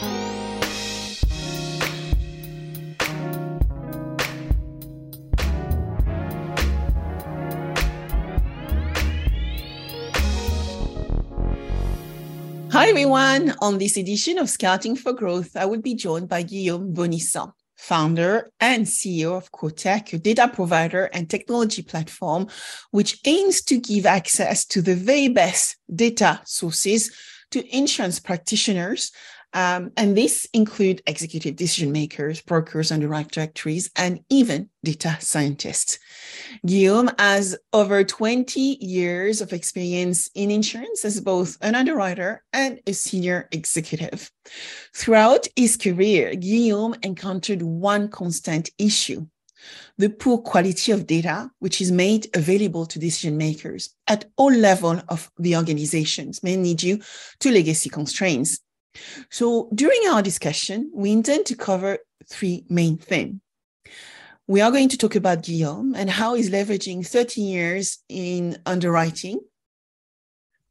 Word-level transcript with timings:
Hi, 0.00 0.10
everyone. 12.90 13.56
On 13.60 13.78
this 13.78 13.96
edition 13.96 14.38
of 14.38 14.48
Scouting 14.48 14.94
for 14.94 15.12
Growth, 15.12 15.56
I 15.56 15.64
will 15.64 15.80
be 15.80 15.96
joined 15.96 16.28
by 16.28 16.42
Guillaume 16.42 16.94
Bonnissent, 16.94 17.52
founder 17.74 18.52
and 18.60 18.86
CEO 18.86 19.36
of 19.36 19.50
Quotech, 19.50 20.12
a 20.12 20.18
data 20.18 20.46
provider 20.46 21.06
and 21.06 21.28
technology 21.28 21.82
platform 21.82 22.46
which 22.92 23.18
aims 23.24 23.62
to 23.62 23.80
give 23.80 24.06
access 24.06 24.64
to 24.66 24.80
the 24.80 24.94
very 24.94 25.26
best 25.26 25.76
data 25.92 26.40
sources 26.44 27.10
to 27.50 27.76
insurance 27.76 28.20
practitioners 28.20 29.10
um, 29.54 29.92
and 29.96 30.16
this 30.16 30.46
include 30.52 31.02
executive 31.06 31.56
decision 31.56 31.90
makers, 31.92 32.40
brokers, 32.42 32.92
underwriter 32.92 33.28
directories, 33.30 33.90
and 33.96 34.20
even 34.28 34.68
data 34.84 35.16
scientists. 35.20 35.98
Guillaume 36.66 37.10
has 37.18 37.56
over 37.72 38.04
20 38.04 38.60
years 38.60 39.40
of 39.40 39.52
experience 39.52 40.28
in 40.34 40.50
insurance 40.50 41.04
as 41.04 41.20
both 41.20 41.56
an 41.62 41.74
underwriter 41.74 42.44
and 42.52 42.80
a 42.86 42.92
senior 42.92 43.48
executive. 43.52 44.30
Throughout 44.94 45.48
his 45.56 45.76
career, 45.76 46.34
Guillaume 46.34 46.96
encountered 47.02 47.62
one 47.62 48.08
constant 48.08 48.70
issue 48.78 49.26
the 49.96 50.08
poor 50.08 50.38
quality 50.38 50.92
of 50.92 51.06
data, 51.06 51.50
which 51.58 51.80
is 51.80 51.90
made 51.90 52.28
available 52.34 52.86
to 52.86 52.98
decision 52.98 53.36
makers 53.36 53.94
at 54.06 54.26
all 54.36 54.52
levels 54.52 55.02
of 55.08 55.30
the 55.38 55.56
organizations, 55.56 56.42
mainly 56.42 56.76
you 56.78 57.00
to 57.40 57.50
legacy 57.50 57.90
constraints. 57.90 58.60
So 59.30 59.68
during 59.74 60.00
our 60.10 60.22
discussion, 60.22 60.90
we 60.94 61.12
intend 61.12 61.46
to 61.46 61.56
cover 61.56 61.98
three 62.28 62.64
main 62.68 62.98
themes. 62.98 63.40
We 64.46 64.62
are 64.62 64.70
going 64.70 64.88
to 64.88 64.96
talk 64.96 65.14
about 65.14 65.42
Guillaume 65.42 65.94
and 65.94 66.08
how 66.08 66.34
he's 66.34 66.50
leveraging 66.50 67.06
13 67.06 67.46
years 67.46 67.98
in 68.08 68.56
underwriting. 68.64 69.40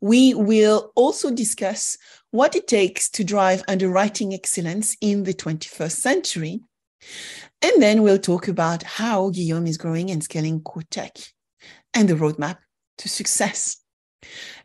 We 0.02 0.34
will 0.34 0.92
also 0.96 1.32
discuss 1.32 1.98
what 2.32 2.56
it 2.56 2.68
takes 2.68 3.10
to 3.12 3.24
drive 3.24 3.64
underwriting 3.68 4.34
excellence 4.34 4.98
in 5.00 5.24
the 5.24 5.34
21st 5.34 5.92
century. 5.92 6.62
And 7.62 7.82
then 7.82 8.02
we'll 8.02 8.20
talk 8.20 8.48
about 8.48 8.84
how 8.84 9.30
Guillaume 9.30 9.68
is 9.68 9.78
growing 9.78 10.10
and 10.10 10.24
scaling 10.24 10.62
Quotech 10.62 11.32
and 11.94 12.10
the 12.10 12.16
roadmap 12.16 12.58
to 13.00 13.10
success. 13.10 13.78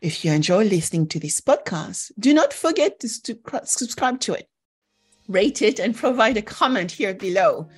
If 0.01 0.25
you 0.25 0.31
enjoy 0.31 0.65
listening 0.65 1.07
to 1.09 1.19
this 1.19 1.39
podcast, 1.39 2.11
do 2.19 2.33
not 2.33 2.53
forget 2.53 2.99
to 3.01 3.09
subscribe 3.63 4.19
to 4.21 4.33
it, 4.33 4.49
rate 5.27 5.61
it, 5.61 5.79
and 5.79 5.95
provide 5.95 6.37
a 6.37 6.41
comment 6.41 6.91
here 6.91 7.13
below. 7.13 7.69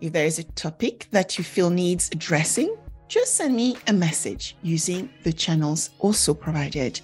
If 0.00 0.12
there 0.12 0.26
is 0.26 0.38
a 0.38 0.44
topic 0.44 1.08
that 1.10 1.38
you 1.38 1.44
feel 1.44 1.70
needs 1.70 2.10
addressing, 2.12 2.76
just 3.08 3.34
send 3.34 3.54
me 3.54 3.76
a 3.88 3.92
message 3.92 4.56
using 4.62 5.10
the 5.22 5.32
channels 5.32 5.90
also 6.00 6.34
provided 6.34 7.00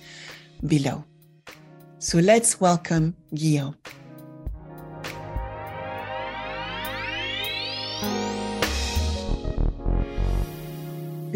below. 0.66 1.04
So 1.98 2.18
let's 2.18 2.60
welcome 2.60 3.16
Guillaume. 3.34 3.76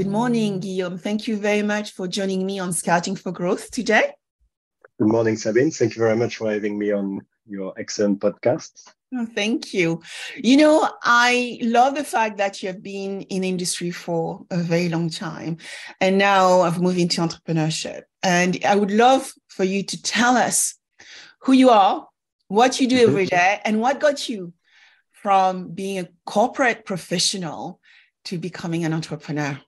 Good 0.03 0.11
morning, 0.11 0.59
Guillaume. 0.59 0.99
Thank 0.99 1.29
you 1.29 1.37
very 1.37 1.63
much 1.63 1.93
for 1.93 2.09
joining 2.09 2.45
me 2.45 2.59
on 2.59 2.73
Scouting 2.73 3.15
for 3.15 3.31
Growth 3.31 3.71
today. 3.71 4.11
Good 4.99 5.07
morning, 5.07 5.37
Sabine. 5.37 5.71
Thank 5.71 5.95
you 5.95 6.03
very 6.03 6.17
much 6.17 6.39
for 6.39 6.53
having 6.53 6.77
me 6.77 6.91
on 6.91 7.21
your 7.47 7.73
excellent 7.79 8.19
podcast. 8.19 8.73
Oh, 9.15 9.27
thank 9.27 9.73
you. 9.73 10.03
You 10.37 10.57
know, 10.57 10.91
I 11.05 11.61
love 11.63 11.95
the 11.95 12.03
fact 12.03 12.39
that 12.39 12.61
you 12.61 12.67
have 12.67 12.83
been 12.83 13.21
in 13.21 13.45
industry 13.45 13.93
for 13.93 14.45
a 14.51 14.57
very 14.57 14.89
long 14.89 15.09
time 15.09 15.59
and 16.01 16.19
now 16.19 16.63
I've 16.63 16.83
moved 16.83 16.99
into 16.99 17.21
entrepreneurship. 17.21 18.03
And 18.25 18.59
I 18.65 18.75
would 18.75 18.91
love 18.91 19.33
for 19.47 19.63
you 19.63 19.85
to 19.85 20.03
tell 20.03 20.37
us 20.37 20.75
who 21.43 21.53
you 21.53 21.71
are, 21.71 22.09
what 22.49 22.81
you 22.81 22.89
do 22.89 22.97
mm-hmm. 22.97 23.09
every 23.09 23.27
day, 23.27 23.61
and 23.65 23.81
what 23.81 24.01
got 24.01 24.29
you 24.29 24.53
from 25.13 25.69
being 25.69 26.01
a 26.01 26.09
corporate 26.27 26.85
professional 26.85 27.79
to 28.25 28.37
becoming 28.37 28.85
an 28.85 28.93
entrepreneur. 28.93 29.61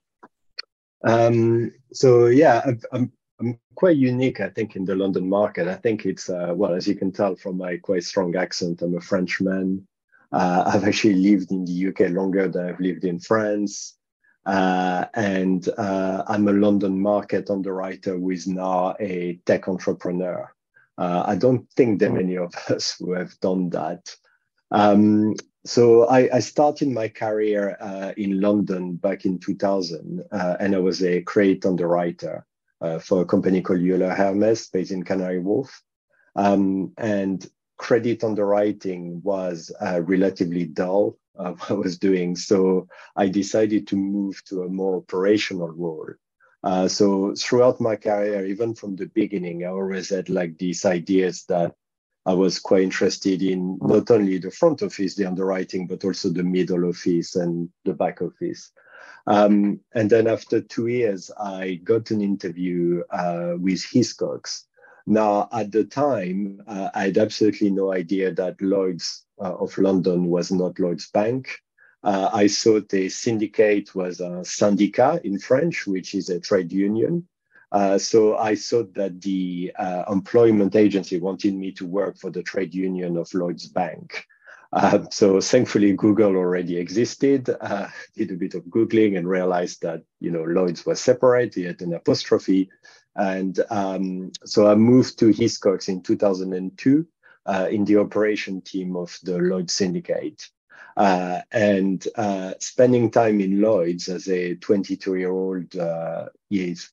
Um, 1.04 1.72
so 1.92 2.26
yeah, 2.26 2.62
I'm, 2.92 3.12
I'm 3.40 3.58
quite 3.74 3.96
unique, 3.96 4.40
I 4.40 4.48
think, 4.48 4.76
in 4.76 4.84
the 4.84 4.94
London 4.94 5.28
market. 5.28 5.68
I 5.68 5.76
think 5.76 6.06
it's 6.06 6.28
uh, 6.28 6.52
well, 6.54 6.74
as 6.74 6.88
you 6.88 6.94
can 6.94 7.12
tell 7.12 7.36
from 7.36 7.58
my 7.58 7.76
quite 7.76 8.04
strong 8.04 8.34
accent, 8.36 8.82
I'm 8.82 8.96
a 8.96 9.00
Frenchman. 9.00 9.86
Uh, 10.32 10.64
I've 10.74 10.84
actually 10.84 11.16
lived 11.16 11.52
in 11.52 11.64
the 11.64 11.88
UK 11.88 12.10
longer 12.10 12.48
than 12.48 12.66
I've 12.66 12.80
lived 12.80 13.04
in 13.04 13.20
France. 13.20 13.96
Uh, 14.46 15.06
and 15.14 15.68
uh, 15.78 16.22
I'm 16.26 16.48
a 16.48 16.52
London 16.52 17.00
market 17.00 17.48
underwriter 17.48 18.18
who 18.18 18.30
is 18.30 18.46
now 18.46 18.94
a 19.00 19.40
tech 19.46 19.68
entrepreneur. 19.68 20.52
Uh, 20.98 21.24
I 21.26 21.36
don't 21.36 21.68
think 21.72 21.98
there 21.98 22.10
are 22.10 22.14
many 22.14 22.36
of 22.36 22.54
us 22.68 22.96
who 22.98 23.12
have 23.12 23.38
done 23.40 23.70
that. 23.70 24.14
Um, 24.70 25.34
so 25.66 26.06
I, 26.06 26.28
I, 26.36 26.40
started 26.40 26.88
my 26.88 27.08
career 27.08 27.76
uh, 27.80 28.12
in 28.16 28.40
London 28.40 28.96
back 28.96 29.24
in 29.24 29.38
2000, 29.38 30.22
uh, 30.30 30.56
and 30.60 30.74
I 30.74 30.78
was 30.78 31.02
a 31.02 31.22
credit 31.22 31.64
underwriter 31.64 32.46
uh, 32.82 32.98
for 32.98 33.22
a 33.22 33.24
company 33.24 33.62
called 33.62 33.80
Euler 33.80 34.14
Hermes 34.14 34.68
based 34.68 34.90
in 34.90 35.04
Canary 35.04 35.38
Wharf. 35.38 35.82
Um, 36.36 36.92
and 36.98 37.48
credit 37.78 38.22
underwriting 38.24 39.22
was 39.22 39.72
uh, 39.80 40.02
relatively 40.02 40.66
dull, 40.66 41.18
uh, 41.38 41.52
what 41.52 41.70
I 41.70 41.74
was 41.74 41.98
doing. 41.98 42.36
So 42.36 42.88
I 43.16 43.28
decided 43.28 43.86
to 43.88 43.96
move 43.96 44.42
to 44.46 44.62
a 44.62 44.68
more 44.68 44.98
operational 44.98 45.70
role. 45.70 46.10
Uh, 46.62 46.88
so 46.88 47.34
throughout 47.38 47.80
my 47.80 47.96
career, 47.96 48.46
even 48.46 48.74
from 48.74 48.96
the 48.96 49.06
beginning, 49.06 49.64
I 49.64 49.68
always 49.68 50.10
had 50.10 50.28
like 50.28 50.56
these 50.58 50.84
ideas 50.84 51.44
that 51.48 51.74
I 52.26 52.32
was 52.32 52.58
quite 52.58 52.82
interested 52.82 53.42
in 53.42 53.78
not 53.82 54.10
only 54.10 54.38
the 54.38 54.50
front 54.50 54.82
office, 54.82 55.14
the 55.14 55.26
underwriting, 55.26 55.86
but 55.86 56.04
also 56.04 56.30
the 56.30 56.42
middle 56.42 56.86
office 56.86 57.36
and 57.36 57.68
the 57.84 57.92
back 57.92 58.22
office. 58.22 58.72
Um, 59.26 59.80
and 59.94 60.08
then 60.08 60.26
after 60.26 60.60
two 60.60 60.86
years, 60.86 61.30
I 61.38 61.80
got 61.84 62.10
an 62.10 62.20
interview 62.20 63.02
uh, 63.10 63.54
with 63.58 63.80
Hiscox. 63.80 64.64
Now, 65.06 65.48
at 65.52 65.70
the 65.70 65.84
time, 65.84 66.62
uh, 66.66 66.90
I 66.94 67.04
had 67.04 67.18
absolutely 67.18 67.70
no 67.70 67.92
idea 67.92 68.32
that 68.32 68.60
Lloyd's 68.60 69.24
uh, 69.38 69.54
of 69.54 69.76
London 69.76 70.26
was 70.26 70.50
not 70.50 70.78
Lloyd's 70.78 71.10
Bank. 71.10 71.60
Uh, 72.02 72.30
I 72.32 72.48
thought 72.48 72.92
a 72.94 73.08
syndicate 73.08 73.94
was 73.94 74.20
a 74.20 74.44
syndicat 74.44 75.24
in 75.24 75.38
French, 75.38 75.86
which 75.86 76.14
is 76.14 76.28
a 76.28 76.40
trade 76.40 76.72
union. 76.72 77.28
Uh, 77.72 77.98
so 77.98 78.36
I 78.36 78.54
thought 78.54 78.94
that 78.94 79.20
the 79.20 79.72
uh, 79.78 80.04
employment 80.10 80.76
agency 80.76 81.18
wanted 81.18 81.54
me 81.54 81.72
to 81.72 81.86
work 81.86 82.18
for 82.18 82.30
the 82.30 82.42
trade 82.42 82.74
union 82.74 83.16
of 83.16 83.32
Lloyd's 83.34 83.66
Bank. 83.66 84.26
Uh, 84.72 85.04
so 85.10 85.40
thankfully, 85.40 85.92
Google 85.92 86.36
already 86.36 86.78
existed. 86.78 87.48
Uh, 87.60 87.86
did 88.16 88.32
a 88.32 88.36
bit 88.36 88.54
of 88.54 88.64
googling 88.64 89.16
and 89.16 89.28
realized 89.28 89.82
that 89.82 90.02
you 90.20 90.32
know 90.32 90.42
Lloyd's 90.42 90.84
was 90.84 91.00
separate. 91.00 91.54
He 91.54 91.62
had 91.62 91.80
an 91.80 91.94
apostrophe, 91.94 92.68
and 93.14 93.58
um, 93.70 94.32
so 94.44 94.66
I 94.66 94.74
moved 94.74 95.18
to 95.20 95.26
Hiscox 95.26 95.88
in 95.88 96.02
2002 96.02 97.06
uh, 97.46 97.68
in 97.70 97.84
the 97.84 97.98
operation 97.98 98.60
team 98.62 98.96
of 98.96 99.16
the 99.22 99.38
Lloyd 99.38 99.70
Syndicate. 99.70 100.48
Uh, 100.96 101.40
and 101.50 102.06
uh, 102.14 102.54
spending 102.60 103.10
time 103.10 103.40
in 103.40 103.60
Lloyd's 103.60 104.08
as 104.08 104.28
a 104.28 104.54
22 104.56 105.16
year 105.16 105.32
old 105.32 105.74
uh, 105.76 106.26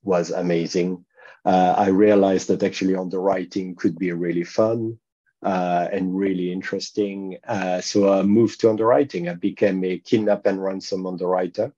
was 0.03 0.31
amazing. 0.31 1.05
Uh, 1.45 1.75
I 1.77 1.87
realized 1.87 2.47
that 2.47 2.63
actually 2.63 2.95
underwriting 2.95 3.75
could 3.75 3.97
be 3.97 4.11
really 4.11 4.43
fun 4.43 4.97
uh, 5.43 5.87
and 5.91 6.15
really 6.15 6.51
interesting. 6.51 7.37
Uh, 7.47 7.81
so 7.81 8.11
I 8.11 8.23
moved 8.23 8.61
to 8.61 8.69
underwriting. 8.69 9.29
I 9.29 9.33
became 9.35 9.83
a 9.83 9.99
kidnap 9.99 10.45
and 10.45 10.61
ransom 10.63 11.05
underwriter, 11.05 11.73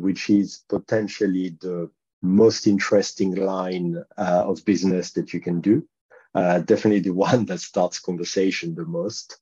which 0.00 0.30
is 0.30 0.64
potentially 0.68 1.56
the 1.60 1.90
most 2.22 2.66
interesting 2.66 3.34
line 3.34 4.02
of 4.16 4.64
business 4.64 5.12
that 5.12 5.32
you 5.32 5.40
can 5.40 5.60
do. 5.60 5.86
definitely 6.34 7.00
the 7.00 7.10
one 7.30 7.44
that 7.46 7.60
starts 7.60 7.98
conversation 7.98 8.74
the 8.74 8.84
most. 8.84 9.38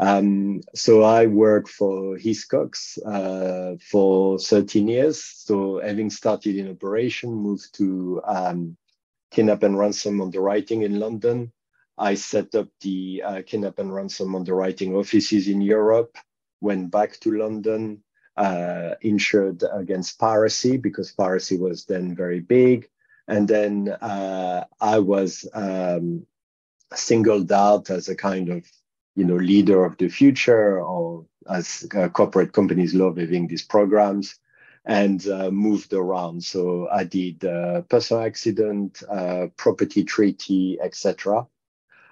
Um, 0.00 0.62
so 0.74 1.02
I 1.02 1.26
worked 1.26 1.68
for 1.68 2.16
Hiscox 2.16 2.98
uh, 3.04 3.76
for 3.90 4.38
13 4.38 4.88
years. 4.88 5.22
So 5.22 5.78
having 5.78 6.08
started 6.08 6.56
in 6.56 6.70
operation, 6.70 7.34
moved 7.34 7.74
to 7.74 8.22
um, 8.24 8.78
kidnap 9.30 9.62
and 9.62 9.78
ransom 9.78 10.22
underwriting 10.22 10.82
in 10.82 10.98
London. 10.98 11.52
I 11.98 12.14
set 12.14 12.54
up 12.54 12.68
the 12.80 13.22
uh, 13.22 13.42
kidnap 13.46 13.78
and 13.78 13.94
ransom 13.94 14.34
underwriting 14.34 14.94
offices 14.96 15.48
in 15.48 15.60
Europe, 15.60 16.16
went 16.62 16.90
back 16.90 17.20
to 17.20 17.32
London, 17.32 18.02
uh, 18.38 18.94
insured 19.02 19.62
against 19.70 20.18
piracy 20.18 20.78
because 20.78 21.12
piracy 21.12 21.58
was 21.58 21.84
then 21.84 22.16
very 22.16 22.40
big. 22.40 22.88
And 23.28 23.46
then 23.46 23.90
uh, 24.00 24.64
I 24.80 24.98
was 25.00 25.46
um, 25.52 26.26
singled 26.94 27.52
out 27.52 27.90
as 27.90 28.08
a 28.08 28.16
kind 28.16 28.48
of 28.48 28.64
you 29.16 29.24
know 29.24 29.36
leader 29.36 29.84
of 29.84 29.96
the 29.98 30.08
future 30.08 30.80
or 30.80 31.24
as 31.48 31.86
uh, 31.96 32.08
corporate 32.08 32.52
companies 32.52 32.94
love 32.94 33.16
having 33.16 33.46
these 33.46 33.62
programs 33.64 34.38
and 34.84 35.28
uh, 35.28 35.50
moved 35.50 35.92
around. 35.92 36.42
So 36.42 36.88
i 36.90 37.04
did 37.04 37.44
uh, 37.44 37.82
personal 37.82 38.22
accident 38.22 39.02
uh, 39.10 39.48
property 39.56 40.04
treaty 40.04 40.78
etc 40.80 41.46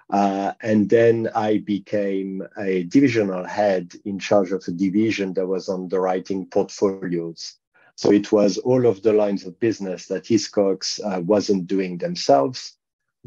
uh, 0.09 0.53
and 0.61 0.89
then 0.89 1.29
i 1.35 1.59
became 1.59 2.43
a 2.57 2.83
divisional 2.83 3.45
head 3.45 3.93
in 4.05 4.19
charge 4.19 4.51
of 4.51 4.63
a 4.67 4.71
division 4.71 5.33
that 5.33 5.47
was 5.47 5.69
underwriting 5.69 6.45
portfolios. 6.47 7.55
So 7.95 8.11
it 8.11 8.31
was 8.31 8.57
all 8.59 8.85
of 8.85 9.01
the 9.01 9.11
lines 9.11 9.45
of 9.45 9.59
business 9.59 10.07
that 10.07 10.23
hiscox 10.23 10.99
uh, 11.03 11.19
wasn't 11.19 11.67
doing 11.67 11.97
themselves 11.97 12.78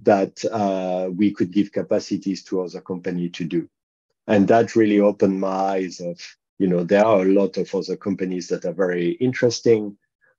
that 0.02 0.44
uh, 0.50 1.10
we 1.10 1.32
could 1.32 1.50
give 1.52 1.72
capacities 1.72 2.42
to 2.44 2.62
other 2.62 2.80
company 2.80 3.28
to 3.30 3.44
do. 3.44 3.68
And 4.26 4.48
that 4.48 4.76
really 4.76 5.00
opened 5.00 5.40
my 5.40 5.48
eyes 5.48 6.00
of, 6.00 6.18
you 6.58 6.66
know, 6.66 6.84
there 6.84 7.04
are 7.04 7.22
a 7.22 7.32
lot 7.32 7.56
of 7.56 7.74
other 7.74 7.96
companies 7.96 8.48
that 8.48 8.64
are 8.64 8.72
very 8.72 9.10
interesting. 9.12 9.96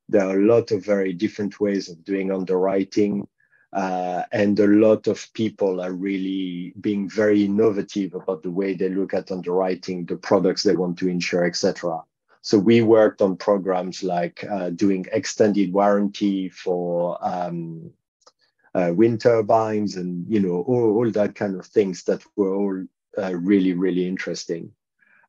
There 0.10 0.26
are 0.26 0.40
a 0.40 0.46
lot 0.46 0.72
of 0.72 0.86
very 0.86 1.14
different 1.14 1.60
ways 1.60 1.90
of 1.90 2.04
doing 2.04 2.32
underwriting. 2.32 3.28
Uh, 3.74 4.24
and 4.32 4.60
a 4.60 4.68
lot 4.68 5.08
of 5.08 5.28
people 5.34 5.82
are 5.82 5.94
really 5.94 6.74
being 6.80 7.10
very 7.10 7.44
innovative 7.44 8.14
about 8.14 8.44
the 8.44 8.52
way 8.52 8.74
they 8.74 8.90
look 8.90 9.14
at 9.14 9.32
underwriting, 9.32 10.06
the 10.06 10.16
products 10.16 10.64
they 10.64 10.76
want 10.76 10.98
to 11.00 11.10
insure, 11.10 11.46
etc. 11.46 12.00
So 12.42 12.60
we 12.60 12.82
worked 12.82 13.22
on 13.22 13.38
programs 13.38 14.04
like 14.04 14.44
uh, 14.44 14.70
doing 14.70 15.08
extended 15.12 15.74
warranty 15.74 16.50
for 16.50 17.18
um, 17.22 17.92
uh, 18.76 18.92
wind 18.96 19.22
turbines 19.22 19.96
and 19.98 20.26
you 20.30 20.40
know 20.40 20.64
all, 20.68 20.98
all 20.98 21.12
that 21.12 21.36
kind 21.36 21.56
of 21.60 21.66
things 21.66 22.04
that 22.04 22.24
were 22.36 22.56
all 22.56 22.86
uh, 23.18 23.34
really 23.36 23.74
really 23.74 24.08
interesting 24.08 24.72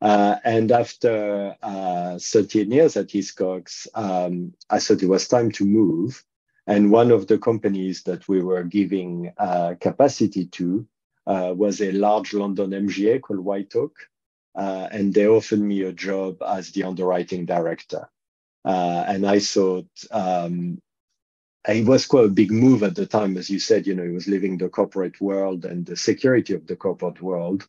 uh, 0.00 0.36
and 0.44 0.70
after 0.70 1.56
uh, 1.62 2.18
13 2.20 2.70
years 2.70 2.96
at 2.96 3.08
Hiscox, 3.08 3.86
um, 3.94 4.52
I 4.68 4.78
thought 4.78 5.02
it 5.02 5.08
was 5.08 5.28
time 5.28 5.50
to 5.52 5.64
move. 5.64 6.22
And 6.66 6.92
one 6.92 7.10
of 7.10 7.26
the 7.26 7.38
companies 7.38 8.02
that 8.04 8.28
we 8.28 8.42
were 8.42 8.64
giving 8.64 9.32
uh, 9.38 9.74
capacity 9.80 10.46
to 10.46 10.86
uh, 11.26 11.54
was 11.56 11.80
a 11.80 11.92
large 11.92 12.34
London 12.34 12.70
MGA 12.70 13.22
called 13.22 13.40
White 13.40 13.74
Oak. 13.76 13.96
and 14.54 15.14
they 15.14 15.26
offered 15.26 15.60
me 15.60 15.82
a 15.82 15.92
job 15.92 16.42
as 16.46 16.70
the 16.72 16.84
underwriting 16.84 17.46
director. 17.46 18.08
and 18.64 19.26
I 19.26 19.38
thought, 19.40 19.88
um, 20.10 20.82
it 21.68 21.86
was 21.86 22.06
quite 22.06 22.26
a 22.26 22.28
big 22.28 22.50
move 22.50 22.82
at 22.82 22.94
the 22.94 23.06
time, 23.06 23.36
as 23.36 23.48
you 23.48 23.58
said. 23.58 23.86
You 23.86 23.94
know, 23.94 24.04
he 24.04 24.10
was 24.10 24.28
leaving 24.28 24.58
the 24.58 24.68
corporate 24.68 25.20
world 25.20 25.64
and 25.64 25.86
the 25.86 25.96
security 25.96 26.54
of 26.54 26.66
the 26.66 26.76
corporate 26.76 27.22
world. 27.22 27.66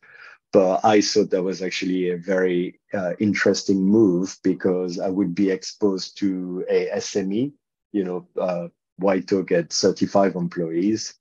But 0.52 0.84
I 0.84 1.00
thought 1.00 1.30
that 1.30 1.42
was 1.42 1.62
actually 1.62 2.10
a 2.10 2.16
very 2.16 2.80
uh, 2.94 3.12
interesting 3.18 3.82
move 3.82 4.36
because 4.42 4.98
I 4.98 5.08
would 5.08 5.34
be 5.34 5.50
exposed 5.50 6.18
to 6.18 6.64
a 6.68 6.88
SME. 6.96 7.52
You 7.92 8.04
know, 8.04 8.28
uh, 8.40 8.68
White 8.98 9.32
Oak 9.32 9.52
at 9.52 9.72
35 9.72 10.34
employees. 10.34 11.14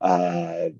Uh, 0.00 0.70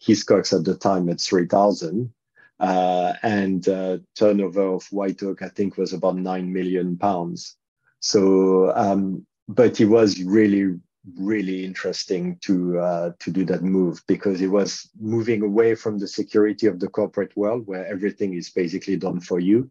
Hiscox 0.00 0.56
at 0.56 0.64
the 0.64 0.76
time 0.76 1.08
at 1.08 1.20
3,000. 1.20 2.12
Uh, 2.60 3.14
and 3.22 3.68
uh, 3.68 3.98
turnover 4.16 4.74
of 4.74 4.86
White 4.92 5.22
Oak, 5.22 5.42
I 5.42 5.48
think, 5.48 5.76
was 5.76 5.92
about 5.92 6.16
9 6.16 6.52
million 6.52 6.96
pounds. 6.96 7.56
So 7.98 8.72
um, 8.76 9.26
but 9.54 9.80
it 9.80 9.86
was 9.86 10.22
really 10.22 10.78
really 11.18 11.64
interesting 11.64 12.38
to 12.40 12.78
uh, 12.78 13.10
to 13.18 13.30
do 13.30 13.44
that 13.44 13.62
move 13.62 14.00
because 14.06 14.40
it 14.40 14.46
was 14.46 14.88
moving 15.00 15.42
away 15.42 15.74
from 15.74 15.98
the 15.98 16.06
security 16.06 16.66
of 16.68 16.78
the 16.78 16.88
corporate 16.88 17.36
world 17.36 17.66
where 17.66 17.86
everything 17.86 18.34
is 18.34 18.50
basically 18.50 18.96
done 18.96 19.20
for 19.20 19.40
you. 19.40 19.70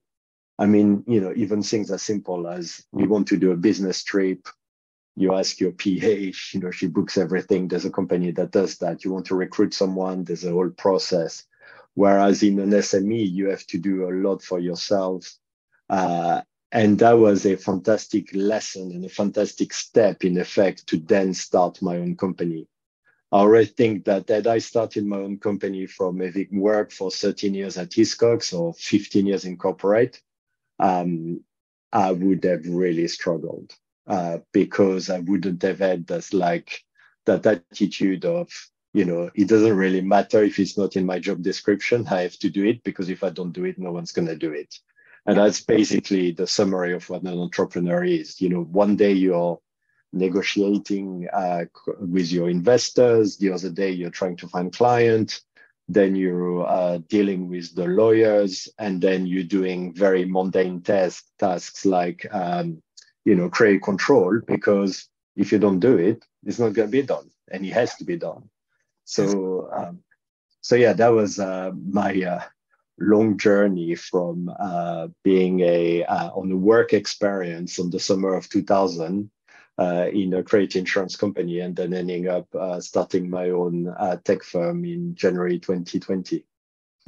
I 0.60 0.66
mean, 0.66 1.04
you 1.08 1.22
know, 1.22 1.34
even 1.36 1.64
things 1.64 1.90
as 1.90 2.04
simple 2.04 2.48
as 2.48 2.84
you 2.96 3.08
want 3.08 3.28
to 3.30 3.38
do 3.38 3.52
a 3.52 3.58
business 3.58 4.04
trip, 4.04 4.46
you 5.16 5.34
ask 5.34 5.60
your 5.60 5.72
PA, 5.72 5.88
you 5.88 6.60
know, 6.60 6.72
she 6.72 6.88
books 6.88 7.18
everything. 7.18 7.68
There's 7.68 7.86
a 7.86 7.92
company 7.92 8.32
that 8.32 8.52
does 8.52 8.78
that. 8.80 9.04
You 9.04 9.14
want 9.14 9.26
to 9.28 9.36
recruit 9.36 9.74
someone, 9.74 10.24
there's 10.24 10.44
a 10.44 10.52
whole 10.52 10.70
process. 10.70 11.46
Whereas 11.94 12.44
in 12.44 12.60
an 12.60 12.72
SME, 12.72 13.32
you 13.32 13.50
have 13.50 13.66
to 13.68 13.78
do 13.78 14.08
a 14.08 14.12
lot 14.12 14.44
for 14.44 14.60
yourself. 14.60 15.34
Uh, 15.90 16.42
and 16.72 17.00
that 17.00 17.14
was 17.14 17.46
a 17.46 17.58
fantastic 17.58 18.30
lesson 18.34 18.92
and 18.92 19.06
a 19.06 19.10
fantastic 19.10 19.74
step 19.74 20.24
in 20.24 20.38
effect 20.38 20.88
to 20.88 20.98
then 20.98 21.34
start 21.34 21.82
my 21.82 21.98
own 21.98 22.16
company. 22.16 22.68
I 23.32 23.38
already 23.38 23.68
think 23.68 24.06
that 24.06 24.28
had 24.28 24.48
i 24.48 24.58
started 24.58 25.06
my 25.06 25.18
own 25.18 25.38
company 25.38 25.86
from 25.86 26.20
having 26.20 26.50
worked 26.52 26.94
for 26.94 27.10
13 27.10 27.54
years 27.54 27.78
at 27.78 27.90
hiscox 27.90 28.54
or 28.54 28.74
15 28.74 29.26
years 29.26 29.46
in 29.46 29.58
corporate 29.58 30.22
um, 30.80 31.42
i 31.94 32.12
would 32.12 32.44
have 32.44 32.66
really 32.68 33.08
struggled 33.08 33.74
uh, 34.08 34.40
because 34.52 35.10
i 35.10 35.20
wouldn't 35.20 35.62
have 35.62 35.80
had 35.80 36.06
this 36.08 36.34
like 36.34 36.82
that 37.26 37.46
attitude 37.46 38.26
of 38.26 38.50
you 38.94 39.06
know 39.06 39.30
it 39.34 39.48
doesn't 39.48 39.78
really 39.78 40.02
matter 40.02 40.44
if 40.44 40.60
it's 40.60 40.78
not 40.78 40.98
in 40.98 41.06
my 41.06 41.18
job 41.18 41.42
description 41.42 42.06
i 42.10 42.22
have 42.22 42.38
to 42.38 42.50
do 42.50 42.66
it 42.66 42.84
because 42.84 43.10
if 43.10 43.24
i 43.24 43.30
don't 43.30 43.54
do 43.54 43.64
it 43.64 43.80
no 43.80 43.94
one's 43.94 44.12
going 44.12 44.28
to 44.28 44.36
do 44.36 44.52
it 44.52 44.76
and 45.26 45.38
that's 45.38 45.62
basically 45.62 46.32
the 46.32 46.48
summary 46.48 46.94
of 46.94 47.10
what 47.10 47.22
an 47.24 47.40
entrepreneur 47.40 48.04
is. 48.04 48.42
You 48.42 48.50
know, 48.50 48.64
one 48.64 48.96
day 48.96 49.12
you're 49.12 49.60
negotiating 50.14 51.28
uh, 51.32 51.66
with 52.00 52.32
your 52.32 52.50
investors, 52.50 53.38
the 53.38 53.52
other 53.52 53.70
day 53.70 53.92
you're 53.92 54.10
trying 54.10 54.38
to 54.38 54.48
find 54.48 54.74
client, 54.74 55.42
then 55.88 56.16
you're 56.16 56.66
uh, 56.68 57.00
dealing 57.08 57.50
with 57.50 57.74
the 57.76 57.86
lawyers, 57.86 58.68
and 58.78 59.02
then 59.02 59.26
you're 59.26 59.44
doing 59.44 59.94
very 59.94 60.26
mundane 60.26 60.82
task, 60.82 61.26
tasks 61.38 61.86
like, 61.86 62.26
um, 62.32 62.82
you 63.26 63.36
know, 63.36 63.50
create 63.50 63.84
control, 63.84 64.40
because 64.48 65.08
if 65.36 65.52
you 65.52 65.60
don't 65.60 65.80
do 65.80 65.98
it, 65.98 66.24
it's 66.44 66.60
not 66.60 66.74
going 66.74 66.88
to 66.88 66.92
be 66.92 67.02
done, 67.04 67.30
and 67.52 67.66
it 67.66 67.74
has 67.74 67.96
to 67.96 68.06
be 68.06 68.18
done. 68.18 68.50
So, 69.04 69.70
um, 69.74 70.00
so 70.62 70.76
yeah, 70.76 70.94
that 70.94 71.10
was 71.10 71.40
uh, 71.40 71.72
my 71.74 72.22
uh, 72.22 72.42
long 73.02 73.38
journey 73.38 73.96
from 73.96 74.54
uh, 74.60 75.08
being 75.24 75.60
a 75.62 76.04
uh, 76.06 76.30
on 76.30 76.52
a 76.52 76.56
work 76.56 76.94
experience 76.94 77.80
in 77.80 77.90
the 77.90 78.00
summer 78.00 78.36
of 78.36 78.48
2000 78.50 79.30
uh, 79.78 80.08
in 80.14 80.34
a 80.34 80.44
credit 80.44 80.76
insurance 80.76 81.16
company 81.16 81.60
and 81.60 81.76
then 81.76 81.94
ending 81.94 82.28
up 82.28 82.48
uh, 82.56 82.80
starting 82.80 83.30
my 83.30 83.50
own 83.50 83.88
uh, 83.88 84.18
tech 84.24 84.44
firm 84.44 84.86
in 84.86 85.16
January 85.16 85.60
2020. 85.60 86.46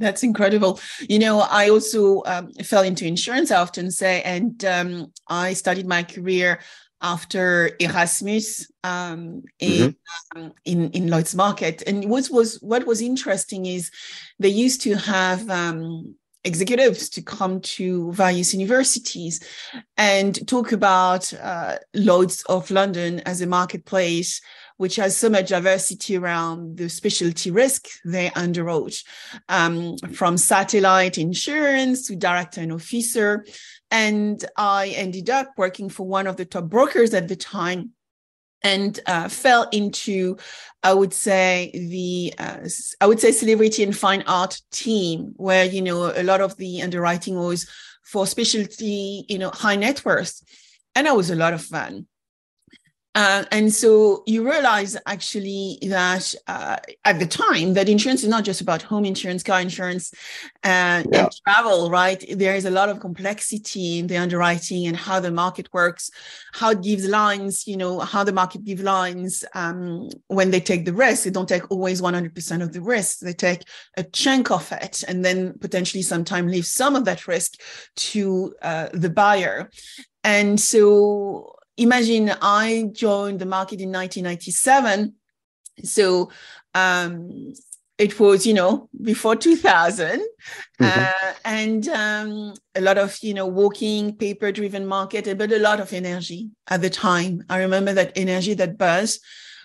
That's 0.00 0.24
incredible. 0.24 0.80
You 1.08 1.20
know, 1.20 1.40
I 1.40 1.68
also 1.68 2.22
um, 2.26 2.52
fell 2.64 2.82
into 2.82 3.06
insurance, 3.06 3.52
I 3.52 3.60
often 3.60 3.92
say, 3.92 4.22
and 4.22 4.64
um, 4.64 5.12
I 5.28 5.52
started 5.52 5.86
my 5.86 6.02
career 6.02 6.58
after 7.04 7.70
Erasmus 7.78 8.66
um, 8.82 9.44
in, 9.60 9.94
mm-hmm. 9.94 10.38
um, 10.38 10.52
in, 10.64 10.90
in 10.90 11.08
Lloyd's 11.08 11.34
Market. 11.34 11.82
And 11.86 12.08
what 12.08 12.28
was 12.30 12.58
what 12.62 12.86
was 12.86 13.02
interesting 13.02 13.66
is 13.66 13.90
they 14.38 14.48
used 14.48 14.80
to 14.82 14.94
have 14.94 15.48
um, 15.50 16.16
executives 16.44 17.10
to 17.10 17.22
come 17.22 17.60
to 17.60 18.10
various 18.12 18.54
universities 18.54 19.40
and 19.98 20.48
talk 20.48 20.72
about 20.72 21.32
uh, 21.34 21.76
Lloyd's 21.92 22.42
of 22.44 22.70
London 22.70 23.20
as 23.20 23.42
a 23.42 23.46
marketplace 23.46 24.40
which 24.76 24.96
has 24.96 25.16
so 25.16 25.28
much 25.30 25.50
diversity 25.50 26.16
around 26.16 26.76
the 26.76 26.88
specialty 26.88 27.50
risk 27.50 27.86
they 28.04 28.28
underwrote, 28.30 29.04
um, 29.48 29.96
from 30.12 30.36
satellite 30.36 31.16
insurance 31.16 32.06
to 32.06 32.16
director 32.16 32.60
and 32.60 32.72
officer. 32.72 33.44
And 33.94 34.44
I 34.56 34.88
ended 34.88 35.30
up 35.30 35.52
working 35.56 35.88
for 35.88 36.04
one 36.04 36.26
of 36.26 36.36
the 36.36 36.44
top 36.44 36.64
brokers 36.64 37.14
at 37.14 37.28
the 37.28 37.36
time 37.36 37.92
and 38.60 38.98
uh, 39.06 39.28
fell 39.28 39.68
into, 39.70 40.36
I 40.82 40.92
would 40.94 41.14
say, 41.14 41.70
the 41.72 42.34
uh, 42.36 42.68
I 43.00 43.06
would 43.06 43.20
say 43.20 43.30
celebrity 43.30 43.84
and 43.84 43.96
fine 43.96 44.24
art 44.26 44.60
team, 44.72 45.34
where 45.36 45.64
you 45.64 45.80
know 45.80 46.12
a 46.12 46.24
lot 46.24 46.40
of 46.40 46.56
the 46.56 46.82
underwriting 46.82 47.36
was 47.36 47.70
for 48.02 48.26
specialty, 48.26 49.26
you 49.28 49.38
know, 49.38 49.50
high 49.50 49.76
net 49.76 50.04
worth, 50.04 50.42
and 50.96 51.06
that 51.06 51.16
was 51.16 51.30
a 51.30 51.36
lot 51.36 51.54
of 51.54 51.62
fun. 51.62 52.08
Uh, 53.14 53.44
and 53.52 53.72
so 53.72 54.24
you 54.26 54.44
realize 54.44 54.96
actually 55.06 55.78
that 55.82 56.34
uh, 56.48 56.76
at 57.04 57.20
the 57.20 57.26
time 57.26 57.74
that 57.74 57.88
insurance 57.88 58.24
is 58.24 58.28
not 58.28 58.44
just 58.44 58.60
about 58.60 58.82
home 58.82 59.04
insurance, 59.04 59.42
car 59.42 59.60
insurance, 59.60 60.12
uh, 60.64 61.02
yeah. 61.04 61.04
and 61.12 61.30
travel, 61.46 61.90
right? 61.90 62.24
There 62.36 62.56
is 62.56 62.64
a 62.64 62.70
lot 62.70 62.88
of 62.88 62.98
complexity 62.98 64.00
in 64.00 64.08
the 64.08 64.16
underwriting 64.16 64.86
and 64.86 64.96
how 64.96 65.20
the 65.20 65.30
market 65.30 65.72
works, 65.72 66.10
how 66.54 66.70
it 66.70 66.82
gives 66.82 67.06
lines, 67.08 67.68
you 67.68 67.76
know, 67.76 68.00
how 68.00 68.24
the 68.24 68.32
market 68.32 68.64
gives 68.64 68.82
lines 68.82 69.44
um, 69.54 70.08
when 70.26 70.50
they 70.50 70.60
take 70.60 70.84
the 70.84 70.92
risk. 70.92 71.22
They 71.22 71.30
don't 71.30 71.48
take 71.48 71.70
always 71.70 72.00
100% 72.00 72.62
of 72.62 72.72
the 72.72 72.80
risk. 72.80 73.20
They 73.20 73.32
take 73.32 73.62
a 73.96 74.02
chunk 74.02 74.50
of 74.50 74.72
it 74.72 75.04
and 75.06 75.24
then 75.24 75.56
potentially 75.60 76.02
sometime 76.02 76.48
leave 76.48 76.66
some 76.66 76.96
of 76.96 77.04
that 77.04 77.28
risk 77.28 77.60
to 77.96 78.54
uh, 78.60 78.88
the 78.92 79.10
buyer. 79.10 79.70
And 80.24 80.58
so 80.58 81.54
imagine 81.76 82.32
I 82.42 82.90
joined 82.92 83.40
the 83.40 83.46
market 83.46 83.80
in 83.80 83.90
1997. 83.90 85.14
So 85.82 86.30
um, 86.74 87.52
it 87.98 88.18
was, 88.18 88.46
you 88.46 88.54
know, 88.54 88.88
before 89.02 89.36
2000, 89.36 90.20
mm-hmm. 90.20 90.84
uh, 90.84 91.32
and 91.44 91.88
um, 91.88 92.54
a 92.74 92.80
lot 92.80 92.98
of, 92.98 93.16
you 93.22 93.34
know, 93.34 93.46
walking 93.46 94.16
paper 94.16 94.52
driven 94.52 94.86
market, 94.86 95.38
but 95.38 95.52
a 95.52 95.58
lot 95.58 95.80
of 95.80 95.92
energy 95.92 96.50
at 96.68 96.80
the 96.80 96.90
time. 96.90 97.44
I 97.48 97.58
remember 97.58 97.92
that 97.94 98.12
energy, 98.16 98.54
that 98.54 98.78
buzz 98.78 99.20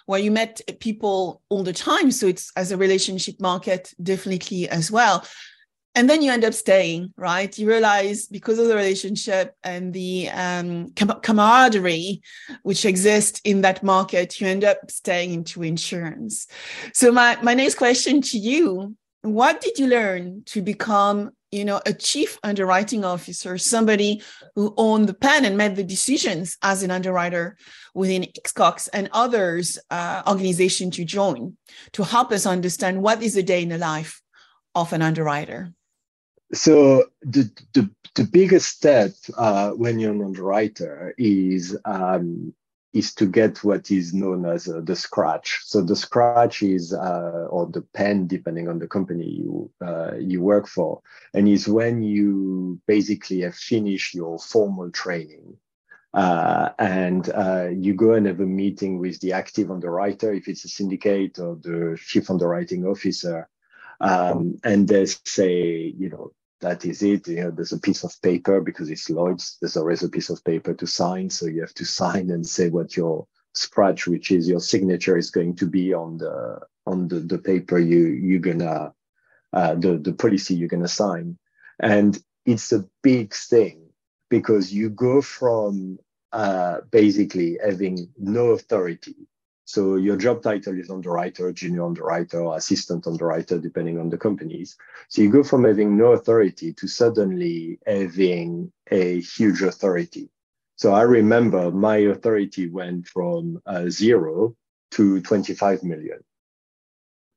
where 0.06 0.20
you 0.20 0.32
met 0.32 0.60
people 0.80 1.40
all 1.50 1.62
the 1.62 1.74
time. 1.74 2.10
So 2.10 2.26
it's 2.26 2.52
as 2.56 2.72
a 2.72 2.78
relationship 2.78 3.40
market, 3.40 3.94
definitely 4.02 4.68
as 4.68 4.92
well 4.92 5.24
and 5.96 6.10
then 6.10 6.22
you 6.22 6.32
end 6.32 6.46
up 6.46 6.54
staying 6.54 7.14
right? 7.18 7.58
You 7.58 7.68
realize 7.68 8.28
because 8.28 8.60
of 8.60 8.68
the 8.68 8.76
relationship 8.76 9.56
and 9.64 9.94
the 9.94 10.30
um, 10.30 10.92
com- 10.96 11.20
camaraderie 11.22 12.22
which 12.64 12.86
exists 12.86 13.42
in 13.44 13.62
that 13.62 13.84
market 13.84 14.40
you 14.40 14.48
end 14.48 14.64
up 14.64 14.90
staying 14.90 15.34
into 15.34 15.64
insurance. 15.64 16.48
So 16.94 17.12
my, 17.12 17.38
my 17.42 17.54
next 17.54 17.76
question 17.76 18.22
to 18.22 18.38
you 18.38 18.96
what 19.22 19.60
did 19.62 19.78
you 19.78 19.88
learn 19.88 20.44
to 20.46 20.62
become 20.62 21.32
you 21.52 21.66
know 21.66 21.82
a 21.86 21.94
chief 21.94 22.38
underwriting 22.44 23.04
officer 23.04 23.58
somebody 23.58 24.22
who 24.56 24.74
owned 24.78 25.10
the 25.10 25.14
pen 25.14 25.46
and 25.46 25.58
made 25.58 25.76
the 25.76 25.84
decisions 25.84 26.58
as 26.62 26.84
an 26.84 26.92
underwriter 26.92 27.58
within 27.94 28.24
Hiscox 28.24 28.88
and 28.94 29.10
others 29.12 29.78
uh, 29.90 30.22
organization 30.28 30.92
to 30.92 31.04
join 31.04 31.58
to 31.94 32.04
help 32.04 32.32
us 32.32 32.46
understand 32.46 33.02
what 33.02 33.22
is 33.22 33.36
a 33.36 33.44
day 33.44 33.62
in 33.64 33.70
the 33.70 33.78
life 33.78 34.22
of 34.76 34.94
an 34.94 35.02
underwriter 35.02 35.74
so 36.54 37.06
the, 37.22 37.52
the, 37.74 37.90
the 38.16 38.24
biggest 38.24 38.70
step 38.70 39.12
uh, 39.38 39.72
when 39.72 40.00
you're 40.00 40.12
an 40.14 40.24
underwriter 40.24 41.14
is 41.18 41.78
um, 41.86 42.54
is 42.92 43.14
to 43.14 43.28
get 43.28 43.64
what 43.64 43.92
is 43.92 44.14
known 44.14 44.46
as 44.46 44.68
uh, 44.68 44.82
the 44.84 44.96
scratch. 44.96 45.60
So 45.64 45.82
the 45.82 45.96
scratch 45.96 46.64
is 46.64 46.92
uh, 46.92 47.48
or 47.52 47.68
the 47.68 47.84
pen, 47.94 48.26
depending 48.26 48.68
on 48.68 48.80
the 48.80 48.88
company 48.88 49.30
you 49.30 49.70
uh, 49.86 50.16
you 50.18 50.42
work 50.42 50.68
for, 50.68 51.02
and 51.34 51.48
is 51.48 51.68
when 51.68 52.02
you 52.02 52.80
basically 52.88 53.42
have 53.42 53.56
finished 53.56 54.16
your 54.16 54.40
formal 54.40 54.90
training. 54.92 55.58
Uh, 56.12 56.72
and 56.80 57.30
uh, 57.36 57.68
you 57.72 57.94
go 57.94 58.14
and 58.14 58.26
have 58.26 58.40
a 58.40 58.46
meeting 58.46 58.98
with 58.98 59.20
the 59.20 59.32
active 59.32 59.70
underwriter, 59.70 60.34
if 60.34 60.48
it's 60.48 60.66
a 60.66 60.68
syndicate 60.68 61.38
or 61.38 61.56
the 61.62 61.96
chief 62.04 62.32
underwriting 62.32 62.84
officer, 62.84 63.48
um, 64.02 64.58
and 64.64 64.88
they 64.88 65.06
say, 65.06 65.94
you 65.96 66.10
know, 66.10 66.32
that 66.62 66.86
is 66.86 67.02
it. 67.02 67.28
You 67.28 67.44
know, 67.44 67.52
there's 67.52 67.72
a 67.72 67.80
piece 67.80 68.04
of 68.04 68.22
paper 68.22 68.62
because 68.62 68.90
it's 68.90 69.10
Lloyd's. 69.10 69.58
There's 69.60 69.78
always 69.78 70.04
a 70.04 70.10
piece 70.10 70.30
of 70.30 70.44
paper 70.44 70.74
to 70.74 70.88
sign, 70.88 71.30
so 71.30 71.46
you 71.46 71.62
have 71.62 71.74
to 71.76 71.86
sign 71.86 72.30
and 72.32 72.46
say 72.46 72.70
what 72.70 72.96
your 72.98 73.28
scratch, 73.54 74.08
which 74.08 74.32
is 74.32 74.48
your 74.48 74.60
signature, 74.60 75.18
is 75.18 75.32
going 75.32 75.56
to 75.58 75.66
be 75.66 75.94
on 75.94 76.18
the 76.18 76.60
on 76.86 77.08
the, 77.08 77.20
the 77.20 77.38
paper 77.38 77.80
you 77.80 78.08
you're 78.08 78.40
gonna 78.40 78.94
uh, 79.54 79.76
the 79.76 79.98
the 79.98 80.14
policy 80.14 80.56
you're 80.56 80.68
gonna 80.68 80.88
sign, 80.88 81.38
and 81.80 82.22
it's 82.46 82.72
a 82.72 82.86
big 83.04 83.34
thing 83.34 83.86
because 84.30 84.74
you 84.74 84.90
go 84.90 85.22
from 85.22 86.00
uh, 86.32 86.82
basically 86.92 87.58
having 87.64 88.10
no 88.18 88.50
authority 88.50 89.16
so 89.70 89.98
your 89.98 90.18
job 90.18 90.42
title 90.42 90.80
is 90.80 90.90
underwriter, 90.90 91.52
junior 91.52 91.86
underwriter, 91.86 92.44
assistant 92.56 93.06
underwriter, 93.06 93.60
depending 93.60 94.00
on 94.00 94.10
the 94.10 94.18
companies. 94.18 94.76
So 95.10 95.22
you 95.22 95.30
go 95.30 95.44
from 95.44 95.64
having 95.64 95.96
no 95.96 96.14
authority 96.14 96.74
to 96.74 96.88
suddenly 96.88 97.78
having 97.86 98.72
a 98.90 99.22
huge 99.22 99.62
authority. 99.62 100.32
So 100.76 100.94
I 100.94 101.04
remember 101.04 101.70
my 101.70 101.98
authority 101.98 102.68
went 102.68 103.10
from 103.10 103.62
uh, 103.68 103.90
zero 103.90 104.56
to 104.94 105.22
25 105.22 105.84
million, 105.84 106.24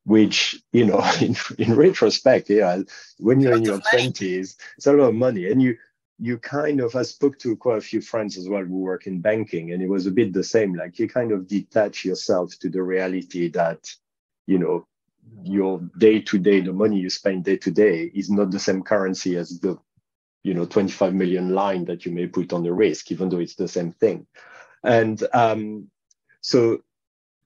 which, 0.05 0.59
you 0.71 0.85
know, 0.85 1.07
in, 1.21 1.35
in 1.59 1.75
retrospect, 1.75 2.49
yeah, 2.49 2.79
when 3.19 3.41
you're 3.41 3.57
in 3.57 3.63
your 3.63 3.79
20s, 3.79 4.55
it's 4.77 4.87
a 4.87 4.91
lot 4.91 5.09
of 5.09 5.13
money. 5.13 5.51
And 5.51 5.61
you, 5.61 5.77
you 6.23 6.37
kind 6.37 6.79
of, 6.79 6.95
I 6.95 7.01
spoke 7.01 7.37
to 7.39 7.57
quite 7.57 7.79
a 7.79 7.81
few 7.81 7.99
friends 7.99 8.37
as 8.37 8.47
well 8.47 8.63
who 8.63 8.79
work 8.79 9.07
in 9.07 9.19
banking, 9.19 9.73
and 9.73 9.83
it 9.83 9.89
was 9.89 10.07
a 10.07 10.11
bit 10.11 10.31
the 10.31 10.41
same. 10.41 10.73
Like 10.73 10.97
you 10.97 11.09
kind 11.09 11.33
of 11.33 11.49
detach 11.49 12.05
yourself 12.05 12.57
to 12.59 12.69
the 12.69 12.81
reality 12.81 13.49
that, 13.49 13.93
you 14.47 14.57
know, 14.57 14.87
your 15.43 15.81
day 15.97 16.21
to 16.21 16.37
day, 16.37 16.61
the 16.61 16.71
money 16.71 16.97
you 16.97 17.09
spend 17.09 17.43
day 17.43 17.57
to 17.57 17.71
day 17.71 18.09
is 18.15 18.29
not 18.29 18.51
the 18.51 18.59
same 18.59 18.83
currency 18.83 19.35
as 19.35 19.59
the, 19.59 19.77
you 20.43 20.53
know, 20.53 20.63
25 20.63 21.13
million 21.13 21.49
line 21.49 21.83
that 21.85 22.05
you 22.05 22.13
may 22.13 22.27
put 22.27 22.53
on 22.53 22.63
the 22.63 22.71
risk, 22.71 23.11
even 23.11 23.27
though 23.27 23.39
it's 23.39 23.55
the 23.55 23.67
same 23.67 23.91
thing. 23.91 24.25
And 24.81 25.21
um, 25.33 25.89
so 26.39 26.83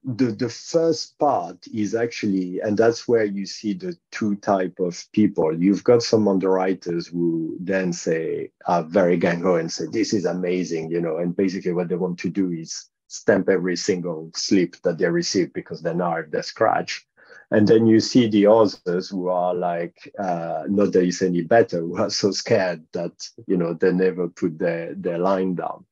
the 0.04 0.26
the 0.26 0.48
first 0.48 1.18
part 1.18 1.66
is 1.74 1.94
actually 1.94 2.60
and 2.60 2.76
that's 2.76 3.08
where 3.08 3.24
you 3.24 3.44
see 3.46 3.72
the 3.74 3.96
two 4.10 4.36
type 4.36 4.78
of 4.78 5.04
people. 5.12 5.52
You've 5.60 5.84
got 5.84 6.02
some 6.02 6.28
underwriters 6.28 7.08
who 7.08 7.56
then 7.60 7.92
say 7.92 8.50
are 8.66 8.84
very 8.84 9.18
gung-ho 9.18 9.56
and 9.56 9.70
say 9.70 9.86
this 9.90 10.12
is 10.12 10.24
amazing 10.24 10.90
you 10.90 11.00
know 11.00 11.18
and 11.18 11.36
basically 11.36 11.72
what 11.72 11.88
they 11.88 11.96
want 11.96 12.18
to 12.20 12.30
do 12.30 12.50
is 12.52 12.88
stamp 13.08 13.48
every 13.48 13.76
single 13.76 14.30
slip 14.34 14.76
that 14.82 14.98
they 14.98 15.08
receive 15.08 15.52
because 15.52 15.82
they 15.82 15.94
know 15.94 16.14
if 16.14 16.30
they 16.30 16.42
scratch. 16.42 17.06
And 17.50 17.66
then 17.66 17.86
you 17.86 17.98
see 17.98 18.28
the 18.28 18.46
others 18.46 19.08
who 19.08 19.28
are 19.28 19.54
like 19.54 20.12
uh, 20.18 20.64
not 20.68 20.92
that 20.92 21.04
it's 21.04 21.22
any 21.22 21.42
better 21.42 21.80
who 21.80 21.96
are 21.96 22.10
so 22.10 22.30
scared 22.30 22.84
that 22.92 23.26
you 23.46 23.56
know 23.56 23.72
they 23.72 23.90
never 23.90 24.28
put 24.28 24.58
their 24.58 24.94
their 24.94 25.18
line 25.18 25.54
down 25.54 25.86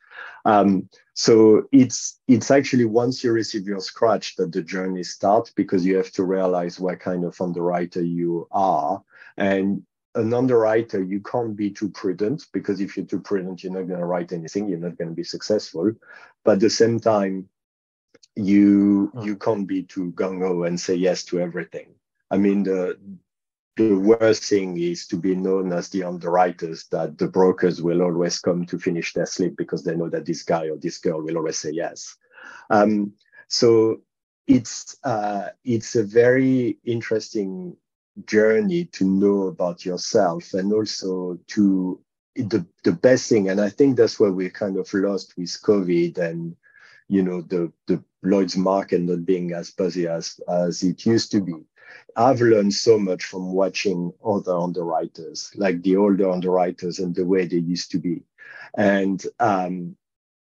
um, 0.46 0.88
so 1.14 1.66
it's 1.72 2.20
it's 2.28 2.52
actually 2.52 2.84
once 2.84 3.24
you 3.24 3.32
receive 3.32 3.66
your 3.66 3.80
scratch 3.80 4.36
that 4.36 4.52
the 4.52 4.62
journey 4.62 5.02
starts 5.02 5.50
because 5.50 5.84
you 5.84 5.96
have 5.96 6.12
to 6.12 6.24
realize 6.24 6.78
what 6.78 7.00
kind 7.00 7.24
of 7.24 7.40
underwriter 7.40 8.02
you 8.02 8.46
are. 8.52 9.02
And 9.36 9.82
an 10.14 10.32
underwriter, 10.32 11.02
you 11.02 11.20
can't 11.20 11.56
be 11.56 11.70
too 11.70 11.88
prudent 11.88 12.46
because 12.52 12.80
if 12.80 12.96
you're 12.96 13.06
too 13.06 13.20
prudent, 13.20 13.64
you're 13.64 13.72
not 13.72 13.88
going 13.88 13.98
to 13.98 14.06
write 14.06 14.32
anything. 14.32 14.68
You're 14.68 14.78
not 14.78 14.96
going 14.96 15.10
to 15.10 15.16
be 15.16 15.24
successful. 15.24 15.92
But 16.44 16.52
at 16.52 16.60
the 16.60 16.70
same 16.70 17.00
time, 17.00 17.48
you 18.36 19.10
you 19.22 19.36
can't 19.36 19.66
be 19.66 19.82
too 19.82 20.12
gung 20.12 20.46
ho 20.46 20.62
and 20.62 20.78
say 20.78 20.94
yes 20.94 21.24
to 21.24 21.40
everything. 21.40 21.88
I 22.30 22.36
mean, 22.36 22.62
the 22.62 22.98
the 23.76 23.94
worst 23.94 24.44
thing 24.44 24.78
is 24.80 25.06
to 25.06 25.16
be 25.16 25.34
known 25.34 25.72
as 25.72 25.88
the 25.90 26.02
underwriters 26.02 26.86
that 26.90 27.18
the 27.18 27.28
brokers 27.28 27.82
will 27.82 28.02
always 28.02 28.38
come 28.38 28.64
to 28.66 28.78
finish 28.78 29.12
their 29.12 29.26
slip 29.26 29.56
because 29.56 29.84
they 29.84 29.94
know 29.94 30.08
that 30.08 30.24
this 30.24 30.42
guy 30.42 30.68
or 30.68 30.76
this 30.78 30.98
girl 30.98 31.22
will 31.22 31.36
always 31.36 31.58
say 31.58 31.70
yes. 31.72 32.16
Um, 32.70 33.12
so 33.48 34.00
it's 34.46 34.96
uh, 35.04 35.48
it's 35.64 35.94
a 35.94 36.04
very 36.04 36.78
interesting 36.84 37.76
journey 38.24 38.86
to 38.86 39.04
know 39.04 39.42
about 39.48 39.84
yourself 39.84 40.54
and 40.54 40.72
also 40.72 41.38
to 41.48 42.00
the 42.34 42.66
the 42.84 42.92
best 42.92 43.28
thing. 43.28 43.50
And 43.50 43.60
I 43.60 43.68
think 43.68 43.96
that's 43.96 44.18
where 44.18 44.32
we're 44.32 44.50
kind 44.50 44.78
of 44.78 44.92
lost 44.94 45.34
with 45.36 45.50
COVID 45.62 46.16
and 46.18 46.56
you 47.08 47.22
know 47.22 47.42
the 47.42 47.72
the 47.86 48.02
Lloyd's 48.22 48.56
market 48.56 49.02
not 49.02 49.26
being 49.26 49.52
as 49.52 49.70
busy 49.70 50.08
as 50.08 50.40
as 50.48 50.82
it 50.82 51.04
used 51.04 51.30
to 51.32 51.40
be 51.40 51.54
I've 52.16 52.40
learned 52.40 52.74
so 52.74 52.98
much 52.98 53.24
from 53.24 53.52
watching 53.52 54.12
other 54.24 54.56
underwriters, 54.56 55.50
like 55.54 55.82
the 55.82 55.96
older 55.96 56.30
underwriters 56.30 56.98
and 56.98 57.14
the 57.14 57.24
way 57.24 57.46
they 57.46 57.56
used 57.56 57.90
to 57.92 57.98
be. 57.98 58.22
And 58.76 59.22
um, 59.38 59.96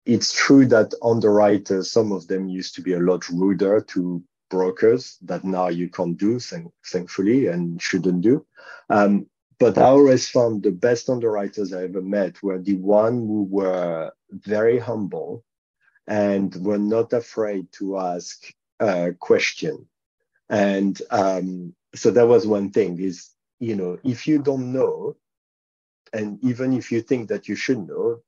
it's 0.06 0.32
true 0.32 0.66
that 0.66 0.94
underwriters, 1.02 1.90
some 1.90 2.12
of 2.12 2.26
them 2.26 2.48
used 2.48 2.74
to 2.76 2.82
be 2.82 2.94
a 2.94 3.00
lot 3.00 3.28
ruder 3.28 3.80
to 3.80 4.22
brokers 4.48 5.18
that 5.22 5.44
now 5.44 5.68
you 5.68 5.88
can't 5.88 6.18
do, 6.18 6.40
thankfully, 6.84 7.46
and 7.46 7.80
shouldn't 7.80 8.22
do. 8.22 8.44
Um, 8.88 9.26
but 9.58 9.76
I 9.76 9.82
always 9.82 10.28
found 10.28 10.62
the 10.62 10.72
best 10.72 11.10
underwriters 11.10 11.74
I 11.74 11.84
ever 11.84 12.00
met 12.00 12.42
were 12.42 12.58
the 12.58 12.76
one 12.76 13.26
who 13.26 13.42
were 13.42 14.10
very 14.30 14.78
humble 14.78 15.44
and 16.06 16.54
were 16.56 16.78
not 16.78 17.12
afraid 17.12 17.70
to 17.72 17.98
ask 17.98 18.52
a 18.80 19.12
question 19.12 19.86
and 20.50 21.00
um, 21.10 21.74
so 21.94 22.10
that 22.10 22.26
was 22.26 22.46
one 22.46 22.70
thing 22.70 23.00
is, 23.00 23.30
you 23.60 23.76
know, 23.76 23.98
if 24.02 24.26
you 24.26 24.42
don't 24.42 24.72
know, 24.72 25.16
and 26.12 26.42
even 26.44 26.72
if 26.72 26.90
you 26.90 27.00
think 27.02 27.28
that 27.28 27.48
you 27.48 27.54
should 27.54 27.86
know, 27.86 28.20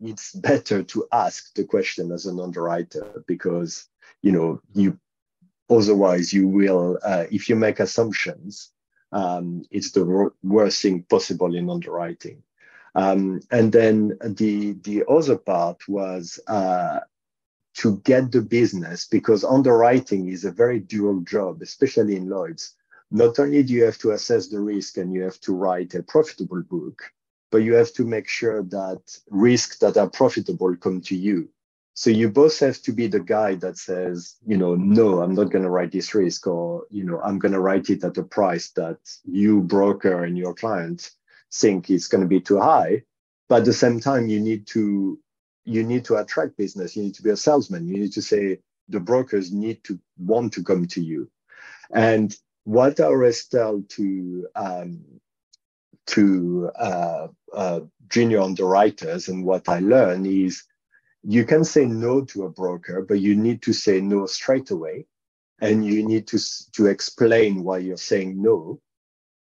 it's 0.00 0.32
better 0.32 0.82
to 0.82 1.06
ask 1.12 1.54
the 1.54 1.64
question 1.64 2.10
as 2.10 2.26
an 2.26 2.40
underwriter 2.40 3.22
because, 3.26 3.86
you 4.22 4.32
know, 4.32 4.60
you 4.74 4.98
otherwise 5.70 6.32
you 6.32 6.48
will, 6.48 6.98
uh, 7.04 7.24
if 7.30 7.48
you 7.48 7.54
make 7.54 7.78
assumptions, 7.78 8.72
um, 9.12 9.62
it's 9.70 9.92
the 9.92 10.32
worst 10.42 10.82
thing 10.82 11.04
possible 11.04 11.54
in 11.54 11.70
underwriting. 11.70 12.42
Um, 12.94 13.40
and 13.50 13.70
then 13.70 14.18
the 14.20 14.72
the 14.82 15.04
other 15.08 15.36
part 15.36 15.86
was 15.86 16.40
uh, 16.48 17.00
to 17.78 17.98
get 17.98 18.32
the 18.32 18.42
business 18.42 19.06
because 19.06 19.44
underwriting 19.44 20.28
is 20.28 20.44
a 20.44 20.50
very 20.50 20.80
dual 20.80 21.20
job, 21.20 21.62
especially 21.62 22.16
in 22.16 22.28
Lloyd's. 22.28 22.74
Not 23.12 23.38
only 23.38 23.62
do 23.62 23.72
you 23.72 23.84
have 23.84 23.98
to 23.98 24.10
assess 24.10 24.48
the 24.48 24.60
risk 24.60 24.96
and 24.96 25.12
you 25.12 25.22
have 25.22 25.40
to 25.42 25.54
write 25.54 25.94
a 25.94 26.02
profitable 26.02 26.62
book, 26.62 27.02
but 27.52 27.58
you 27.58 27.74
have 27.74 27.92
to 27.94 28.04
make 28.04 28.28
sure 28.28 28.64
that 28.64 29.00
risks 29.30 29.78
that 29.78 29.96
are 29.96 30.10
profitable 30.10 30.74
come 30.76 31.00
to 31.02 31.16
you. 31.16 31.48
So 31.94 32.10
you 32.10 32.28
both 32.28 32.58
have 32.60 32.82
to 32.82 32.92
be 32.92 33.06
the 33.06 33.20
guy 33.20 33.54
that 33.56 33.78
says, 33.78 34.36
you 34.44 34.56
know, 34.56 34.74
no, 34.74 35.20
I'm 35.20 35.34
not 35.34 35.50
going 35.50 35.64
to 35.64 35.70
write 35.70 35.92
this 35.92 36.14
risk, 36.14 36.46
or 36.46 36.84
you 36.90 37.04
know, 37.04 37.20
I'm 37.20 37.38
going 37.38 37.54
to 37.54 37.60
write 37.60 37.90
it 37.90 38.04
at 38.04 38.18
a 38.18 38.22
price 38.24 38.70
that 38.70 38.98
you 39.24 39.62
broker 39.62 40.24
and 40.24 40.36
your 40.36 40.54
client 40.54 41.10
think 41.52 41.90
is 41.90 42.08
going 42.08 42.22
to 42.22 42.28
be 42.28 42.40
too 42.40 42.60
high. 42.60 43.02
But 43.48 43.60
at 43.60 43.64
the 43.64 43.72
same 43.72 44.00
time, 44.00 44.28
you 44.28 44.40
need 44.40 44.66
to 44.68 45.18
you 45.68 45.84
need 45.84 46.04
to 46.06 46.16
attract 46.16 46.56
business. 46.56 46.96
You 46.96 47.02
need 47.04 47.14
to 47.16 47.22
be 47.22 47.30
a 47.30 47.36
salesman. 47.36 47.86
You 47.86 47.98
need 47.98 48.12
to 48.12 48.22
say 48.22 48.58
the 48.88 49.00
brokers 49.00 49.52
need 49.52 49.84
to 49.84 49.98
want 50.16 50.52
to 50.54 50.64
come 50.64 50.86
to 50.86 51.02
you. 51.02 51.30
And 51.92 52.34
what 52.64 53.00
I 53.00 53.04
always 53.04 53.46
tell 53.46 53.82
to 53.96 54.48
um, 54.54 55.04
to 56.06 56.70
uh, 56.78 57.28
uh, 57.52 57.80
junior 58.08 58.40
underwriters 58.40 59.28
and 59.28 59.44
what 59.44 59.68
I 59.68 59.80
learn 59.80 60.24
is 60.24 60.64
you 61.22 61.44
can 61.44 61.64
say 61.64 61.84
no 61.84 62.24
to 62.24 62.44
a 62.44 62.50
broker, 62.50 63.04
but 63.06 63.20
you 63.20 63.36
need 63.36 63.60
to 63.62 63.74
say 63.74 64.00
no 64.00 64.24
straight 64.24 64.70
away. 64.70 65.06
And 65.60 65.84
you 65.84 66.06
need 66.06 66.28
to, 66.28 66.38
to 66.72 66.86
explain 66.86 67.64
why 67.64 67.78
you're 67.78 67.96
saying 67.96 68.40
no 68.40 68.80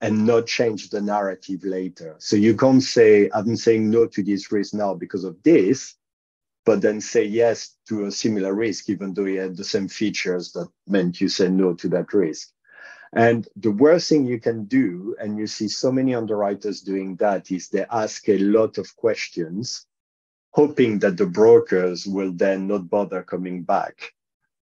and 0.02 0.26
not 0.26 0.48
change 0.48 0.90
the 0.90 1.02
narrative 1.02 1.64
later. 1.64 2.16
So 2.18 2.36
you 2.36 2.56
can't 2.56 2.84
say, 2.84 3.30
I'm 3.34 3.56
saying 3.56 3.90
no 3.90 4.08
to 4.08 4.24
this 4.24 4.52
risk 4.52 4.74
now 4.74 4.94
because 4.94 5.24
of 5.24 5.42
this, 5.44 5.96
but 6.68 6.82
then 6.82 7.00
say 7.00 7.24
yes 7.24 7.78
to 7.88 8.08
a 8.08 8.12
similar 8.12 8.54
risk, 8.54 8.90
even 8.90 9.14
though 9.14 9.26
it 9.26 9.40
had 9.40 9.56
the 9.56 9.64
same 9.64 9.88
features 9.88 10.52
that 10.52 10.68
meant 10.86 11.22
you 11.22 11.30
said 11.30 11.54
no 11.54 11.74
to 11.74 11.88
that 11.88 12.14
risk. 12.14 12.52
And 13.14 13.48
the 13.56 13.72
worst 13.72 14.10
thing 14.10 14.26
you 14.26 14.42
can 14.42 14.66
do, 14.66 15.16
and 15.18 15.38
you 15.38 15.48
see 15.48 15.70
so 15.70 15.94
many 15.94 16.14
underwriters 16.14 16.82
doing 16.82 17.16
that, 17.22 17.52
is 17.52 17.70
they 17.70 17.86
ask 17.90 18.28
a 18.28 18.38
lot 18.40 18.78
of 18.78 18.94
questions 18.98 19.86
hoping 20.52 21.00
that 21.00 21.16
the 21.16 21.26
brokers 21.26 22.06
will 22.06 22.34
then 22.34 22.68
not 22.68 22.90
bother 22.90 23.24
coming 23.24 23.64
back. 23.64 24.12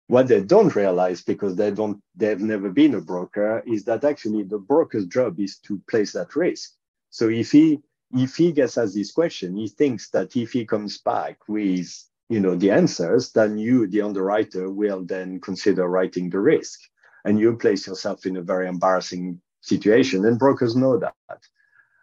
What 0.08 0.28
they 0.28 0.42
don't 0.42 0.76
realize 0.76 1.22
because 1.22 1.56
they 1.56 1.70
don't 1.70 2.02
they've 2.14 2.38
never 2.38 2.68
been 2.68 2.96
a 2.96 3.00
broker 3.00 3.62
is 3.66 3.84
that 3.84 4.04
actually 4.04 4.42
the 4.42 4.58
broker's 4.58 5.06
job 5.06 5.40
is 5.40 5.56
to 5.60 5.80
place 5.88 6.12
that 6.12 6.36
risk. 6.36 6.72
So 7.08 7.30
if 7.30 7.52
he 7.52 7.80
if 8.12 8.36
he 8.36 8.52
gets 8.52 8.78
asked 8.78 8.94
this 8.94 9.12
question, 9.12 9.56
he 9.56 9.68
thinks 9.68 10.10
that 10.10 10.36
if 10.36 10.52
he 10.52 10.64
comes 10.64 10.98
back 10.98 11.38
with 11.48 11.90
you 12.28 12.40
know 12.40 12.54
the 12.54 12.70
answers, 12.70 13.32
then 13.32 13.58
you, 13.58 13.86
the 13.86 14.02
underwriter, 14.02 14.70
will 14.70 15.04
then 15.04 15.40
consider 15.40 15.88
writing 15.88 16.30
the 16.30 16.40
risk. 16.40 16.80
And 17.24 17.38
you 17.38 17.56
place 17.56 17.86
yourself 17.86 18.26
in 18.26 18.36
a 18.36 18.42
very 18.42 18.68
embarrassing 18.68 19.40
situation. 19.62 20.26
And 20.26 20.38
brokers 20.38 20.76
know 20.76 20.98
that. 20.98 21.14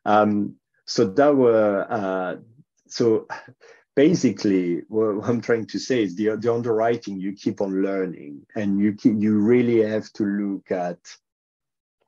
Um, 0.03 0.55
so 0.85 1.05
that 1.05 1.35
were 1.35 1.85
uh, 1.89 2.37
so 2.87 3.27
basically 3.95 4.81
what 4.87 5.27
i'm 5.27 5.41
trying 5.41 5.65
to 5.65 5.79
say 5.79 6.03
is 6.03 6.15
the, 6.15 6.35
the 6.37 6.51
underwriting 6.51 7.19
you 7.19 7.33
keep 7.33 7.61
on 7.61 7.81
learning 7.81 8.41
and 8.55 8.79
you 8.79 8.93
keep, 8.93 9.13
you 9.17 9.37
really 9.37 9.81
have 9.81 10.11
to 10.13 10.23
look 10.25 10.71
at 10.71 10.97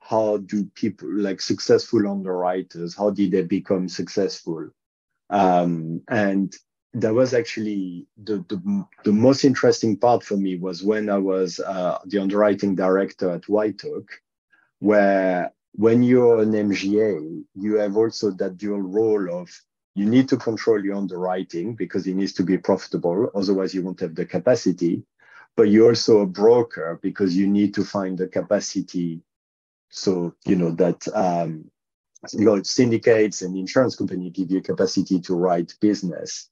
how 0.08 0.38
do 0.38 0.66
people 0.76 1.10
like 1.12 1.42
successful 1.42 2.08
underwriters 2.08 2.96
how 2.96 3.10
did 3.10 3.32
they 3.32 3.42
become 3.42 3.88
successful 3.88 4.70
um, 5.30 6.02
and 6.10 6.56
that 6.96 7.14
was 7.14 7.34
actually 7.34 8.06
the, 8.24 8.46
the, 8.50 8.86
the 9.04 9.12
most 9.12 9.44
interesting 9.44 9.98
part 9.98 10.24
for 10.24 10.38
me 10.38 10.58
was 10.58 10.84
when 10.84 11.10
i 11.10 11.18
was 11.18 11.60
uh, 11.60 11.98
the 12.06 12.20
underwriting 12.20 12.76
director 12.76 13.32
at 13.32 13.48
white 13.50 13.82
oak 13.86 14.10
where 14.80 15.52
when 15.74 16.04
you're 16.04 16.42
an 16.42 16.52
mga 16.52 17.44
you 17.56 17.76
have 17.76 17.98
also 17.98 18.32
that 18.32 18.58
dual 18.58 18.82
role 18.82 19.42
of 19.42 19.50
you 19.96 20.06
need 20.06 20.28
to 20.30 20.38
control 20.38 20.84
your 20.84 20.96
underwriting 20.96 21.76
because 21.76 22.08
it 22.08 22.16
needs 22.16 22.34
to 22.34 22.44
be 22.44 22.58
profitable. 22.58 23.30
Otherwise, 23.36 23.74
you 23.74 23.84
won't 23.84 24.00
have 24.00 24.16
the 24.16 24.26
capacity. 24.26 25.04
But 25.56 25.70
you're 25.70 25.90
also 25.90 26.22
a 26.22 26.26
broker 26.26 27.00
because 27.02 27.38
you 27.38 27.48
need 27.48 27.76
to 27.76 27.84
find 27.84 28.18
the 28.18 28.28
capacity. 28.28 29.22
So, 29.96 30.34
you 30.46 30.56
know, 30.56 30.72
that 30.72 31.08
um, 31.14 31.70
you 32.32 32.46
know, 32.46 32.62
syndicates 32.64 33.42
and 33.42 33.56
insurance 33.56 33.96
company 33.96 34.30
give 34.30 34.50
you 34.50 34.62
capacity 34.62 35.20
to 35.22 35.36
write 35.36 35.76
business. 35.82 36.50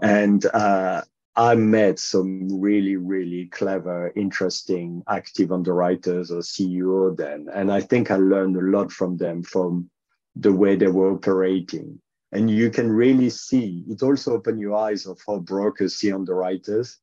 And 0.00 0.44
uh, 0.46 1.02
I 1.34 1.54
met 1.54 1.98
some 1.98 2.60
really, 2.60 2.96
really 2.96 3.46
clever, 3.46 4.12
interesting, 4.14 5.02
active 5.08 5.52
underwriters 5.52 6.30
or 6.30 6.40
CEO 6.40 7.16
then. 7.16 7.48
And 7.52 7.72
I 7.72 7.80
think 7.80 8.10
I 8.10 8.16
learned 8.16 8.56
a 8.56 8.60
lot 8.60 8.92
from 8.92 9.16
them 9.16 9.42
from 9.42 9.90
the 10.36 10.52
way 10.52 10.76
they 10.76 10.88
were 10.88 11.12
operating 11.12 11.98
and 12.32 12.50
you 12.50 12.70
can 12.70 12.90
really 12.90 13.30
see 13.30 13.84
it 13.88 14.02
also 14.02 14.34
open 14.34 14.58
your 14.58 14.76
eyes 14.76 15.06
of 15.06 15.18
how 15.26 15.38
brokers 15.38 15.96
see 15.96 16.12
underwriters 16.12 16.98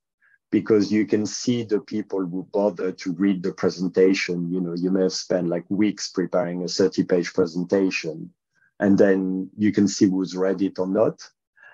because 0.54 0.92
you 0.92 1.08
can 1.08 1.26
see 1.26 1.64
the 1.64 1.80
people 1.80 2.24
who 2.24 2.48
bother 2.54 2.92
to 2.92 3.12
read 3.14 3.42
the 3.42 3.52
presentation. 3.52 4.52
You 4.52 4.62
know 4.62 4.76
you 4.76 4.92
may 4.92 5.02
have 5.02 5.14
spent 5.14 5.48
like 5.48 5.66
weeks 5.70 6.12
preparing 6.12 6.64
a 6.64 6.68
30 6.68 7.06
page 7.06 7.34
presentation 7.34 8.32
and 8.80 8.96
then 8.96 9.50
you 9.58 9.72
can 9.72 9.88
see 9.88 10.06
who's 10.06 10.36
read 10.36 10.62
it 10.62 10.78
or 10.78 10.86
not. 10.86 11.28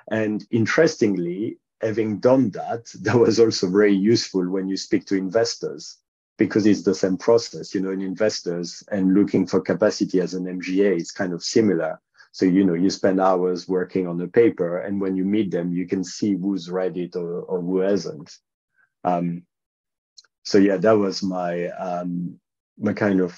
And 0.10 0.48
interestingly 0.50 1.58
having 1.82 2.20
done 2.20 2.52
that 2.52 2.86
that 3.02 3.20
was 3.20 3.38
also 3.38 3.70
very 3.70 3.94
useful 3.94 4.50
when 4.50 4.70
you 4.70 4.78
speak 4.78 5.06
to 5.08 5.18
investors 5.18 5.98
because 6.38 6.66
it's 6.66 6.84
the 6.84 6.96
same 6.96 7.18
process. 7.18 7.76
You 7.76 7.82
know 7.82 7.92
in 7.92 8.02
investors 8.02 8.82
and 8.94 9.14
looking 9.14 9.46
for 9.46 9.60
capacity 9.60 10.22
as 10.22 10.34
an 10.36 10.46
mga 10.46 10.96
is 10.96 11.12
kind 11.12 11.34
of 11.34 11.44
similar. 11.44 12.00
So, 12.32 12.46
you 12.46 12.64
know, 12.64 12.76
you 12.76 12.92
spend 12.92 13.20
hours 13.20 13.68
working 13.68 14.08
on 14.08 14.20
the 14.20 14.28
paper, 14.28 14.78
and 14.78 15.02
when 15.02 15.16
you 15.16 15.26
meet 15.26 15.50
them, 15.50 15.74
you 15.74 15.88
can 15.88 16.04
see 16.04 16.36
who's 16.36 16.70
read 16.70 16.96
it 16.96 17.16
or, 17.16 17.42
or 17.42 17.60
who 17.60 17.80
hasn't. 17.80 18.30
Um, 19.04 19.44
so 20.44 20.58
yeah, 20.58 20.78
that 20.78 20.98
was 20.98 21.24
my 21.24 21.68
um, 21.70 22.40
my 22.78 22.94
kind 22.94 23.22
of 23.22 23.38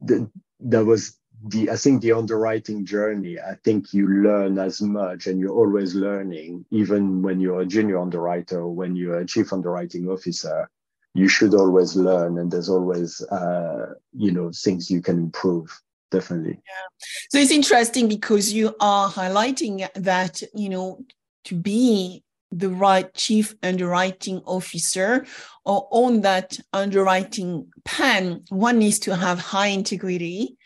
the, 0.00 0.30
that 0.60 0.84
was 0.84 1.16
the 1.46 1.70
I 1.70 1.76
think 1.76 2.02
the 2.02 2.12
underwriting 2.12 2.84
journey. 2.84 3.38
I 3.38 3.54
think 3.64 3.92
you 3.92 4.08
learn 4.08 4.58
as 4.58 4.80
much, 4.80 5.26
and 5.26 5.38
you're 5.38 5.54
always 5.54 5.94
learning, 5.94 6.64
even 6.70 7.22
when 7.22 7.40
you're 7.40 7.60
a 7.60 7.66
junior 7.66 7.98
underwriter 7.98 8.60
or 8.60 8.74
when 8.74 8.96
you're 8.96 9.18
a 9.18 9.26
chief 9.26 9.52
underwriting 9.52 10.08
officer. 10.08 10.70
You 11.14 11.26
should 11.26 11.54
always 11.54 11.96
learn, 11.96 12.38
and 12.38 12.50
there's 12.50 12.68
always 12.68 13.22
uh, 13.22 13.94
you 14.16 14.32
know 14.32 14.50
things 14.52 14.90
you 14.90 15.00
can 15.00 15.18
improve 15.18 15.80
definitely. 16.10 16.52
Yeah. 16.52 17.06
So 17.30 17.38
it's 17.38 17.50
interesting 17.50 18.08
because 18.08 18.52
you 18.52 18.74
are 18.80 19.10
highlighting 19.10 19.88
that, 19.94 20.42
you 20.54 20.68
know, 20.68 21.04
to 21.44 21.54
be 21.54 22.22
the 22.50 22.70
right 22.70 23.12
chief 23.14 23.54
underwriting 23.62 24.38
officer 24.46 25.26
or 25.64 25.86
on 25.90 26.22
that 26.22 26.58
underwriting 26.72 27.66
pen, 27.84 28.42
one 28.48 28.78
needs 28.78 28.98
to 29.00 29.14
have 29.14 29.38
high 29.38 29.66
integrity, 29.66 30.56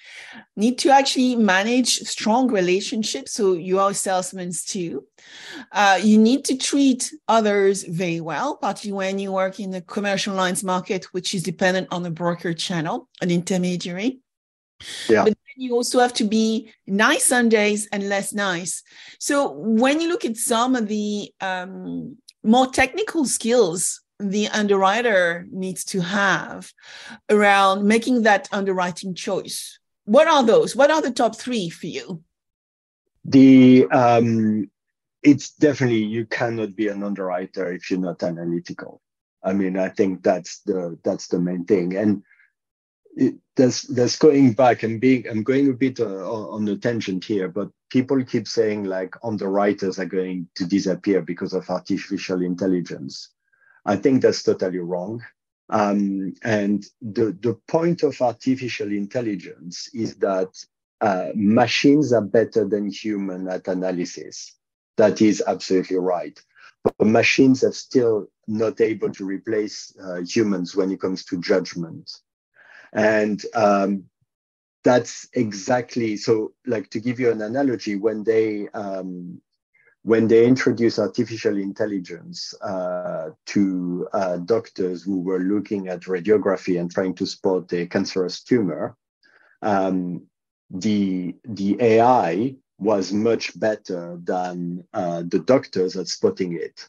need 0.57 0.79
to 0.79 0.91
actually 0.91 1.35
manage 1.35 1.97
strong 1.99 2.49
relationships. 2.49 3.33
So 3.33 3.55
you 3.55 3.81
are 3.81 3.93
salesmen 3.95 4.53
too. 4.67 5.05
Uh, 5.73 5.99
you 6.03 6.19
need 6.19 6.45
to 6.45 6.57
treat 6.57 7.13
others 7.27 7.83
very 7.83 8.21
well, 8.21 8.57
particularly 8.57 9.07
when 9.07 9.19
you 9.19 9.33
work 9.33 9.59
in 9.59 9.71
the 9.71 9.81
commercial 9.81 10.35
lines 10.35 10.63
market, 10.63 11.07
which 11.13 11.35
is 11.35 11.43
dependent 11.43 11.89
on 11.91 12.05
the 12.05 12.11
broker 12.11 12.55
channel, 12.55 13.09
an 13.21 13.31
intermediary. 13.31 14.21
Yeah. 15.09 15.25
But 15.25 15.39
you 15.63 15.75
also 15.75 16.01
have 16.01 16.13
to 16.15 16.25
be 16.25 16.73
nice 16.87 17.25
some 17.25 17.49
days 17.49 17.89
and 17.93 18.09
less 18.09 18.33
nice. 18.33 18.83
So 19.19 19.53
when 19.53 20.01
you 20.01 20.09
look 20.09 20.25
at 20.25 20.37
some 20.37 20.75
of 20.75 20.89
the 20.89 21.33
um, 21.41 22.17
more 22.43 22.67
technical 22.67 23.25
skills 23.25 24.01
the 24.19 24.47
underwriter 24.49 25.47
needs 25.51 25.85
to 25.85 26.01
have 26.01 26.73
around 27.29 27.85
making 27.85 28.23
that 28.23 28.49
underwriting 28.53 29.15
choice, 29.15 29.79
what 30.05 30.29
are 30.29 30.45
those? 30.45 30.77
What 30.77 30.91
are 30.91 31.03
the 31.03 31.11
top 31.11 31.37
three 31.37 31.71
for 31.71 31.87
you? 31.87 32.23
The 33.25 33.87
um, 33.93 34.71
it's 35.23 35.55
definitely 35.55 36.05
you 36.05 36.27
cannot 36.27 36.75
be 36.75 36.89
an 36.89 37.03
underwriter 37.03 37.73
if 37.73 37.91
you're 37.91 38.01
not 38.01 38.23
analytical. 38.23 39.01
I 39.45 39.53
mean, 39.53 39.77
I 39.77 39.89
think 39.89 40.23
that's 40.23 40.61
the 40.61 40.99
that's 41.05 41.29
the 41.29 41.41
main 41.41 41.65
thing. 41.65 41.97
And 41.97 42.23
it, 43.17 43.35
that's 43.57 43.83
that's 43.83 44.17
going 44.19 44.53
back 44.53 44.83
and 44.83 45.01
being 45.01 45.27
i'm 45.29 45.43
going 45.43 45.69
a 45.69 45.75
bit 45.75 46.01
uh, 46.01 46.31
on 46.31 46.65
the 46.65 46.77
tangent 46.77 47.25
here 47.25 47.49
but 47.49 47.69
people 47.93 48.25
keep 48.25 48.49
saying 48.49 48.85
like 48.85 49.15
underwriters 49.23 49.99
are 49.99 50.07
going 50.07 50.49
to 50.55 50.65
disappear 50.65 51.21
because 51.21 51.53
of 51.53 51.69
artificial 51.69 52.41
intelligence. 52.41 53.29
I 53.85 53.97
think 53.97 54.23
that's 54.23 54.43
totally 54.43 54.79
wrong. 54.79 55.23
Um, 55.69 56.33
and 56.43 56.87
the, 57.03 57.37
the 57.43 57.59
point 57.69 58.03
of 58.03 58.19
artificial 58.23 58.91
intelligence 58.91 59.91
is 59.93 60.17
that 60.17 60.49
uh, 61.03 61.29
machines 61.35 62.15
are 62.15 62.23
better 62.23 62.67
than 62.67 62.91
human 62.91 63.47
at 63.49 63.69
analysis. 63.69 64.57
That 64.97 65.21
is 65.21 65.43
absolutely 65.47 65.99
right. 65.99 66.41
But 66.85 67.07
machines 67.07 67.63
are 67.63 67.73
still 67.73 68.29
not 68.49 68.81
able 68.81 69.11
to 69.11 69.25
replace 69.27 69.95
uh, 70.03 70.23
humans 70.23 70.75
when 70.75 70.91
it 70.91 71.01
comes 71.01 71.27
to 71.27 71.41
judgment 71.43 72.11
and 72.93 73.45
um, 73.55 74.05
that's 74.85 75.29
exactly 75.35 76.17
so 76.17 76.53
like 76.67 76.91
to 76.91 77.01
give 77.01 77.21
you 77.21 77.31
an 77.31 77.43
analogy 77.43 77.97
when 77.97 78.25
they 78.25 78.69
um, 78.75 79.41
when 80.05 80.27
they 80.27 80.47
introduced 80.47 80.99
artificial 80.99 81.57
intelligence 81.57 82.55
uh, 82.61 83.31
to 83.47 84.09
uh, 84.13 84.37
doctors 84.39 85.03
who 85.03 85.21
were 85.21 85.39
looking 85.39 85.89
at 85.89 86.03
radiography 86.03 86.81
and 86.81 86.91
trying 86.91 87.15
to 87.15 87.25
spot 87.25 87.73
a 87.73 87.87
cancerous 87.87 88.43
tumor, 88.43 88.97
um, 89.63 90.23
the, 90.71 91.37
the 91.45 91.77
AI 91.81 92.57
was 92.79 93.13
much 93.13 93.59
better 93.59 94.19
than 94.25 94.85
uh, 94.93 95.23
the 95.29 95.39
doctors 95.39 95.97
at 95.97 96.09
spotting 96.09 96.55
it. 96.57 96.89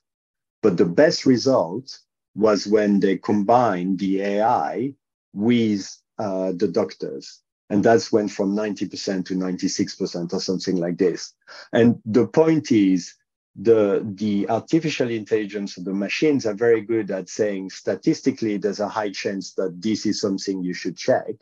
But 0.63 0.77
the 0.77 0.85
best 0.85 1.27
result 1.27 1.99
was 2.35 2.65
when 2.65 2.99
they 2.99 3.17
combined 3.17 3.99
the 3.99 4.21
AI 4.21 4.95
with 5.33 5.89
uh, 6.19 6.53
the 6.55 6.67
doctors. 6.67 7.41
And 7.69 7.83
that's 7.83 8.11
went 8.11 8.31
from 8.31 8.55
90% 8.55 9.25
to 9.25 9.35
96% 9.35 10.33
or 10.33 10.39
something 10.39 10.77
like 10.77 10.97
this. 10.97 11.33
And 11.71 11.99
the 12.05 12.27
point 12.27 12.71
is, 12.71 13.15
the, 13.55 14.01
the 14.15 14.49
artificial 14.49 15.09
intelligence 15.09 15.77
of 15.77 15.85
the 15.85 15.93
machines 15.93 16.45
are 16.45 16.55
very 16.55 16.81
good 16.81 17.11
at 17.11 17.29
saying 17.29 17.69
statistically 17.69 18.57
there's 18.57 18.79
a 18.79 18.87
high 18.87 19.11
chance 19.11 19.53
that 19.53 19.79
this 19.81 20.05
is 20.05 20.19
something 20.19 20.63
you 20.63 20.73
should 20.73 20.97
check. 20.97 21.35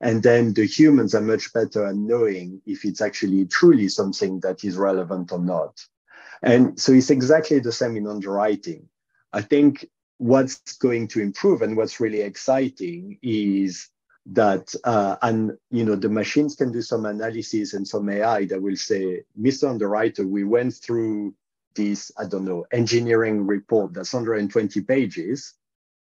And 0.00 0.22
then 0.22 0.54
the 0.54 0.66
humans 0.66 1.14
are 1.14 1.20
much 1.20 1.52
better 1.52 1.86
at 1.86 1.96
knowing 1.96 2.62
if 2.64 2.84
it's 2.84 3.00
actually 3.00 3.44
truly 3.46 3.88
something 3.88 4.40
that 4.40 4.64
is 4.64 4.76
relevant 4.76 5.32
or 5.32 5.40
not. 5.40 5.84
And 6.42 6.80
so 6.80 6.92
it's 6.92 7.10
exactly 7.10 7.58
the 7.58 7.72
same 7.72 7.96
in 7.96 8.06
underwriting. 8.06 8.88
I 9.32 9.42
think 9.42 9.86
what's 10.20 10.76
going 10.76 11.08
to 11.08 11.18
improve 11.18 11.62
and 11.62 11.74
what's 11.74 11.98
really 11.98 12.20
exciting 12.20 13.18
is 13.22 13.88
that 14.26 14.74
uh, 14.84 15.16
and 15.22 15.52
you 15.70 15.82
know 15.82 15.96
the 15.96 16.10
machines 16.10 16.54
can 16.54 16.70
do 16.70 16.82
some 16.82 17.06
analysis 17.06 17.72
and 17.72 17.88
some 17.88 18.06
AI 18.10 18.44
that 18.44 18.60
will 18.60 18.76
say, 18.76 19.22
Mr. 19.40 19.70
Underwriter, 19.70 20.26
we 20.26 20.44
went 20.44 20.74
through 20.74 21.34
this 21.74 22.12
I 22.18 22.26
don't 22.26 22.44
know 22.44 22.66
engineering 22.70 23.46
report 23.46 23.94
that's 23.94 24.12
120 24.12 24.82
pages, 24.82 25.54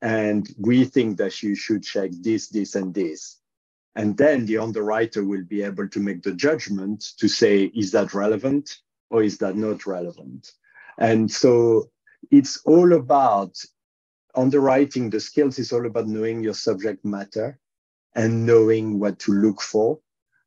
and 0.00 0.52
we 0.58 0.84
think 0.84 1.16
that 1.18 1.40
you 1.44 1.54
should 1.54 1.84
check 1.84 2.10
this, 2.10 2.48
this, 2.48 2.74
and 2.74 2.92
this. 2.92 3.38
And 3.94 4.16
then 4.16 4.46
the 4.46 4.58
underwriter 4.58 5.24
will 5.24 5.44
be 5.44 5.62
able 5.62 5.88
to 5.88 6.00
make 6.00 6.22
the 6.22 6.32
judgment 6.32 7.12
to 7.18 7.28
say, 7.28 7.64
is 7.66 7.92
that 7.92 8.14
relevant 8.14 8.78
or 9.10 9.22
is 9.22 9.38
that 9.38 9.54
not 9.54 9.86
relevant? 9.86 10.50
And 10.98 11.30
so 11.30 11.90
it's 12.32 12.56
all 12.64 12.94
about 12.94 13.54
underwriting 14.35 15.11
the 15.11 15.21
skills 15.21 15.59
is 15.59 15.73
all 15.73 15.87
about 15.87 16.07
knowing 16.07 16.42
your 16.42 16.55
subject 16.55 17.05
matter 17.05 17.59
and 18.14 18.47
knowing 18.47 18.99
what 18.99 19.18
to 19.21 19.33
look 19.33 19.61
for. 19.61 19.99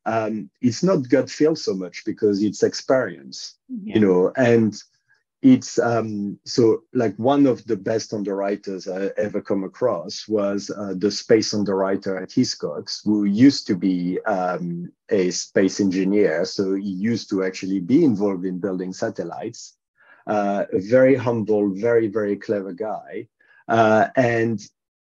Um, 0.04 0.50
it's 0.60 0.82
not 0.82 1.08
gut 1.08 1.28
feel 1.28 1.56
so 1.56 1.74
much 1.74 2.04
because 2.04 2.42
it's 2.42 2.62
experience, 2.62 3.58
yeah. 3.68 3.94
you 3.94 4.00
know, 4.00 4.32
and 4.36 4.80
it's 5.42 5.78
um, 5.78 6.38
so 6.44 6.82
like 6.94 7.14
one 7.16 7.46
of 7.46 7.64
the 7.66 7.76
best 7.76 8.14
underwriters 8.14 8.88
I 8.88 9.10
ever 9.16 9.40
come 9.40 9.64
across 9.64 10.26
was 10.26 10.70
uh, 10.70 10.94
the 10.96 11.10
space 11.10 11.52
underwriter 11.52 12.16
at 12.16 12.30
Hiscox, 12.30 13.00
who 13.04 13.24
used 13.24 13.66
to 13.66 13.76
be 13.76 14.18
um, 14.26 14.90
a 15.10 15.30
space 15.30 15.78
engineer. 15.80 16.44
So 16.44 16.74
he 16.74 16.88
used 16.88 17.28
to 17.30 17.44
actually 17.44 17.80
be 17.80 18.04
involved 18.04 18.44
in 18.44 18.58
building 18.58 18.92
satellites. 18.92 19.76
Uh, 20.26 20.64
a 20.72 20.80
very 20.80 21.14
humble, 21.14 21.72
very, 21.74 22.08
very 22.08 22.36
clever 22.36 22.72
guy. 22.72 23.28
Uh, 23.68 24.08
and 24.16 24.60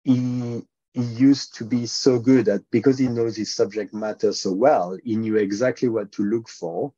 he, 0.04 0.62
he 0.92 1.02
used 1.02 1.54
to 1.56 1.64
be 1.64 1.86
so 1.86 2.18
good 2.18 2.48
at 2.48 2.62
because 2.70 2.98
he 2.98 3.08
knows 3.08 3.36
his 3.36 3.54
subject 3.54 3.94
matter 3.94 4.32
so 4.32 4.52
well, 4.52 4.98
he 5.04 5.16
knew 5.16 5.36
exactly 5.36 5.88
what 5.88 6.12
to 6.12 6.22
look 6.24 6.48
for. 6.48 6.92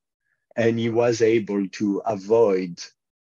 And 0.57 0.79
he 0.79 0.91
was 0.91 1.23
able 1.23 1.67
to 1.67 2.03
avoid, 2.05 2.79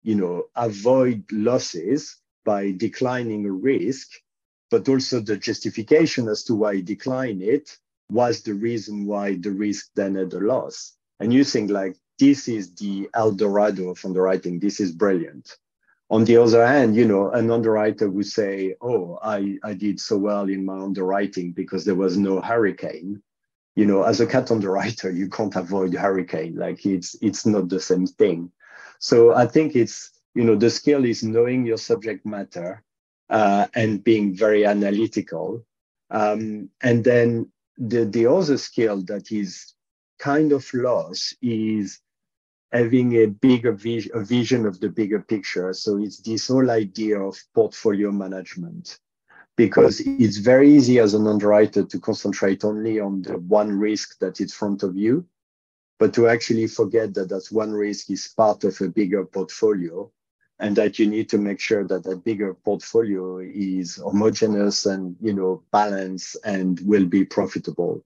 you 0.04 0.16
know, 0.16 0.44
avoid 0.56 1.24
losses 1.32 2.18
by 2.44 2.72
declining 2.72 3.46
a 3.46 3.52
risk, 3.52 4.10
but 4.70 4.88
also 4.88 5.20
the 5.20 5.38
justification 5.38 6.28
as 6.28 6.44
to 6.44 6.56
why 6.56 6.76
he 6.76 6.82
declined 6.82 7.42
it 7.42 7.78
was 8.12 8.42
the 8.44 8.54
reason 8.54 9.06
why 9.06 9.36
the 9.36 9.52
risk 9.52 9.90
then 9.96 10.16
had 10.16 10.34
a 10.34 10.40
loss. 10.40 10.94
And 11.20 11.34
you 11.34 11.44
think 11.44 11.72
like 11.72 11.98
this 12.20 12.48
is 12.48 12.76
the 12.76 13.10
El 13.14 13.32
Dorado 13.32 13.90
of 13.90 14.06
underwriting. 14.06 14.60
This 14.60 14.80
is 14.80 14.92
brilliant. 14.92 15.58
On 16.10 16.24
the 16.24 16.38
other 16.38 16.66
hand, 16.66 16.96
you 16.96 17.06
know, 17.06 17.32
an 17.32 17.50
underwriter 17.50 18.10
would 18.10 18.28
say, 18.28 18.76
"Oh, 18.82 19.18
I, 19.24 19.58
I 19.64 19.74
did 19.74 20.00
so 20.00 20.18
well 20.18 20.48
in 20.50 20.64
my 20.64 20.78
underwriting 20.78 21.52
because 21.52 21.84
there 21.84 21.96
was 21.96 22.18
no 22.18 22.42
hurricane." 22.42 23.22
You 23.76 23.86
know, 23.86 24.04
as 24.04 24.22
a 24.22 24.28
cat 24.28 24.52
underwriter, 24.52 25.12
you 25.12 25.30
can't 25.30 25.56
avoid 25.56 25.94
hurricane. 25.96 26.56
Like 26.56 26.86
it's 26.86 27.16
it's 27.22 27.46
not 27.46 27.70
the 27.70 27.80
same 27.80 28.06
thing. 28.06 28.52
So 29.00 29.34
I 29.34 29.48
think 29.48 29.76
it's 29.76 30.12
you 30.36 30.44
know 30.44 30.56
the 30.56 30.70
skill 30.70 31.06
is 31.06 31.24
knowing 31.24 31.66
your 31.66 31.78
subject 31.78 32.26
matter 32.26 32.84
uh, 33.30 33.68
and 33.74 34.04
being 34.04 34.36
very 34.36 34.66
analytical, 34.66 35.66
um, 36.12 36.70
and 36.82 37.04
then 37.04 37.52
the 37.78 38.06
the 38.06 38.28
other 38.28 38.58
skill 38.58 39.02
that 39.06 39.32
is 39.32 39.74
kind 40.20 40.52
of 40.52 40.72
lost 40.74 41.36
is 41.42 42.00
having 42.76 43.16
a 43.18 43.28
bigger 43.28 43.72
vision, 43.72 44.12
a 44.14 44.20
vision 44.20 44.66
of 44.66 44.80
the 44.80 44.90
bigger 44.90 45.22
picture. 45.22 45.74
So 45.74 45.98
it's 45.98 46.18
this 46.18 46.48
whole 46.48 46.70
idea 46.70 47.20
of 47.20 47.38
portfolio 47.54 48.12
management, 48.12 49.00
because 49.56 50.02
it's 50.02 50.38
very 50.38 50.70
easy 50.72 51.00
as 51.00 51.14
an 51.14 51.28
underwriter 51.28 51.84
to 51.84 52.00
concentrate 52.00 52.66
only 52.66 53.00
on 53.00 53.22
the 53.22 53.38
one 53.38 53.72
risk 53.72 54.20
that 54.20 54.42
is 54.42 54.54
front 54.54 54.84
of 54.84 54.96
you, 54.96 55.26
but 56.00 56.14
to 56.16 56.28
actually 56.28 56.68
forget 56.68 57.14
that 57.14 57.30
that 57.30 57.48
one 57.52 57.72
risk 57.72 58.10
is 58.10 58.34
part 58.36 58.64
of 58.66 58.80
a 58.82 58.90
bigger 58.90 59.26
portfolio 59.26 60.12
and 60.60 60.76
that 60.76 61.00
you 61.00 61.08
need 61.08 61.30
to 61.30 61.38
make 61.38 61.60
sure 61.60 61.86
that 61.86 62.04
that 62.04 62.24
bigger 62.24 62.54
portfolio 62.54 63.40
is 63.40 63.98
homogeneous 63.98 64.86
and 64.86 65.16
you 65.22 65.34
know 65.34 65.62
balanced 65.72 66.38
and 66.46 66.80
will 66.82 67.06
be 67.06 67.26
profitable 67.26 68.02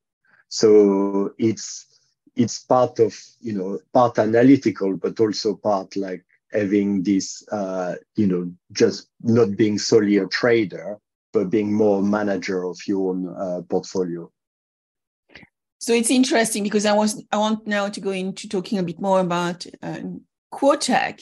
so 0.48 1.32
it's 1.38 1.99
it's 2.36 2.60
part 2.60 3.00
of 3.00 3.18
you 3.42 3.54
know 3.54 3.80
part 3.94 4.20
analytical 4.20 4.96
but 4.98 5.20
also 5.20 5.56
part 5.56 5.96
like 5.96 6.24
having 6.52 7.04
this 7.04 7.48
uh, 7.52 7.96
you 8.16 8.28
know 8.28 8.52
just 8.72 9.08
not 9.22 9.56
being 9.56 9.78
solely 9.78 10.18
a 10.18 10.28
trader 10.28 10.98
but 11.32 11.50
being 11.50 11.72
more 11.74 12.02
manager 12.02 12.64
of 12.66 12.80
your 12.88 13.12
own 13.12 13.28
uh, 13.28 13.62
portfolio. 13.70 14.32
So 15.78 15.94
it's 15.94 16.10
interesting 16.12 16.64
because 16.64 16.86
i 16.86 16.94
was 16.94 17.24
i 17.32 17.38
want 17.38 17.66
now 17.66 17.88
to 17.88 18.02
go 18.02 18.12
into 18.12 18.50
talking 18.50 18.80
a 18.80 18.84
bit 18.84 19.00
more 19.00 19.22
about 19.22 19.66
uh, 19.82 20.00
quotech 20.52 21.22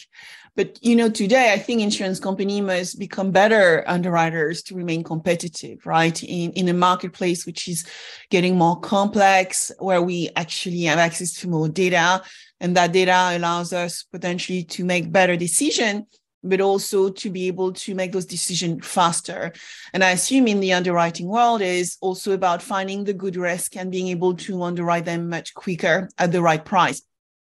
but 0.57 0.83
you 0.83 0.95
know, 0.95 1.07
today 1.07 1.53
I 1.53 1.59
think 1.59 1.81
insurance 1.81 2.19
company 2.19 2.61
must 2.61 2.97
become 2.97 3.29
better 3.29 3.83
underwriters 3.85 4.63
to 4.63 4.75
remain 4.75 5.03
competitive, 5.03 5.85
right? 5.85 6.21
In 6.23 6.51
in 6.53 6.67
a 6.67 6.73
marketplace 6.73 7.45
which 7.45 7.67
is 7.67 7.85
getting 8.31 8.57
more 8.57 8.79
complex, 8.79 9.71
where 9.77 10.01
we 10.01 10.31
actually 10.35 10.81
have 10.85 10.97
access 10.97 11.33
to 11.41 11.47
more 11.47 11.69
data, 11.69 12.23
and 12.59 12.75
that 12.75 12.91
data 12.91 13.37
allows 13.37 13.71
us 13.71 14.03
potentially 14.11 14.63
to 14.63 14.83
make 14.83 15.11
better 15.11 15.37
decision 15.37 16.07
but 16.43 16.61
also 16.61 17.09
to 17.09 17.29
be 17.29 17.47
able 17.47 17.73
to 17.73 17.93
make 17.95 18.11
those 18.11 18.25
decisions 18.25 18.85
faster. 18.85 19.51
And 19.91 20.03
I 20.03 20.11
assume 20.11 20.47
in 20.47 20.59
the 20.59 20.71
underwriting 20.71 21.27
world 21.27 21.61
is 21.61 21.97
also 21.99 22.31
about 22.31 22.61
finding 22.61 23.03
the 23.03 23.13
good 23.13 23.35
risk 23.35 23.75
and 23.75 23.91
being 23.91 24.07
able 24.09 24.35
to 24.35 24.63
underwrite 24.63 25.05
them 25.05 25.29
much 25.29 25.53
quicker 25.55 26.09
at 26.17 26.31
the 26.31 26.41
right 26.41 26.63
price 26.63 27.01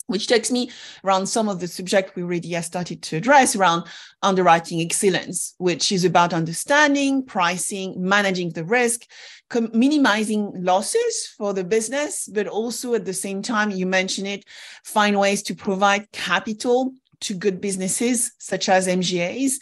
which 0.06 0.26
takes 0.26 0.50
me 0.50 0.70
around 1.04 1.26
some 1.26 1.48
of 1.48 1.60
the 1.60 1.68
subject 1.68 2.14
we 2.14 2.22
already 2.22 2.50
have 2.52 2.64
started 2.64 3.02
to 3.02 3.16
address 3.16 3.56
around 3.56 3.84
underwriting 4.22 4.80
excellence, 4.80 5.54
which 5.58 5.90
is 5.92 6.04
about 6.04 6.34
understanding, 6.34 7.24
pricing, 7.24 7.94
managing 7.96 8.50
the 8.50 8.64
risk, 8.64 9.06
com- 9.48 9.70
minimizing 9.72 10.52
losses 10.56 11.34
for 11.38 11.54
the 11.54 11.64
business, 11.64 12.28
but 12.32 12.46
also 12.46 12.94
at 12.94 13.04
the 13.04 13.12
same 13.14 13.40
time, 13.42 13.70
you 13.70 13.86
mentioned 13.86 14.26
it, 14.26 14.44
find 14.84 15.18
ways 15.18 15.42
to 15.42 15.54
provide 15.54 16.10
capital 16.12 16.92
to 17.20 17.34
good 17.34 17.60
businesses 17.60 18.32
such 18.38 18.68
as 18.68 18.86
MGAs. 18.86 19.54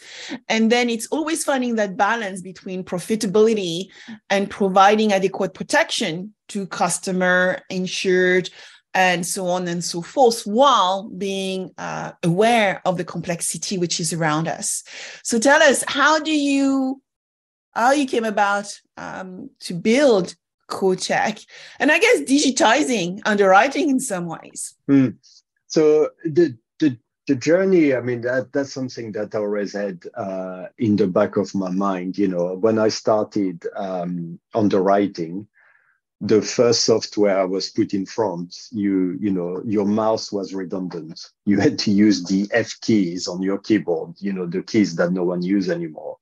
And 0.49 0.71
then 0.71 0.89
it's 0.89 1.07
always 1.07 1.45
finding 1.45 1.75
that 1.75 1.95
balance 1.95 2.41
between 2.41 2.83
profitability 2.83 3.85
and 4.29 4.49
providing 4.49 5.13
adequate 5.13 5.53
protection 5.53 6.33
to 6.49 6.67
customer, 6.67 7.61
insured, 7.69 8.49
and 8.93 9.25
so 9.25 9.47
on 9.47 9.67
and 9.67 9.83
so 9.83 10.01
forth, 10.01 10.43
while 10.43 11.09
being 11.09 11.71
uh, 11.77 12.11
aware 12.23 12.81
of 12.85 12.97
the 12.97 13.03
complexity 13.03 13.77
which 13.77 13.99
is 13.99 14.13
around 14.13 14.47
us. 14.47 14.83
So 15.23 15.39
tell 15.39 15.61
us, 15.61 15.83
how 15.87 16.19
do 16.19 16.31
you, 16.31 17.01
how 17.71 17.91
you 17.91 18.05
came 18.05 18.25
about 18.25 18.79
um, 18.97 19.49
to 19.61 19.73
build 19.73 20.35
Quotech, 20.69 21.45
and 21.79 21.91
I 21.91 21.99
guess 21.99 22.21
digitizing 22.21 23.19
underwriting 23.25 23.89
in 23.89 23.99
some 23.99 24.25
ways. 24.25 24.75
Mm. 24.89 25.17
So 25.67 26.09
the, 26.23 26.57
the 26.79 26.97
the 27.27 27.35
journey, 27.35 27.93
I 27.95 28.01
mean, 28.01 28.21
that 28.21 28.51
that's 28.53 28.73
something 28.73 29.11
that 29.13 29.35
I 29.35 29.39
always 29.39 29.73
had 29.73 30.03
uh, 30.15 30.67
in 30.77 30.95
the 30.95 31.07
back 31.07 31.37
of 31.37 31.53
my 31.53 31.69
mind. 31.69 32.17
You 32.17 32.27
know, 32.27 32.53
when 32.55 32.79
I 32.79 32.89
started 32.89 33.65
um, 33.75 34.39
underwriting, 34.53 35.47
the 36.25 36.41
first 36.41 36.85
software 36.85 37.37
I 37.37 37.43
was 37.43 37.69
put 37.69 37.93
in 37.93 38.05
front, 38.05 38.55
you 38.71 39.17
you 39.19 39.29
know 39.29 39.61
your 39.65 39.85
mouse 39.85 40.31
was 40.31 40.53
redundant. 40.53 41.19
You 41.45 41.59
had 41.59 41.77
to 41.79 41.91
use 41.91 42.23
the 42.23 42.47
F 42.53 42.79
keys 42.79 43.27
on 43.27 43.41
your 43.41 43.57
keyboard, 43.57 44.15
you 44.19 44.31
know 44.31 44.45
the 44.45 44.63
keys 44.63 44.95
that 44.95 45.11
no 45.11 45.25
one 45.25 45.41
uses 45.41 45.69
anymore, 45.69 46.17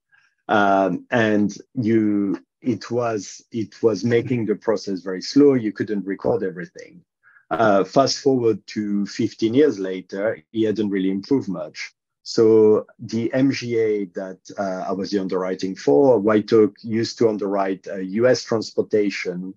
um, 0.47 1.05
and 1.11 1.55
you 1.75 2.43
it 2.61 2.89
was 2.89 3.45
it 3.51 3.83
was 3.83 4.03
making 4.03 4.47
the 4.47 4.55
process 4.55 5.01
very 5.01 5.21
slow. 5.21 5.53
You 5.53 5.71
couldn't 5.71 6.07
record 6.07 6.41
everything. 6.41 7.03
Uh, 7.51 7.83
fast 7.83 8.19
forward 8.19 8.65
to 8.65 9.05
15 9.05 9.53
years 9.53 9.77
later, 9.77 10.41
it 10.51 10.65
hadn't 10.65 10.89
really 10.89 11.11
improved 11.11 11.49
much. 11.49 11.93
So 12.23 12.87
the 12.97 13.29
MGA 13.35 14.13
that 14.13 14.39
uh, 14.57 14.85
I 14.89 14.93
was 14.93 15.11
the 15.11 15.19
underwriting 15.19 15.75
for, 15.75 16.17
White 16.17 16.53
Oak 16.53 16.75
used 16.81 17.17
to 17.17 17.29
underwrite 17.29 17.87
uh, 17.87 17.97
US 17.97 18.43
transportation 18.43 19.53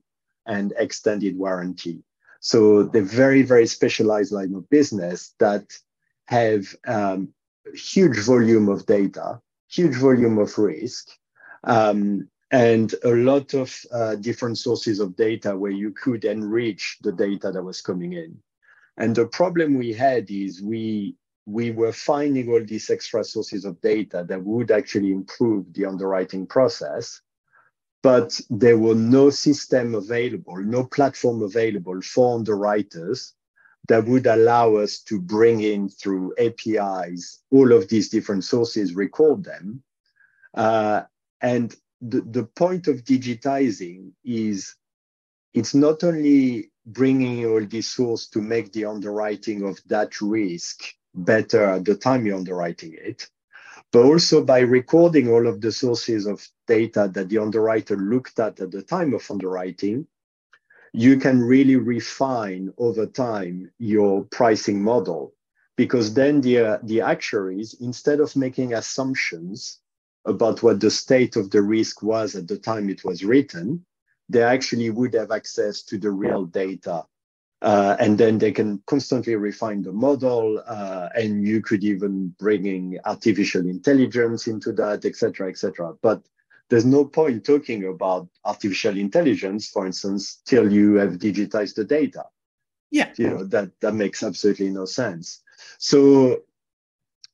and 0.46 0.72
extended 0.76 1.36
warranty. 1.36 2.02
So 2.40 2.82
they're 2.82 3.02
very, 3.02 3.42
very 3.42 3.66
specialized 3.66 4.32
line 4.32 4.54
of 4.54 4.68
business 4.68 5.34
that 5.38 5.72
have 6.26 6.66
um, 6.86 7.32
huge 7.74 8.18
volume 8.18 8.68
of 8.68 8.86
data, 8.86 9.40
huge 9.68 9.96
volume 9.96 10.38
of 10.38 10.56
risk, 10.58 11.08
um, 11.64 12.28
and 12.50 12.94
a 13.02 13.10
lot 13.10 13.54
of 13.54 13.74
uh, 13.90 14.14
different 14.16 14.58
sources 14.58 15.00
of 15.00 15.16
data 15.16 15.56
where 15.56 15.72
you 15.72 15.90
could 15.90 16.24
enrich 16.24 16.98
the 17.02 17.12
data 17.12 17.50
that 17.50 17.62
was 17.62 17.80
coming 17.80 18.12
in. 18.12 18.38
And 18.96 19.16
the 19.16 19.26
problem 19.26 19.78
we 19.78 19.92
had 19.92 20.30
is 20.30 20.62
we 20.62 21.16
we 21.46 21.70
were 21.70 21.92
finding 21.92 22.48
all 22.48 22.64
these 22.64 22.88
extra 22.88 23.22
sources 23.22 23.64
of 23.64 23.80
data 23.80 24.24
that 24.28 24.42
would 24.42 24.70
actually 24.70 25.12
improve 25.12 25.70
the 25.74 25.84
underwriting 25.84 26.46
process 26.46 27.20
but 28.04 28.38
there 28.50 28.76
were 28.76 28.94
no 28.94 29.30
system 29.30 29.94
available, 29.94 30.58
no 30.58 30.84
platform 30.84 31.42
available 31.42 32.02
for 32.02 32.36
underwriters 32.36 33.32
that 33.88 34.04
would 34.04 34.26
allow 34.26 34.76
us 34.76 34.98
to 34.98 35.18
bring 35.18 35.62
in 35.62 35.88
through 35.88 36.34
APIs 36.38 37.40
all 37.50 37.72
of 37.72 37.88
these 37.88 38.10
different 38.10 38.44
sources, 38.44 38.94
record 38.94 39.42
them. 39.42 39.82
Uh, 40.52 41.00
and 41.40 41.74
the, 42.02 42.20
the 42.20 42.44
point 42.44 42.88
of 42.88 43.04
digitizing 43.04 44.12
is 44.22 44.74
it's 45.54 45.74
not 45.74 46.04
only 46.04 46.70
bringing 46.84 47.46
all 47.46 47.64
these 47.64 47.90
sources 47.90 48.28
to 48.28 48.42
make 48.42 48.70
the 48.74 48.84
underwriting 48.84 49.62
of 49.62 49.80
that 49.86 50.20
risk 50.20 50.84
better 51.14 51.64
at 51.64 51.86
the 51.86 51.96
time 51.96 52.26
you're 52.26 52.36
underwriting 52.36 52.94
it, 52.98 53.30
but 53.94 54.04
also 54.06 54.44
by 54.44 54.58
recording 54.58 55.30
all 55.30 55.46
of 55.46 55.60
the 55.60 55.70
sources 55.70 56.26
of 56.26 56.44
data 56.66 57.08
that 57.14 57.28
the 57.28 57.38
underwriter 57.38 57.96
looked 57.96 58.40
at 58.40 58.58
at 58.58 58.72
the 58.72 58.82
time 58.82 59.14
of 59.14 59.30
underwriting, 59.30 60.04
you 60.92 61.16
can 61.16 61.40
really 61.40 61.76
refine 61.76 62.72
over 62.76 63.06
time 63.06 63.70
your 63.78 64.24
pricing 64.32 64.82
model 64.82 65.32
because 65.76 66.12
then 66.12 66.40
the, 66.40 66.58
uh, 66.58 66.78
the 66.82 67.02
actuaries, 67.02 67.74
instead 67.74 68.18
of 68.18 68.34
making 68.34 68.74
assumptions 68.74 69.78
about 70.24 70.60
what 70.60 70.80
the 70.80 70.90
state 70.90 71.36
of 71.36 71.52
the 71.52 71.62
risk 71.62 72.02
was 72.02 72.34
at 72.34 72.48
the 72.48 72.58
time 72.58 72.90
it 72.90 73.04
was 73.04 73.24
written, 73.24 73.86
they 74.28 74.42
actually 74.42 74.90
would 74.90 75.14
have 75.14 75.30
access 75.30 75.82
to 75.82 75.98
the 75.98 76.10
real 76.10 76.46
data 76.46 77.04
uh, 77.64 77.96
and 77.98 78.18
then 78.18 78.38
they 78.38 78.52
can 78.52 78.80
constantly 78.86 79.34
refine 79.34 79.82
the 79.82 79.92
model, 79.92 80.62
uh, 80.66 81.08
and 81.16 81.46
you 81.48 81.62
could 81.62 81.82
even 81.82 82.34
bring 82.38 82.66
in 82.66 83.00
artificial 83.04 83.66
intelligence 83.66 84.46
into 84.46 84.70
that, 84.72 85.04
et 85.04 85.16
cetera, 85.16 85.48
et 85.48 85.58
cetera. 85.58 85.94
But 86.02 86.20
there's 86.68 86.84
no 86.84 87.04
point 87.04 87.44
talking 87.44 87.84
about 87.86 88.28
artificial 88.44 88.96
intelligence, 88.96 89.68
for 89.68 89.86
instance, 89.86 90.42
till 90.44 90.72
you 90.72 90.94
have 90.94 91.18
digitized 91.18 91.74
the 91.74 91.84
data. 91.84 92.24
Yeah. 92.90 93.10
You 93.16 93.30
know, 93.30 93.44
that, 93.44 93.70
that 93.80 93.94
makes 93.94 94.22
absolutely 94.22 94.70
no 94.70 94.84
sense. 94.84 95.42
So 95.78 96.42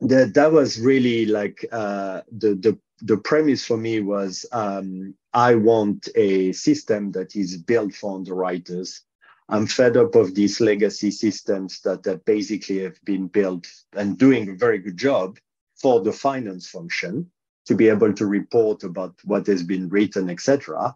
that, 0.00 0.34
that 0.34 0.52
was 0.52 0.80
really 0.80 1.26
like 1.26 1.66
uh, 1.70 2.22
the, 2.30 2.54
the, 2.54 2.78
the 3.02 3.18
premise 3.18 3.64
for 3.64 3.76
me 3.76 4.00
was 4.00 4.46
um, 4.52 5.14
I 5.32 5.54
want 5.54 6.08
a 6.14 6.52
system 6.52 7.12
that 7.12 7.36
is 7.36 7.56
built 7.56 7.94
for 7.94 8.16
underwriters 8.16 9.02
I'm 9.50 9.66
fed 9.66 9.96
up 9.96 10.14
of 10.14 10.34
these 10.34 10.60
legacy 10.60 11.10
systems 11.10 11.80
that, 11.80 12.04
that 12.04 12.24
basically 12.24 12.78
have 12.84 13.04
been 13.04 13.26
built 13.26 13.66
and 13.94 14.16
doing 14.16 14.48
a 14.48 14.54
very 14.54 14.78
good 14.78 14.96
job 14.96 15.38
for 15.74 16.00
the 16.00 16.12
finance 16.12 16.68
function 16.68 17.30
to 17.66 17.74
be 17.74 17.88
able 17.88 18.12
to 18.12 18.26
report 18.26 18.84
about 18.84 19.14
what 19.24 19.46
has 19.48 19.64
been 19.64 19.88
written, 19.88 20.30
etc. 20.30 20.94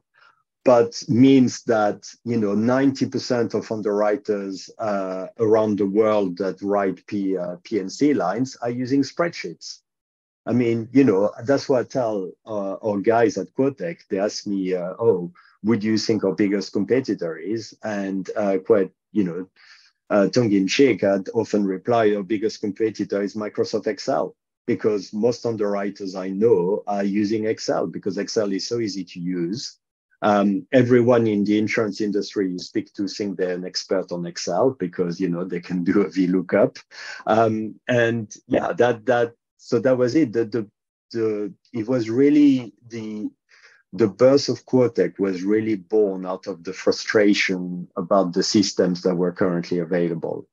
But 0.64 1.02
means 1.08 1.62
that 1.64 2.08
you 2.24 2.36
know 2.36 2.54
90% 2.54 3.54
of 3.54 3.70
underwriters 3.72 4.70
uh, 4.78 5.26
around 5.38 5.78
the 5.78 5.86
world 5.86 6.38
that 6.38 6.62
write 6.62 7.04
P, 7.06 7.36
uh, 7.36 7.56
P&C 7.64 8.14
lines 8.14 8.56
are 8.62 8.70
using 8.70 9.02
spreadsheets. 9.02 9.80
I 10.46 10.52
mean, 10.52 10.88
you 10.92 11.04
know, 11.04 11.32
that's 11.44 11.68
what 11.68 11.80
I 11.80 11.84
tell 11.84 12.30
uh, 12.46 12.74
our 12.74 13.00
guys 13.00 13.36
at 13.36 13.52
Quotech. 13.54 13.98
They 14.08 14.18
ask 14.18 14.46
me, 14.46 14.74
uh, 14.74 14.94
"Oh, 14.98 15.32
would 15.64 15.82
you 15.82 15.98
think 15.98 16.22
our 16.24 16.34
biggest 16.34 16.72
competitor 16.72 17.36
is? 17.36 17.76
And 17.82 18.28
uh, 18.36 18.58
quite, 18.64 18.90
you 19.12 19.24
know, 19.24 19.48
uh, 20.10 20.28
tongue 20.28 20.52
in 20.52 20.68
cheek, 20.68 21.02
I'd 21.02 21.30
often 21.30 21.64
reply, 21.64 22.14
our 22.14 22.22
biggest 22.22 22.60
competitor 22.60 23.22
is 23.22 23.34
Microsoft 23.34 23.86
Excel 23.86 24.36
because 24.66 25.12
most 25.12 25.44
underwriters 25.44 26.14
I 26.14 26.28
know 26.28 26.82
are 26.86 27.04
using 27.04 27.46
Excel 27.46 27.86
because 27.86 28.18
Excel 28.18 28.52
is 28.52 28.66
so 28.66 28.78
easy 28.78 29.04
to 29.04 29.20
use. 29.20 29.78
Um, 30.22 30.66
everyone 30.72 31.26
in 31.26 31.44
the 31.44 31.58
insurance 31.58 32.00
industry 32.00 32.50
you 32.50 32.58
speak 32.58 32.92
to 32.94 33.06
think 33.08 33.36
they're 33.36 33.54
an 33.54 33.66
expert 33.66 34.10
on 34.10 34.24
Excel 34.24 34.70
because 34.70 35.20
you 35.20 35.28
know 35.28 35.44
they 35.44 35.60
can 35.60 35.84
do 35.84 36.00
a 36.02 36.06
VLOOKUP. 36.06 36.82
Um, 37.26 37.74
and 37.88 38.34
yeah, 38.46 38.72
that 38.72 39.04
that 39.04 39.32
so 39.58 39.78
that 39.80 39.98
was 39.98 40.14
it. 40.14 40.32
The, 40.32 40.46
the 40.46 40.70
the 41.12 41.52
it 41.72 41.86
was 41.86 42.08
really 42.08 42.72
the 42.88 43.28
the 43.94 44.08
birth 44.08 44.48
of 44.48 44.66
Quotech 44.66 45.20
was 45.20 45.44
really 45.44 45.76
born 45.76 46.26
out 46.26 46.48
of 46.48 46.64
the 46.64 46.72
frustration 46.72 47.88
about 47.96 48.32
the 48.32 48.42
systems 48.42 49.02
that 49.02 49.14
were 49.14 49.30
currently 49.30 49.78
available. 49.78 50.48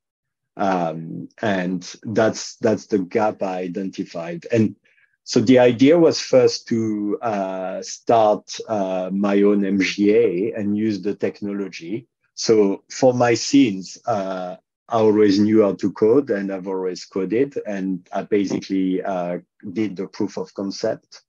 Um, 0.56 1.28
and 1.40 1.82
that's 2.04 2.56
that's 2.56 2.86
the 2.86 3.00
gap 3.00 3.42
I 3.42 3.62
identified. 3.62 4.46
And 4.52 4.76
so 5.24 5.40
the 5.40 5.58
idea 5.58 5.98
was 5.98 6.20
first 6.20 6.68
to 6.68 7.18
uh, 7.20 7.82
start 7.82 8.56
uh, 8.68 9.10
my 9.12 9.42
own 9.42 9.62
MGA 9.62 10.56
and 10.56 10.76
use 10.76 11.02
the 11.02 11.14
technology. 11.14 12.06
So 12.34 12.84
for 12.90 13.12
my 13.12 13.34
scenes, 13.34 13.98
uh, 14.06 14.56
I 14.88 14.96
always 14.96 15.40
knew 15.40 15.62
how 15.62 15.74
to 15.74 15.92
code 15.92 16.30
and 16.30 16.52
I've 16.52 16.68
always 16.68 17.04
coded. 17.06 17.58
And 17.66 18.06
I 18.12 18.22
basically 18.22 19.02
uh, 19.02 19.38
did 19.72 19.96
the 19.96 20.06
proof 20.06 20.36
of 20.36 20.54
concept 20.54 21.22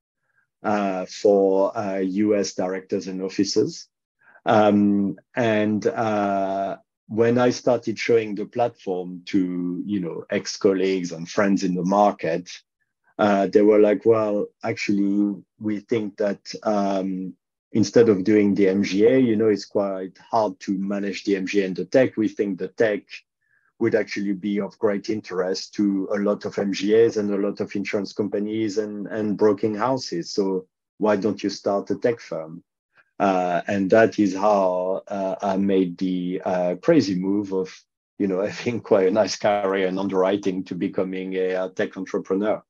uh, 0.63 1.05
for 1.05 1.77
uh, 1.77 1.97
US 1.97 2.53
directors 2.53 3.07
and 3.07 3.21
officers. 3.21 3.87
Um, 4.45 5.17
and 5.35 5.85
uh, 5.85 6.77
when 7.07 7.37
I 7.37 7.49
started 7.49 7.97
showing 7.99 8.35
the 8.35 8.45
platform 8.45 9.21
to 9.27 9.83
you 9.85 9.99
know 9.99 10.25
ex 10.29 10.57
colleagues 10.57 11.11
and 11.11 11.29
friends 11.29 11.63
in 11.63 11.75
the 11.75 11.83
market, 11.83 12.49
uh, 13.17 13.47
they 13.47 13.61
were 13.61 13.79
like, 13.79 14.05
"Well, 14.05 14.47
actually, 14.63 15.35
we 15.59 15.79
think 15.79 16.17
that 16.17 16.53
um, 16.63 17.35
instead 17.71 18.09
of 18.09 18.23
doing 18.23 18.55
the 18.55 18.65
MGA, 18.65 19.25
you 19.25 19.35
know, 19.35 19.49
it's 19.49 19.65
quite 19.65 20.17
hard 20.17 20.59
to 20.61 20.77
manage 20.77 21.23
the 21.23 21.33
MGA 21.33 21.65
and 21.65 21.75
the 21.75 21.85
tech. 21.85 22.17
We 22.17 22.27
think 22.27 22.59
the 22.59 22.69
tech 22.69 23.03
would 23.79 23.95
actually 23.95 24.33
be 24.33 24.59
of 24.59 24.77
great 24.79 25.09
interest 25.09 25.73
to 25.75 26.07
a 26.13 26.17
lot 26.17 26.45
of 26.45 26.55
MGAs 26.55 27.17
and 27.17 27.31
a 27.31 27.37
lot 27.37 27.59
of 27.59 27.75
insurance 27.75 28.13
companies 28.13 28.77
and, 28.77 29.07
and 29.07 29.37
broking 29.37 29.75
houses. 29.75 30.33
So 30.33 30.67
why 30.99 31.15
don't 31.15 31.43
you 31.43 31.49
start 31.49 31.89
a 31.91 31.95
tech 31.95 32.19
firm? 32.19 32.63
Uh, 33.19 33.61
and 33.67 33.89
that 33.89 34.19
is 34.19 34.35
how 34.35 35.01
uh, 35.07 35.35
I 35.41 35.57
made 35.57 35.97
the 35.97 36.41
uh, 36.43 36.75
crazy 36.81 37.15
move 37.15 37.53
of, 37.53 37.73
you 38.17 38.27
know, 38.27 38.41
I 38.49 38.51
think 38.51 38.83
quite 38.83 39.07
a 39.07 39.11
nice 39.11 39.35
career 39.35 39.87
in 39.87 39.97
underwriting 39.97 40.63
to 40.65 40.75
becoming 40.75 41.33
a, 41.33 41.49
a 41.51 41.69
tech 41.69 41.97
entrepreneur. 41.97 42.63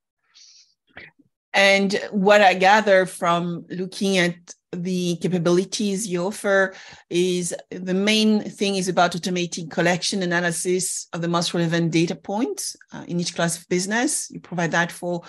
And 1.53 1.93
what 2.11 2.41
I 2.41 2.55
gather 2.55 3.05
from 3.05 3.65
looking 3.69 4.17
at 4.17 4.55
the 4.73 5.17
capabilities 5.17 6.07
you 6.07 6.25
offer 6.25 6.73
is 7.09 7.53
the 7.69 7.93
main 7.93 8.41
thing 8.41 8.75
is 8.75 8.87
about 8.87 9.13
automating 9.13 9.69
collection 9.69 10.23
analysis 10.23 11.07
of 11.13 11.21
the 11.21 11.27
most 11.27 11.53
relevant 11.53 11.91
data 11.91 12.15
points 12.15 12.75
uh, 12.91 13.03
in 13.07 13.19
each 13.19 13.35
class 13.35 13.57
of 13.57 13.67
business. 13.69 14.29
You 14.31 14.39
provide 14.39 14.71
that 14.71 14.91
for 14.91 15.21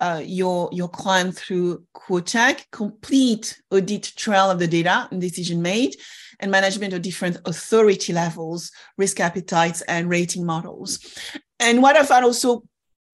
uh, 0.00 0.22
your, 0.24 0.68
your 0.72 0.88
client 0.88 1.36
through 1.36 1.84
Quotech, 1.94 2.64
complete 2.70 3.60
audit 3.70 4.12
trail 4.16 4.50
of 4.50 4.58
the 4.58 4.68
data 4.68 5.08
and 5.10 5.20
decision 5.20 5.62
made, 5.62 5.96
and 6.40 6.50
management 6.50 6.94
of 6.94 7.02
different 7.02 7.38
authority 7.44 8.12
levels, 8.12 8.72
risk 8.96 9.20
appetites, 9.20 9.82
and 9.82 10.08
rating 10.08 10.44
models. 10.44 10.98
And 11.58 11.82
what 11.82 11.96
I 11.96 12.04
found 12.04 12.24
also 12.24 12.62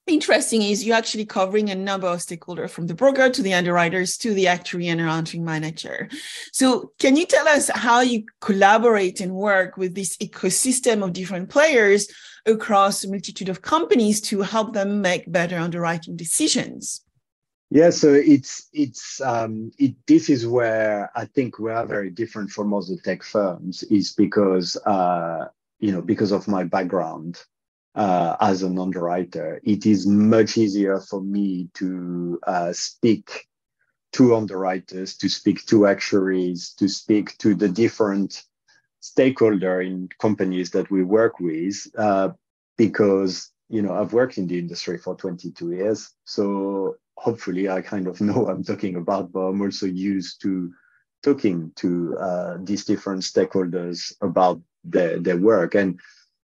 interesting 0.06 0.62
is 0.62 0.84
you're 0.84 0.96
actually 0.96 1.26
covering 1.26 1.70
a 1.70 1.74
number 1.74 2.06
of 2.06 2.18
stakeholders 2.18 2.70
from 2.70 2.86
the 2.86 2.94
broker 2.94 3.28
to 3.28 3.42
the 3.42 3.54
underwriters 3.54 4.16
to 4.18 4.32
the 4.34 4.46
actuary 4.46 4.88
and 4.88 5.00
accounting 5.00 5.44
manager. 5.44 6.08
So 6.52 6.92
can 6.98 7.16
you 7.16 7.26
tell 7.26 7.48
us 7.48 7.70
how 7.74 8.00
you 8.00 8.24
collaborate 8.40 9.20
and 9.20 9.34
work 9.34 9.76
with 9.76 9.94
this 9.94 10.16
ecosystem 10.18 11.02
of 11.02 11.12
different 11.12 11.50
players 11.50 12.08
across 12.46 13.04
a 13.04 13.10
multitude 13.10 13.48
of 13.48 13.62
companies 13.62 14.20
to 14.22 14.42
help 14.42 14.72
them 14.72 15.00
make 15.00 15.30
better 15.30 15.58
underwriting 15.58 16.16
decisions? 16.16 17.02
Yeah, 17.70 17.90
so 17.90 18.14
it's 18.14 18.68
it's 18.72 19.20
um, 19.20 19.72
it, 19.76 19.96
this 20.06 20.30
is 20.30 20.46
where 20.46 21.10
I 21.16 21.24
think 21.24 21.58
we 21.58 21.72
are 21.72 21.84
very 21.84 22.10
different 22.10 22.50
from 22.50 22.72
other 22.72 22.96
tech 23.02 23.24
firms 23.24 23.82
is 23.84 24.12
because 24.12 24.76
uh, 24.86 25.46
you 25.80 25.90
know 25.90 26.00
because 26.00 26.30
of 26.30 26.46
my 26.46 26.62
background 26.62 27.42
uh, 27.96 28.36
as 28.40 28.62
an 28.62 28.78
underwriter, 28.78 29.60
it 29.64 29.86
is 29.86 30.06
much 30.06 30.58
easier 30.58 31.00
for 31.00 31.20
me 31.20 31.68
to 31.74 32.38
uh, 32.46 32.72
speak 32.72 33.46
to 34.12 34.36
underwriters, 34.36 35.16
to 35.16 35.28
speak 35.28 35.64
to 35.66 35.86
actuaries, 35.86 36.74
to 36.74 36.88
speak 36.88 37.36
to 37.38 37.54
the 37.54 37.68
different 37.68 38.42
stakeholder 39.00 39.80
in 39.80 40.08
companies 40.20 40.70
that 40.70 40.90
we 40.90 41.02
work 41.02 41.40
with, 41.40 41.86
uh, 41.96 42.28
because 42.76 43.50
you 43.68 43.82
know 43.82 43.94
I've 43.94 44.12
worked 44.12 44.38
in 44.38 44.46
the 44.46 44.58
industry 44.58 44.98
for 44.98 45.16
22 45.16 45.72
years, 45.72 46.12
so 46.24 46.96
hopefully 47.16 47.68
I 47.68 47.80
kind 47.80 48.06
of 48.06 48.20
know 48.26 48.40
what 48.40 48.54
I'm 48.54 48.64
talking 48.64 48.96
about, 48.96 49.32
but 49.32 49.40
I'm 49.40 49.62
also 49.62 49.86
used 49.86 50.42
to 50.42 50.72
talking 51.22 51.72
to 51.76 52.16
uh, 52.18 52.58
these 52.60 52.84
different 52.84 53.22
stakeholders 53.22 54.12
about 54.20 54.60
their, 54.84 55.18
their 55.18 55.36
work. 55.36 55.74
And, 55.74 55.98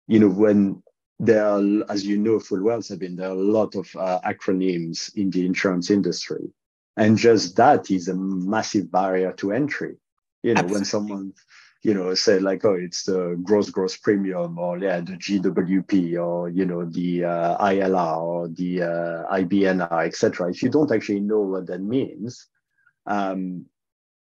you 0.07 0.19
know, 0.19 0.29
when 0.29 0.83
there 1.21 1.47
are, 1.47 1.63
as 1.91 2.07
you 2.07 2.17
know 2.17 2.41
full 2.41 2.63
well, 2.63 2.81
Sabine, 2.81 3.15
there 3.15 3.29
are 3.29 3.33
a 3.33 3.35
lot 3.35 3.75
of 3.75 3.95
uh, 3.95 4.21
acronyms 4.25 5.15
in 5.17 5.29
the 5.31 5.45
insurance 5.45 5.91
industry. 5.91 6.51
And 6.97 7.19
just 7.19 7.57
that 7.57 7.91
is 7.91 8.09
a 8.09 8.15
massive 8.15 8.91
barrier 8.91 9.33
to 9.35 9.53
entry. 9.53 9.97
You 10.43 10.55
know, 10.55 10.61
Absolutely. 10.61 10.75
when 10.75 10.85
someone, 10.87 11.33
you 11.83 11.93
know, 11.93 12.15
say 12.15 12.39
like, 12.39 12.65
oh, 12.65 12.73
it's 12.73 13.05
the 13.05 13.39
gross 13.43 13.69
gross 13.69 13.99
premium 13.99 14.59
or 14.59 14.79
yeah, 14.79 15.01
the 15.01 15.13
GWP 15.13 16.19
or, 16.19 16.49
you 16.49 16.65
know, 16.65 16.87
the 16.87 17.25
uh, 17.25 17.67
ILR 17.67 18.17
or 18.23 18.49
the 18.49 18.83
uh, 18.83 19.37
IBNR, 19.37 20.07
etc. 20.07 20.49
If 20.51 20.63
you 20.63 20.71
don't 20.71 20.91
actually 20.91 21.21
know 21.21 21.41
what 21.41 21.67
that 21.67 21.83
means, 21.83 22.47
um, 23.07 23.67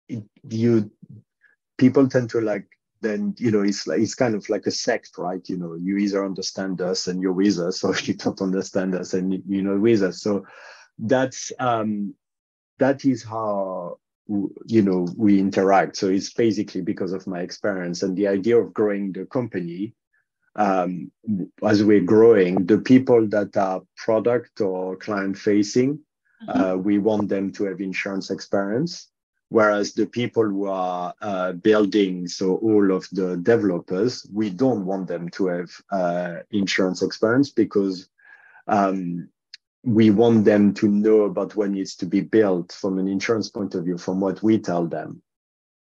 it, 0.10 0.24
you 0.50 0.92
people 1.78 2.10
tend 2.10 2.30
to 2.32 2.42
like 2.42 2.68
then 3.02 3.34
you 3.38 3.52
know 3.52 3.62
it's 3.62 3.88
like 3.88 4.00
it's 4.00 4.16
kind 4.16 4.36
of 4.36 4.48
like 4.50 4.66
a 4.66 4.72
sect 4.72 5.12
right? 5.18 5.48
You 5.48 5.58
know 5.58 5.76
you 5.76 5.98
either 5.98 6.26
understand 6.26 6.82
us 6.82 7.08
and 7.08 7.22
you're 7.22 7.34
with 7.34 7.60
us 7.60 7.84
or 7.86 7.96
you 7.98 8.14
don't 8.14 8.42
understand 8.42 8.96
us 8.96 9.14
and 9.14 9.42
you're 9.48 9.64
not 9.64 9.82
with 9.82 10.04
us. 10.04 10.22
So 10.22 10.46
that's 10.98 11.52
um 11.60 12.14
that 12.80 13.06
is 13.06 13.24
how 13.24 13.98
you 14.28 14.82
know 14.82 15.08
we 15.18 15.40
interact. 15.40 15.98
So 15.98 16.08
it's 16.10 16.34
basically 16.34 16.82
because 16.82 17.14
of 17.14 17.28
my 17.28 17.42
experience 17.42 18.04
and 18.04 18.16
the 18.16 18.28
idea 18.28 18.58
of 18.58 18.74
growing 18.74 19.12
the 19.12 19.26
company 19.26 19.96
um, 20.56 21.12
as 21.64 21.84
we're 21.84 22.02
growing 22.02 22.66
the 22.66 22.78
people 22.80 23.28
that 23.30 23.56
are 23.56 23.82
product 23.98 24.62
or 24.62 24.96
client 24.98 25.38
facing 25.38 26.00
mm-hmm. 26.44 26.62
uh, 26.62 26.76
we 26.76 26.98
want 26.98 27.30
them 27.30 27.52
to 27.54 27.66
have 27.66 27.82
insurance 27.82 28.30
experience 28.30 29.09
Whereas 29.50 29.94
the 29.94 30.06
people 30.06 30.44
who 30.44 30.68
are 30.68 31.14
uh, 31.22 31.54
building, 31.54 32.28
so 32.28 32.58
all 32.58 32.92
of 32.92 33.08
the 33.12 33.36
developers, 33.38 34.26
we 34.32 34.52
don't 34.52 34.86
want 34.86 35.08
them 35.08 35.28
to 35.30 35.48
have 35.48 35.72
uh, 35.92 36.36
insurance 36.52 37.02
experience 37.02 37.50
because 37.50 38.10
um, 38.68 39.28
we 39.84 40.12
want 40.12 40.46
them 40.46 40.74
to 40.76 40.88
know 40.88 41.22
about 41.22 41.56
what 41.56 41.72
needs 41.72 41.96
to 41.96 42.06
be 42.06 42.22
built 42.22 42.72
from 42.72 43.00
an 43.00 43.08
insurance 43.08 43.50
point 43.50 43.74
of 43.74 43.86
view, 43.86 43.98
from 43.98 44.20
what 44.20 44.44
we 44.44 44.60
tell 44.60 44.86
them. 44.86 45.22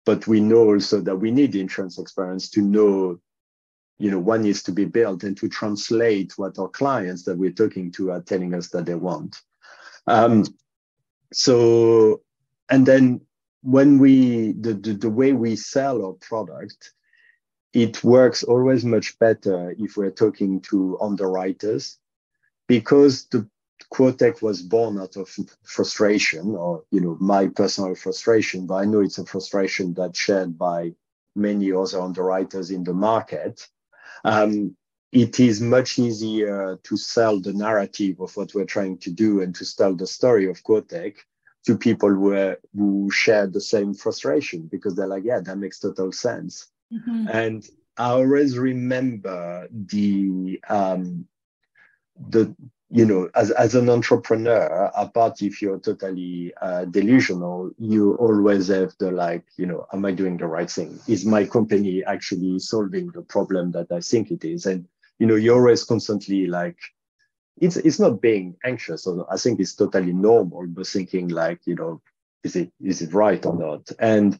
But 0.03 0.25
we 0.25 0.39
know 0.39 0.73
also 0.73 0.99
that 1.01 1.15
we 1.15 1.29
need 1.29 1.55
insurance 1.55 1.99
experience 1.99 2.49
to 2.51 2.61
know, 2.61 3.19
you 3.99 4.09
know, 4.09 4.19
what 4.19 4.41
needs 4.41 4.63
to 4.63 4.71
be 4.71 4.85
built 4.85 5.23
and 5.23 5.37
to 5.37 5.47
translate 5.47 6.33
what 6.37 6.57
our 6.57 6.69
clients 6.69 7.23
that 7.25 7.37
we're 7.37 7.51
talking 7.51 7.91
to 7.93 8.11
are 8.11 8.21
telling 8.21 8.55
us 8.55 8.69
that 8.69 8.87
they 8.87 8.95
want. 8.95 9.37
Um, 10.07 10.43
so, 11.31 12.21
and 12.69 12.85
then 12.85 13.21
when 13.63 13.97
we 13.97 14.53
the, 14.53 14.73
the, 14.73 14.93
the 14.93 15.09
way 15.09 15.33
we 15.33 15.55
sell 15.55 16.05
our 16.05 16.13
product 16.13 16.91
it 17.73 18.03
works 18.03 18.43
always 18.43 18.85
much 18.85 19.17
better 19.17 19.73
if 19.79 19.97
we're 19.97 20.11
talking 20.11 20.61
to 20.61 20.97
underwriters 21.01 21.97
because 22.67 23.25
the 23.27 23.47
Quotech 23.91 24.41
was 24.41 24.61
born 24.61 24.99
out 24.99 25.15
of 25.17 25.29
frustration 25.63 26.55
or 26.55 26.83
you 26.91 27.01
know 27.01 27.17
my 27.19 27.47
personal 27.47 27.95
frustration 27.95 28.67
but 28.67 28.75
i 28.75 28.85
know 28.85 29.01
it's 29.01 29.17
a 29.17 29.25
frustration 29.25 29.93
that's 29.93 30.19
shared 30.19 30.57
by 30.57 30.93
many 31.35 31.71
other 31.71 32.01
underwriters 32.01 32.71
in 32.71 32.83
the 32.83 32.93
market. 32.93 33.67
Um, 34.23 34.75
it 35.11 35.39
is 35.39 35.61
much 35.61 35.99
easier 35.99 36.79
to 36.83 36.97
sell 36.97 37.39
the 37.39 37.53
narrative 37.53 38.19
of 38.19 38.35
what 38.35 38.53
we're 38.53 38.65
trying 38.65 38.97
to 38.99 39.11
do 39.11 39.41
and 39.41 39.53
to 39.55 39.75
tell 39.75 39.95
the 39.95 40.07
story 40.07 40.49
of 40.49 40.63
Quotech 40.63 41.17
to 41.65 41.77
people 41.77 42.09
who, 42.09 42.33
uh, 42.33 42.55
who 42.75 43.09
share 43.11 43.47
the 43.47 43.61
same 43.61 43.93
frustration 43.93 44.67
because 44.71 44.95
they're 44.95 45.07
like, 45.07 45.23
yeah, 45.23 45.39
that 45.39 45.57
makes 45.57 45.79
total 45.79 46.11
sense. 46.11 46.67
Mm-hmm. 46.93 47.27
And 47.29 47.69
I 47.97 48.09
always 48.09 48.57
remember 48.57 49.67
the 49.71 50.59
um, 50.69 51.27
the 52.29 52.55
you 52.89 53.05
know 53.05 53.29
as 53.35 53.51
as 53.51 53.75
an 53.75 53.89
entrepreneur, 53.89 54.91
apart 54.95 55.41
if 55.41 55.61
you're 55.61 55.79
totally 55.79 56.53
uh, 56.61 56.85
delusional, 56.85 57.71
you 57.77 58.15
always 58.15 58.67
have 58.67 58.93
the 58.99 59.11
like, 59.11 59.43
you 59.57 59.65
know, 59.65 59.85
am 59.93 60.05
I 60.05 60.11
doing 60.11 60.37
the 60.37 60.47
right 60.47 60.69
thing? 60.69 60.99
Is 61.07 61.25
my 61.25 61.45
company 61.45 62.03
actually 62.03 62.59
solving 62.59 63.09
the 63.11 63.21
problem 63.21 63.71
that 63.71 63.91
I 63.91 64.01
think 64.01 64.31
it 64.31 64.43
is? 64.43 64.65
And 64.65 64.87
you 65.19 65.27
know, 65.27 65.35
you're 65.35 65.57
always 65.57 65.83
constantly 65.83 66.47
like 66.47 66.77
it's 67.57 67.77
it's 67.77 67.99
not 67.99 68.21
being 68.21 68.55
anxious 68.65 69.05
or 69.07 69.25
i 69.31 69.37
think 69.37 69.59
it's 69.59 69.75
totally 69.75 70.13
normal 70.13 70.65
but 70.67 70.87
thinking 70.87 71.27
like 71.29 71.59
you 71.65 71.75
know 71.75 72.01
is 72.43 72.55
it 72.55 72.71
is 72.81 73.01
it 73.01 73.13
right 73.13 73.45
or 73.45 73.57
not? 73.57 73.89
And 73.99 74.39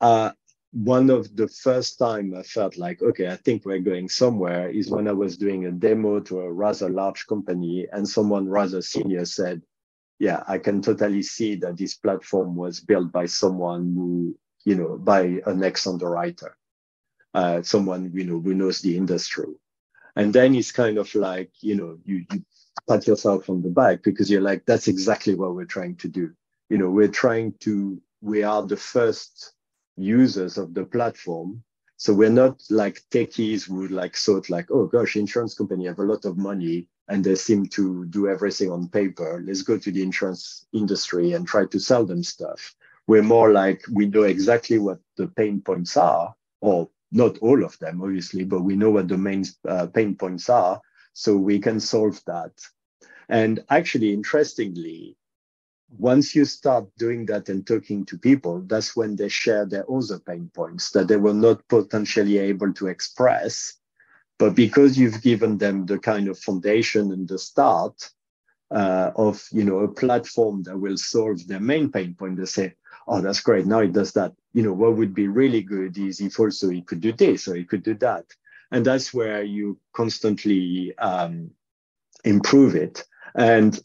uh, 0.00 0.30
one 0.72 1.08
of 1.08 1.36
the 1.36 1.46
first 1.46 2.00
time 2.00 2.34
i 2.34 2.42
felt 2.42 2.76
like 2.76 3.00
okay 3.00 3.28
i 3.28 3.36
think 3.36 3.64
we're 3.64 3.78
going 3.78 4.08
somewhere 4.08 4.68
is 4.68 4.90
when 4.90 5.06
i 5.06 5.12
was 5.12 5.36
doing 5.36 5.66
a 5.66 5.70
demo 5.70 6.18
to 6.18 6.40
a 6.40 6.52
rather 6.52 6.88
large 6.88 7.28
company 7.28 7.86
and 7.92 8.08
someone 8.08 8.48
rather 8.48 8.82
senior 8.82 9.24
said 9.24 9.62
yeah 10.18 10.42
i 10.48 10.58
can 10.58 10.82
totally 10.82 11.22
see 11.22 11.54
that 11.54 11.76
this 11.76 11.94
platform 11.94 12.56
was 12.56 12.80
built 12.80 13.12
by 13.12 13.24
someone 13.24 13.94
who 13.94 14.36
you 14.64 14.74
know 14.74 14.98
by 14.98 15.40
an 15.46 15.62
ex 15.62 15.86
underwriter 15.86 16.56
uh, 17.34 17.62
someone 17.62 18.10
you 18.12 18.24
know 18.24 18.40
who 18.40 18.52
knows 18.52 18.80
the 18.80 18.96
industry 18.96 19.54
and 20.16 20.32
then 20.32 20.54
it's 20.54 20.72
kind 20.72 20.98
of 20.98 21.14
like 21.14 21.50
you 21.60 21.74
know 21.74 21.98
you, 22.04 22.24
you 22.32 22.44
pat 22.88 23.06
yourself 23.06 23.48
on 23.50 23.62
the 23.62 23.68
back 23.68 24.02
because 24.02 24.30
you're 24.30 24.40
like 24.40 24.64
that's 24.66 24.88
exactly 24.88 25.34
what 25.34 25.54
we're 25.54 25.64
trying 25.64 25.96
to 25.96 26.08
do. 26.08 26.32
You 26.68 26.78
know 26.78 26.90
we're 26.90 27.08
trying 27.08 27.54
to 27.60 28.00
we 28.20 28.42
are 28.42 28.66
the 28.66 28.76
first 28.76 29.52
users 29.96 30.58
of 30.58 30.74
the 30.74 30.84
platform. 30.84 31.62
So 31.96 32.12
we're 32.12 32.30
not 32.30 32.62
like 32.70 33.02
techies 33.10 33.68
who 33.68 33.88
like 33.88 34.16
thought 34.16 34.50
like 34.50 34.70
oh 34.70 34.86
gosh 34.86 35.16
insurance 35.16 35.54
company 35.54 35.86
have 35.86 35.98
a 35.98 36.04
lot 36.04 36.24
of 36.24 36.36
money 36.36 36.88
and 37.08 37.22
they 37.22 37.34
seem 37.34 37.66
to 37.66 38.06
do 38.06 38.28
everything 38.28 38.70
on 38.70 38.88
paper. 38.88 39.42
Let's 39.44 39.62
go 39.62 39.78
to 39.78 39.92
the 39.92 40.02
insurance 40.02 40.66
industry 40.72 41.32
and 41.32 41.46
try 41.46 41.66
to 41.66 41.78
sell 41.78 42.04
them 42.04 42.22
stuff. 42.22 42.74
We're 43.06 43.22
more 43.22 43.52
like 43.52 43.82
we 43.92 44.06
know 44.06 44.22
exactly 44.22 44.78
what 44.78 44.98
the 45.16 45.28
pain 45.28 45.60
points 45.60 45.96
are 45.96 46.34
or 46.60 46.88
not 47.12 47.38
all 47.38 47.64
of 47.64 47.78
them, 47.78 48.02
obviously, 48.02 48.44
but 48.44 48.62
we 48.62 48.76
know 48.76 48.90
what 48.90 49.08
the 49.08 49.18
main 49.18 49.44
uh, 49.68 49.86
pain 49.86 50.16
points 50.16 50.48
are, 50.48 50.80
so 51.12 51.36
we 51.36 51.58
can 51.58 51.80
solve 51.80 52.20
that. 52.26 52.52
And 53.28 53.64
actually, 53.70 54.12
interestingly, 54.12 55.16
once 55.96 56.34
you 56.34 56.44
start 56.44 56.86
doing 56.98 57.26
that 57.26 57.48
and 57.48 57.66
talking 57.66 58.04
to 58.06 58.18
people, 58.18 58.62
that's 58.66 58.96
when 58.96 59.16
they 59.16 59.28
share 59.28 59.64
their 59.64 59.90
other 59.90 60.18
pain 60.18 60.50
points 60.54 60.90
that 60.90 61.08
they 61.08 61.16
were 61.16 61.34
not 61.34 61.66
potentially 61.68 62.38
able 62.38 62.72
to 62.74 62.88
express. 62.88 63.74
But 64.38 64.56
because 64.56 64.98
you've 64.98 65.22
given 65.22 65.58
them 65.58 65.86
the 65.86 65.98
kind 65.98 66.28
of 66.28 66.38
foundation 66.38 67.12
and 67.12 67.28
the 67.28 67.38
start 67.38 68.10
uh, 68.74 69.12
of 69.16 69.42
you 69.52 69.64
know 69.64 69.78
a 69.78 69.88
platform 69.88 70.62
that 70.64 70.78
will 70.78 70.96
solve 70.96 71.46
their 71.46 71.60
main 71.60 71.90
pain 71.90 72.14
point, 72.14 72.36
they 72.36 72.44
say, 72.44 72.74
oh, 73.06 73.20
that's 73.20 73.40
great. 73.40 73.66
Now 73.66 73.80
it 73.80 73.92
does 73.92 74.12
that. 74.12 74.32
You 74.52 74.62
know, 74.62 74.72
what 74.72 74.96
would 74.96 75.14
be 75.14 75.28
really 75.28 75.62
good 75.62 75.96
is 75.98 76.20
if 76.20 76.38
also 76.38 76.70
it 76.70 76.86
could 76.86 77.00
do 77.00 77.12
this 77.12 77.48
or 77.48 77.56
it 77.56 77.68
could 77.68 77.82
do 77.82 77.94
that. 77.94 78.24
And 78.70 78.84
that's 78.84 79.12
where 79.12 79.42
you 79.42 79.78
constantly 79.92 80.96
um, 80.98 81.50
improve 82.24 82.74
it. 82.74 83.04
And, 83.34 83.78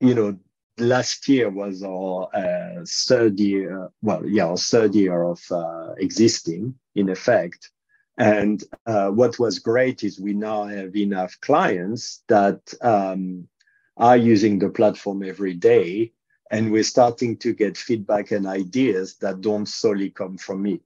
you 0.00 0.14
know, 0.14 0.38
last 0.78 1.28
year 1.28 1.48
was 1.50 1.82
our 1.82 2.28
uh, 2.34 2.84
third 2.86 3.40
year, 3.40 3.90
well, 4.02 4.24
yeah, 4.26 4.46
our 4.46 4.56
third 4.56 4.94
year 4.94 5.22
of 5.22 5.40
uh, 5.50 5.92
existing 5.98 6.74
in 6.94 7.08
effect. 7.08 7.70
And 8.18 8.62
uh, 8.86 9.08
what 9.10 9.38
was 9.38 9.58
great 9.58 10.02
is 10.02 10.20
we 10.20 10.32
now 10.32 10.64
have 10.64 10.96
enough 10.96 11.36
clients 11.40 12.22
that 12.28 12.60
um, 12.80 13.48
are 13.96 14.16
using 14.16 14.58
the 14.58 14.68
platform 14.68 15.22
every 15.22 15.54
day 15.54 16.12
and 16.50 16.70
we're 16.70 16.82
starting 16.82 17.36
to 17.38 17.52
get 17.52 17.76
feedback 17.76 18.30
and 18.30 18.46
ideas 18.46 19.16
that 19.16 19.40
don't 19.40 19.66
solely 19.66 20.10
come 20.10 20.36
from 20.36 20.62
me. 20.62 20.80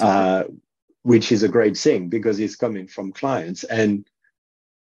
Uh, 0.00 0.44
which 1.02 1.30
is 1.32 1.42
a 1.42 1.48
great 1.48 1.76
thing 1.76 2.08
because 2.08 2.40
it's 2.40 2.56
coming 2.56 2.86
from 2.86 3.12
clients. 3.12 3.64
And 3.64 4.06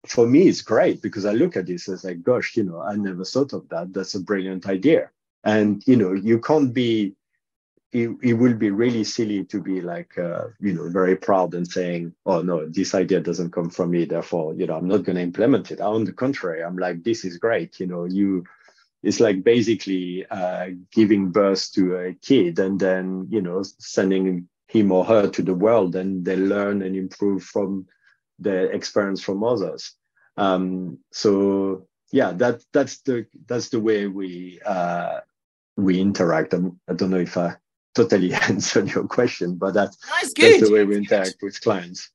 for 0.06 0.28
me 0.28 0.48
it's 0.48 0.62
great 0.62 1.02
because 1.02 1.26
i 1.26 1.32
look 1.32 1.58
at 1.58 1.66
this 1.66 1.90
as 1.90 2.06
like 2.06 2.22
gosh 2.24 2.56
you 2.56 2.64
know 2.64 2.82
i 2.82 2.96
never 2.96 3.26
thought 3.26 3.52
of 3.52 3.68
that. 3.70 3.94
That's 3.94 4.16
a 4.16 4.20
brilliant 4.20 4.68
idea. 4.68 5.10
And 5.44 5.84
you 5.86 5.96
know 5.96 6.14
you 6.14 6.40
can't 6.40 6.74
be 6.74 7.16
it, 7.92 8.10
it 8.22 8.34
will 8.34 8.54
be 8.54 8.70
really 8.70 9.04
silly 9.04 9.46
to 9.46 9.62
be 9.62 9.82
like 9.82 10.18
uh, 10.18 10.46
you 10.60 10.74
know 10.74 10.90
very 10.90 11.16
proud 11.16 11.54
and 11.54 11.68
saying 11.68 12.14
oh 12.26 12.42
no 12.42 12.68
this 12.68 12.94
idea 12.94 13.20
doesn't 13.22 13.52
come 13.52 13.70
from 13.70 13.92
me 13.92 14.06
therefore 14.06 14.54
you 14.56 14.68
know 14.68 14.76
i'm 14.76 14.88
not 14.88 15.04
going 15.04 15.16
to 15.16 15.22
implement 15.22 15.72
it. 15.72 15.80
On 15.80 16.04
the 16.04 16.12
contrary 16.12 16.64
i'm 16.64 16.78
like 16.78 17.04
this 17.04 17.24
is 17.24 17.38
great 17.38 17.80
you 17.80 17.88
know 17.88 18.06
you 18.06 18.44
it's 19.04 19.20
like 19.20 19.44
basically 19.44 20.26
uh, 20.30 20.70
giving 20.92 21.32
birth 21.32 21.72
to 21.74 21.96
a 21.96 22.14
kid 22.14 22.60
and 22.60 22.80
then 22.80 23.28
you 23.30 23.42
know 23.42 23.64
sending 23.80 24.50
him 24.68 24.92
or 24.92 25.06
her 25.06 25.30
to 25.30 25.42
the 25.42 25.54
world 25.54 25.96
and 25.96 26.26
they 26.26 26.36
learn 26.36 26.82
and 26.82 26.96
improve 26.96 27.44
from 27.44 27.88
the 28.40 28.64
experience 28.72 29.22
from 29.22 29.44
others. 29.44 29.94
Um, 30.36 31.00
so 31.12 31.88
yeah 32.12 32.32
that 32.34 32.64
that's 32.74 33.00
the 33.02 33.28
that's 33.46 33.70
the 33.70 33.80
way 33.80 34.08
we 34.08 34.60
uh, 34.66 35.22
we 35.78 36.02
interact. 36.02 36.54
I'm, 36.54 36.80
i 36.90 36.94
don't 36.94 37.12
know 37.12 37.18
if 37.18 37.38
i 37.38 37.56
totally 37.98 38.34
answered 38.52 38.90
your 38.94 39.08
question 39.08 39.56
but 39.56 39.74
that's, 39.74 39.98
that's, 39.98 40.34
that's 40.34 40.62
the 40.62 40.74
way 40.74 40.84
we 40.84 40.96
interact 40.96 41.38
with 41.42 41.60
clients. 41.62 42.10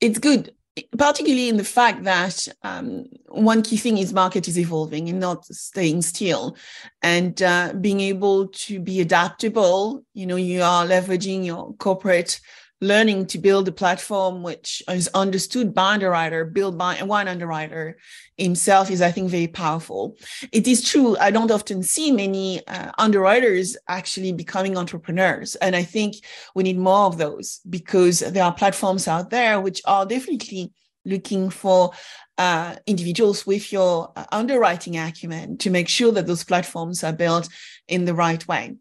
It's 0.00 0.18
good 0.18 0.52
particularly 0.96 1.48
in 1.50 1.58
the 1.58 1.64
fact 1.64 2.04
that 2.04 2.48
um, 2.62 3.04
one 3.28 3.62
key 3.62 3.76
thing 3.76 3.98
is 3.98 4.14
market 4.14 4.48
is 4.48 4.58
evolving 4.58 5.08
and 5.10 5.20
not 5.20 5.44
staying 5.44 6.00
still. 6.00 6.56
And 7.02 7.42
uh, 7.42 7.74
being 7.78 8.00
able 8.00 8.48
to 8.48 8.80
be 8.80 9.00
adaptable 9.00 10.02
you 10.14 10.26
know 10.26 10.36
you 10.36 10.62
are 10.62 10.86
leveraging 10.86 11.44
your 11.44 11.74
corporate 11.74 12.40
learning 12.82 13.24
to 13.24 13.38
build 13.38 13.68
a 13.68 13.72
platform 13.72 14.42
which 14.42 14.82
is 14.88 15.08
understood 15.14 15.72
by 15.72 15.94
underwriter, 15.94 16.44
built 16.44 16.76
by 16.76 16.96
one 16.96 17.28
underwriter 17.28 17.96
himself 18.36 18.90
is, 18.90 19.00
I 19.00 19.12
think, 19.12 19.30
very 19.30 19.46
powerful. 19.46 20.16
It 20.50 20.66
is 20.66 20.82
true. 20.82 21.16
I 21.18 21.30
don't 21.30 21.52
often 21.52 21.84
see 21.84 22.10
many 22.10 22.66
uh, 22.66 22.90
underwriters 22.98 23.76
actually 23.86 24.32
becoming 24.32 24.76
entrepreneurs. 24.76 25.54
And 25.54 25.76
I 25.76 25.84
think 25.84 26.16
we 26.56 26.64
need 26.64 26.76
more 26.76 27.06
of 27.06 27.18
those 27.18 27.60
because 27.70 28.18
there 28.18 28.42
are 28.42 28.52
platforms 28.52 29.06
out 29.06 29.30
there 29.30 29.60
which 29.60 29.80
are 29.84 30.04
definitely 30.04 30.72
looking 31.04 31.50
for 31.50 31.92
uh, 32.36 32.74
individuals 32.88 33.46
with 33.46 33.72
your 33.72 34.12
uh, 34.16 34.24
underwriting 34.32 34.98
acumen 34.98 35.56
to 35.58 35.70
make 35.70 35.88
sure 35.88 36.10
that 36.10 36.26
those 36.26 36.42
platforms 36.42 37.04
are 37.04 37.12
built 37.12 37.48
in 37.86 38.06
the 38.06 38.14
right 38.14 38.46
way. 38.48 38.74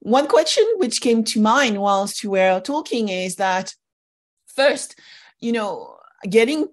One 0.00 0.26
question 0.26 0.64
which 0.76 1.00
came 1.00 1.24
to 1.24 1.40
mind 1.40 1.80
whilst 1.80 2.22
you 2.22 2.30
were 2.30 2.60
talking 2.60 3.08
is 3.08 3.36
that 3.36 3.74
first, 4.46 4.98
you 5.40 5.52
know, 5.52 5.96
getting 6.28 6.68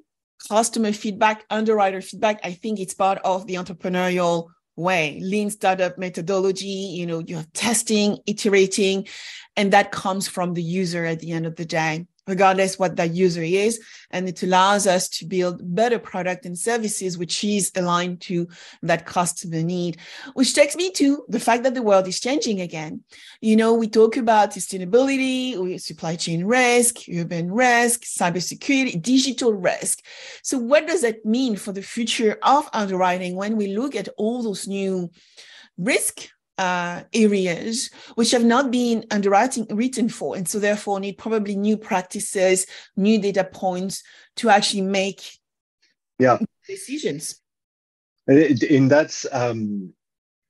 customer 0.47 0.91
feedback, 0.91 1.45
underwriter 1.49 2.01
feedback, 2.01 2.39
I 2.43 2.53
think 2.53 2.79
it's 2.79 2.93
part 2.93 3.19
of 3.23 3.47
the 3.47 3.55
entrepreneurial 3.55 4.47
way. 4.75 5.19
Lean 5.21 5.49
startup 5.51 5.97
methodology 5.97 6.65
you 6.67 7.05
know 7.05 7.19
you're 7.19 7.45
testing 7.53 8.17
iterating 8.25 9.07
and 9.55 9.71
that 9.71 9.91
comes 9.91 10.27
from 10.27 10.53
the 10.53 10.63
user 10.63 11.05
at 11.05 11.19
the 11.19 11.31
end 11.31 11.45
of 11.45 11.55
the 11.55 11.65
day 11.65 12.07
regardless 12.27 12.79
what 12.79 12.95
that 12.95 13.13
user 13.13 13.43
is. 13.43 13.79
And 14.11 14.27
it 14.27 14.43
allows 14.43 14.87
us 14.87 15.09
to 15.09 15.25
build 15.25 15.75
better 15.75 15.99
product 15.99 16.45
and 16.45 16.57
services, 16.57 17.17
which 17.17 17.43
is 17.43 17.71
aligned 17.75 18.21
to 18.21 18.47
that 18.81 19.05
customer 19.05 19.61
need, 19.61 19.97
which 20.33 20.53
takes 20.53 20.75
me 20.75 20.91
to 20.91 21.25
the 21.27 21.39
fact 21.39 21.63
that 21.63 21.73
the 21.73 21.81
world 21.81 22.07
is 22.07 22.19
changing 22.19 22.61
again. 22.61 23.03
You 23.41 23.55
know, 23.55 23.73
we 23.73 23.87
talk 23.87 24.17
about 24.17 24.51
sustainability, 24.51 25.79
supply 25.79 26.15
chain 26.15 26.45
risk, 26.45 26.97
urban 27.13 27.51
risk, 27.51 28.03
cybersecurity, 28.03 29.01
digital 29.01 29.53
risk. 29.53 30.03
So 30.43 30.57
what 30.57 30.87
does 30.87 31.01
that 31.01 31.25
mean 31.25 31.55
for 31.55 31.71
the 31.71 31.81
future 31.81 32.37
of 32.43 32.69
underwriting 32.73 33.35
when 33.35 33.57
we 33.57 33.75
look 33.75 33.95
at 33.95 34.09
all 34.17 34.43
those 34.43 34.67
new 34.67 35.09
risk 35.77 36.29
uh, 36.57 37.01
areas 37.13 37.89
which 38.15 38.31
have 38.31 38.43
not 38.43 38.71
been 38.71 39.05
underwriting 39.11 39.65
written 39.69 40.09
for, 40.09 40.35
and 40.35 40.47
so 40.47 40.59
therefore 40.59 40.99
need 40.99 41.17
probably 41.17 41.55
new 41.55 41.77
practices, 41.77 42.67
new 42.95 43.19
data 43.19 43.43
points 43.43 44.03
to 44.37 44.49
actually 44.49 44.81
make 44.81 45.39
yeah 46.19 46.37
decisions. 46.67 47.39
In 48.27 48.87
that's 48.87 49.25
um, 49.31 49.93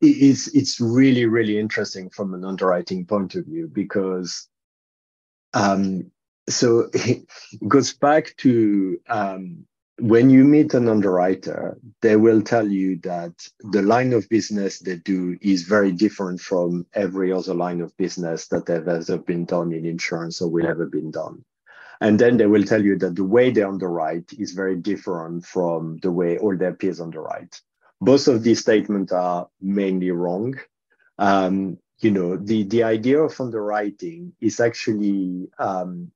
it's 0.02 0.48
it's 0.48 0.80
really 0.80 1.26
really 1.26 1.58
interesting 1.58 2.10
from 2.10 2.34
an 2.34 2.44
underwriting 2.44 3.06
point 3.06 3.36
of 3.36 3.46
view 3.46 3.70
because 3.72 4.48
um, 5.54 6.12
so 6.50 6.90
it 6.94 7.26
goes 7.68 7.94
back 7.94 8.36
to 8.38 9.00
um, 9.08 9.66
when 10.00 10.30
you 10.30 10.44
meet 10.44 10.74
an 10.74 10.88
underwriter, 10.88 11.78
they 12.02 12.16
will 12.16 12.42
tell 12.42 12.68
you 12.68 12.98
that 13.04 13.34
the 13.72 13.82
line 13.82 14.14
of 14.14 14.28
business 14.30 14.80
they 14.80 14.96
do 14.98 15.38
is 15.42 15.64
very 15.64 15.92
different 15.92 16.42
from 16.42 16.86
every 16.94 17.32
other 17.32 17.54
line 17.54 17.80
of 17.80 17.96
business 17.98 18.48
that 18.48 18.68
have 18.68 18.88
ever 18.88 19.18
been 19.18 19.46
done 19.46 19.72
in 19.72 19.86
insurance 19.86 20.42
or 20.42 20.50
will 20.50 20.68
ever 20.68 20.88
been 20.88 21.12
done. 21.12 21.46
And 22.02 22.20
then 22.20 22.38
they 22.38 22.48
will 22.48 22.64
tell 22.64 22.84
you 22.84 22.98
that 23.00 23.16
the 23.16 23.24
way 23.24 23.52
they 23.52 23.62
underwrite 23.62 24.34
is 24.34 24.52
very 24.52 24.76
different 24.76 25.46
from 25.46 26.00
the 26.02 26.12
way 26.12 26.38
all 26.38 26.58
their 26.58 26.74
peers 26.74 27.00
underwrite. 27.00 27.62
Both 28.02 28.28
of 28.28 28.44
these 28.44 28.60
statements 28.60 29.14
are 29.14 29.48
mainly 29.62 30.12
wrong. 30.12 30.60
Um, 31.20 31.78
you 32.00 32.12
know, 32.12 32.36
the, 32.36 32.64
the 32.64 32.84
idea 32.84 33.22
of 33.22 33.40
underwriting 33.40 34.34
is 34.42 34.60
actually 34.60 35.50
um, 35.60 36.12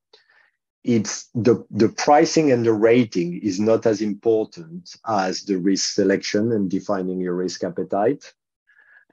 it's 0.84 1.30
the, 1.36 1.66
the 1.70 1.90
pricing 1.90 2.52
and 2.52 2.66
the 2.66 2.74
rating 2.74 3.40
is 3.40 3.60
not 3.60 3.86
as 3.86 4.02
important 4.02 4.96
as 5.08 5.44
the 5.44 5.58
risk 5.58 5.94
selection 5.94 6.52
and 6.52 6.70
defining 6.70 7.20
your 7.20 7.34
risk 7.34 7.64
appetite. 7.64 8.34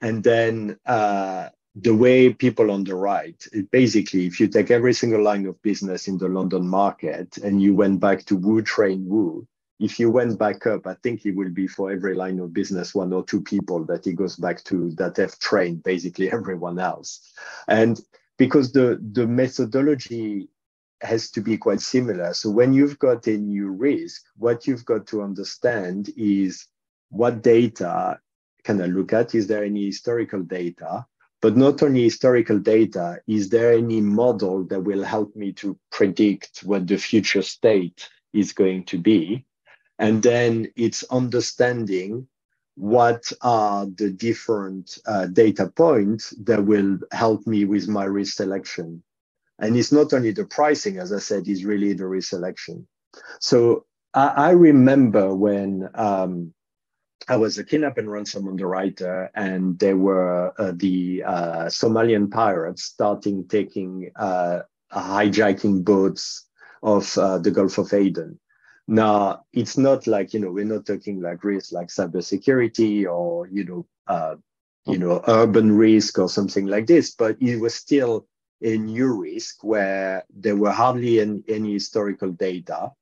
And 0.00 0.22
then 0.22 0.78
uh, 0.86 1.48
the 1.74 1.94
way 1.94 2.32
people 2.32 2.70
underwrite, 2.70 3.46
it 3.52 3.70
basically, 3.70 4.26
if 4.26 4.38
you 4.38 4.46
take 4.46 4.70
every 4.70 4.92
single 4.92 5.22
line 5.22 5.46
of 5.46 5.60
business 5.62 6.06
in 6.06 6.18
the 6.18 6.28
London 6.28 6.68
market 6.68 7.38
and 7.38 7.60
you 7.60 7.74
went 7.74 8.00
back 8.00 8.24
to 8.26 8.36
Woo 8.36 8.62
Train 8.62 9.06
Woo, 9.08 9.46
if 9.80 9.98
you 9.98 10.10
went 10.10 10.38
back 10.38 10.66
up, 10.66 10.86
I 10.86 10.94
think 11.02 11.26
it 11.26 11.34
will 11.34 11.50
be 11.50 11.66
for 11.66 11.90
every 11.90 12.14
line 12.14 12.38
of 12.38 12.54
business, 12.54 12.94
one 12.94 13.12
or 13.12 13.24
two 13.24 13.40
people 13.40 13.84
that 13.86 14.04
he 14.04 14.12
goes 14.12 14.36
back 14.36 14.62
to 14.64 14.92
that 14.92 15.16
have 15.16 15.38
trained 15.40 15.82
basically 15.82 16.30
everyone 16.32 16.78
else. 16.78 17.32
And 17.66 18.00
because 18.38 18.72
the, 18.72 19.00
the 19.12 19.26
methodology 19.26 20.48
has 21.04 21.30
to 21.32 21.40
be 21.40 21.56
quite 21.56 21.80
similar. 21.80 22.34
So 22.34 22.50
when 22.50 22.72
you've 22.72 22.98
got 22.98 23.26
a 23.26 23.36
new 23.36 23.68
risk, 23.70 24.22
what 24.36 24.66
you've 24.66 24.84
got 24.84 25.06
to 25.08 25.22
understand 25.22 26.10
is 26.16 26.66
what 27.10 27.42
data 27.42 28.18
can 28.64 28.80
I 28.80 28.86
look 28.86 29.12
at? 29.12 29.34
Is 29.34 29.46
there 29.46 29.64
any 29.64 29.86
historical 29.86 30.42
data? 30.42 31.06
But 31.42 31.56
not 31.56 31.82
only 31.82 32.04
historical 32.04 32.58
data, 32.58 33.18
is 33.26 33.50
there 33.50 33.72
any 33.72 34.00
model 34.00 34.64
that 34.64 34.80
will 34.80 35.04
help 35.04 35.36
me 35.36 35.52
to 35.54 35.78
predict 35.92 36.60
what 36.64 36.86
the 36.86 36.96
future 36.96 37.42
state 37.42 38.08
is 38.32 38.52
going 38.52 38.84
to 38.86 38.98
be? 38.98 39.44
And 39.98 40.22
then 40.22 40.68
it's 40.74 41.04
understanding 41.04 42.26
what 42.76 43.30
are 43.42 43.86
the 43.86 44.10
different 44.10 44.98
uh, 45.06 45.26
data 45.26 45.68
points 45.68 46.30
that 46.44 46.64
will 46.64 46.98
help 47.12 47.46
me 47.46 47.64
with 47.64 47.88
my 47.88 48.04
risk 48.04 48.36
selection 48.36 49.02
and 49.58 49.76
it's 49.76 49.92
not 49.92 50.12
only 50.12 50.32
the 50.32 50.44
pricing, 50.44 50.98
as 50.98 51.12
I 51.12 51.18
said, 51.18 51.46
it's 51.46 51.64
really 51.64 51.92
the 51.92 52.04
reselection. 52.04 52.86
So 53.40 53.86
I, 54.12 54.26
I 54.26 54.50
remember 54.50 55.34
when 55.34 55.88
um, 55.94 56.54
I 57.28 57.36
was 57.36 57.58
a 57.58 57.64
kidnap 57.64 57.98
and 57.98 58.10
ransom 58.10 58.48
underwriter, 58.48 59.30
and 59.34 59.78
there 59.78 59.96
were 59.96 60.52
uh, 60.58 60.72
the 60.74 61.22
uh, 61.24 61.64
Somalian 61.66 62.30
pirates 62.30 62.82
starting 62.84 63.46
taking 63.48 64.10
uh, 64.16 64.60
hijacking 64.92 65.84
boats 65.84 66.46
of 66.82 67.16
uh, 67.16 67.38
the 67.38 67.50
Gulf 67.50 67.78
of 67.78 67.92
Aden. 67.92 68.38
Now, 68.86 69.44
it's 69.52 69.78
not 69.78 70.06
like, 70.06 70.34
you 70.34 70.40
know, 70.40 70.50
we're 70.50 70.66
not 70.66 70.84
talking 70.84 71.22
like 71.22 71.42
risks 71.42 71.72
like 71.72 71.88
cybersecurity 71.88 73.06
or, 73.06 73.48
you 73.48 73.64
know, 73.64 73.86
uh, 74.06 74.34
you 74.86 74.98
know, 74.98 75.22
urban 75.26 75.72
risk 75.72 76.18
or 76.18 76.28
something 76.28 76.66
like 76.66 76.86
this, 76.86 77.12
but 77.12 77.40
it 77.40 77.58
was 77.58 77.74
still 77.74 78.26
a 78.64 78.78
new 78.78 79.20
risk 79.20 79.64
where 79.64 80.24
there 80.34 80.56
were 80.56 80.72
hardly 80.72 81.20
any, 81.20 81.42
any 81.48 81.74
historical 81.74 82.32
data. 82.32 82.92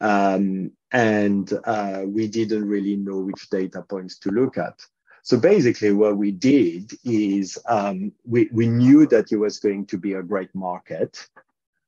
Um, 0.00 0.72
and 0.92 1.52
uh, 1.64 2.02
we 2.06 2.28
didn't 2.28 2.66
really 2.66 2.96
know 2.96 3.20
which 3.20 3.50
data 3.50 3.82
points 3.82 4.18
to 4.20 4.30
look 4.30 4.58
at. 4.58 4.80
So 5.22 5.38
basically, 5.38 5.92
what 5.92 6.16
we 6.16 6.32
did 6.32 6.92
is 7.04 7.58
um, 7.68 8.12
we, 8.24 8.48
we 8.52 8.68
knew 8.68 9.06
that 9.08 9.32
it 9.32 9.36
was 9.36 9.58
going 9.60 9.86
to 9.86 9.98
be 9.98 10.14
a 10.14 10.22
great 10.22 10.54
market. 10.54 11.28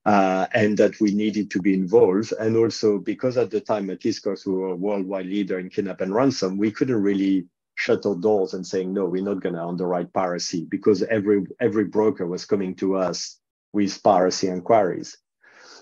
uh, 0.04 0.46
and 0.52 0.76
that 0.78 1.00
we 1.00 1.12
needed 1.12 1.50
to 1.50 1.60
be 1.60 1.74
involved. 1.74 2.32
And 2.38 2.56
also 2.56 2.98
because 2.98 3.36
at 3.36 3.50
the 3.50 3.60
time 3.60 3.90
at 3.90 4.00
because 4.00 4.46
we 4.46 4.54
were 4.54 4.68
a 4.70 4.76
worldwide 4.76 5.26
leader 5.26 5.58
in 5.58 5.70
kidnap 5.70 6.00
and 6.00 6.14
ransom, 6.14 6.58
we 6.58 6.70
couldn't 6.70 7.02
really 7.02 7.46
shut 7.74 8.06
our 8.06 8.14
doors 8.14 8.54
and 8.54 8.66
saying, 8.66 8.92
no, 8.92 9.06
we're 9.06 9.24
not 9.24 9.40
going 9.40 9.54
to 9.54 9.64
underwrite 9.64 10.12
piracy 10.12 10.64
because 10.64 11.02
every, 11.04 11.46
every 11.60 11.84
broker 11.84 12.26
was 12.26 12.44
coming 12.44 12.74
to 12.76 12.96
us 12.96 13.38
with 13.72 14.02
piracy 14.02 14.48
inquiries. 14.48 15.16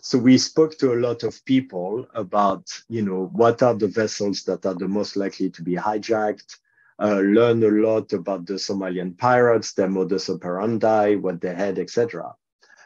So 0.02 0.18
we 0.18 0.38
spoke 0.38 0.78
to 0.78 0.94
a 0.94 1.00
lot 1.00 1.24
of 1.24 1.44
people 1.44 2.06
about, 2.14 2.70
you 2.88 3.02
know, 3.02 3.28
what 3.32 3.62
are 3.62 3.74
the 3.74 3.88
vessels 3.88 4.44
that 4.44 4.64
are 4.64 4.74
the 4.74 4.88
most 4.88 5.16
likely 5.16 5.50
to 5.50 5.62
be 5.62 5.74
hijacked, 5.74 6.56
uh, 6.98 7.20
learn 7.20 7.62
a 7.62 7.68
lot 7.68 8.12
about 8.12 8.46
the 8.46 8.54
Somalian 8.54 9.16
pirates, 9.16 9.72
their 9.72 9.88
modus 9.88 10.30
operandi, 10.30 11.16
what 11.16 11.40
they 11.40 11.54
had, 11.54 11.78
etc. 11.78 12.34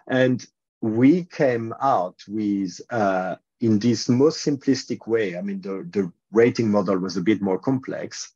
And 0.09 0.45
we 0.81 1.25
came 1.25 1.73
out 1.81 2.17
with, 2.29 2.81
uh, 2.91 3.37
in 3.61 3.79
this 3.79 4.09
most 4.09 4.45
simplistic 4.45 5.07
way, 5.07 5.37
I 5.37 5.41
mean, 5.41 5.61
the, 5.61 5.87
the 5.91 6.13
rating 6.33 6.71
model 6.71 6.99
was 6.99 7.17
a 7.17 7.23
bit 7.23 7.41
more 7.41 7.59
complex, 7.59 8.34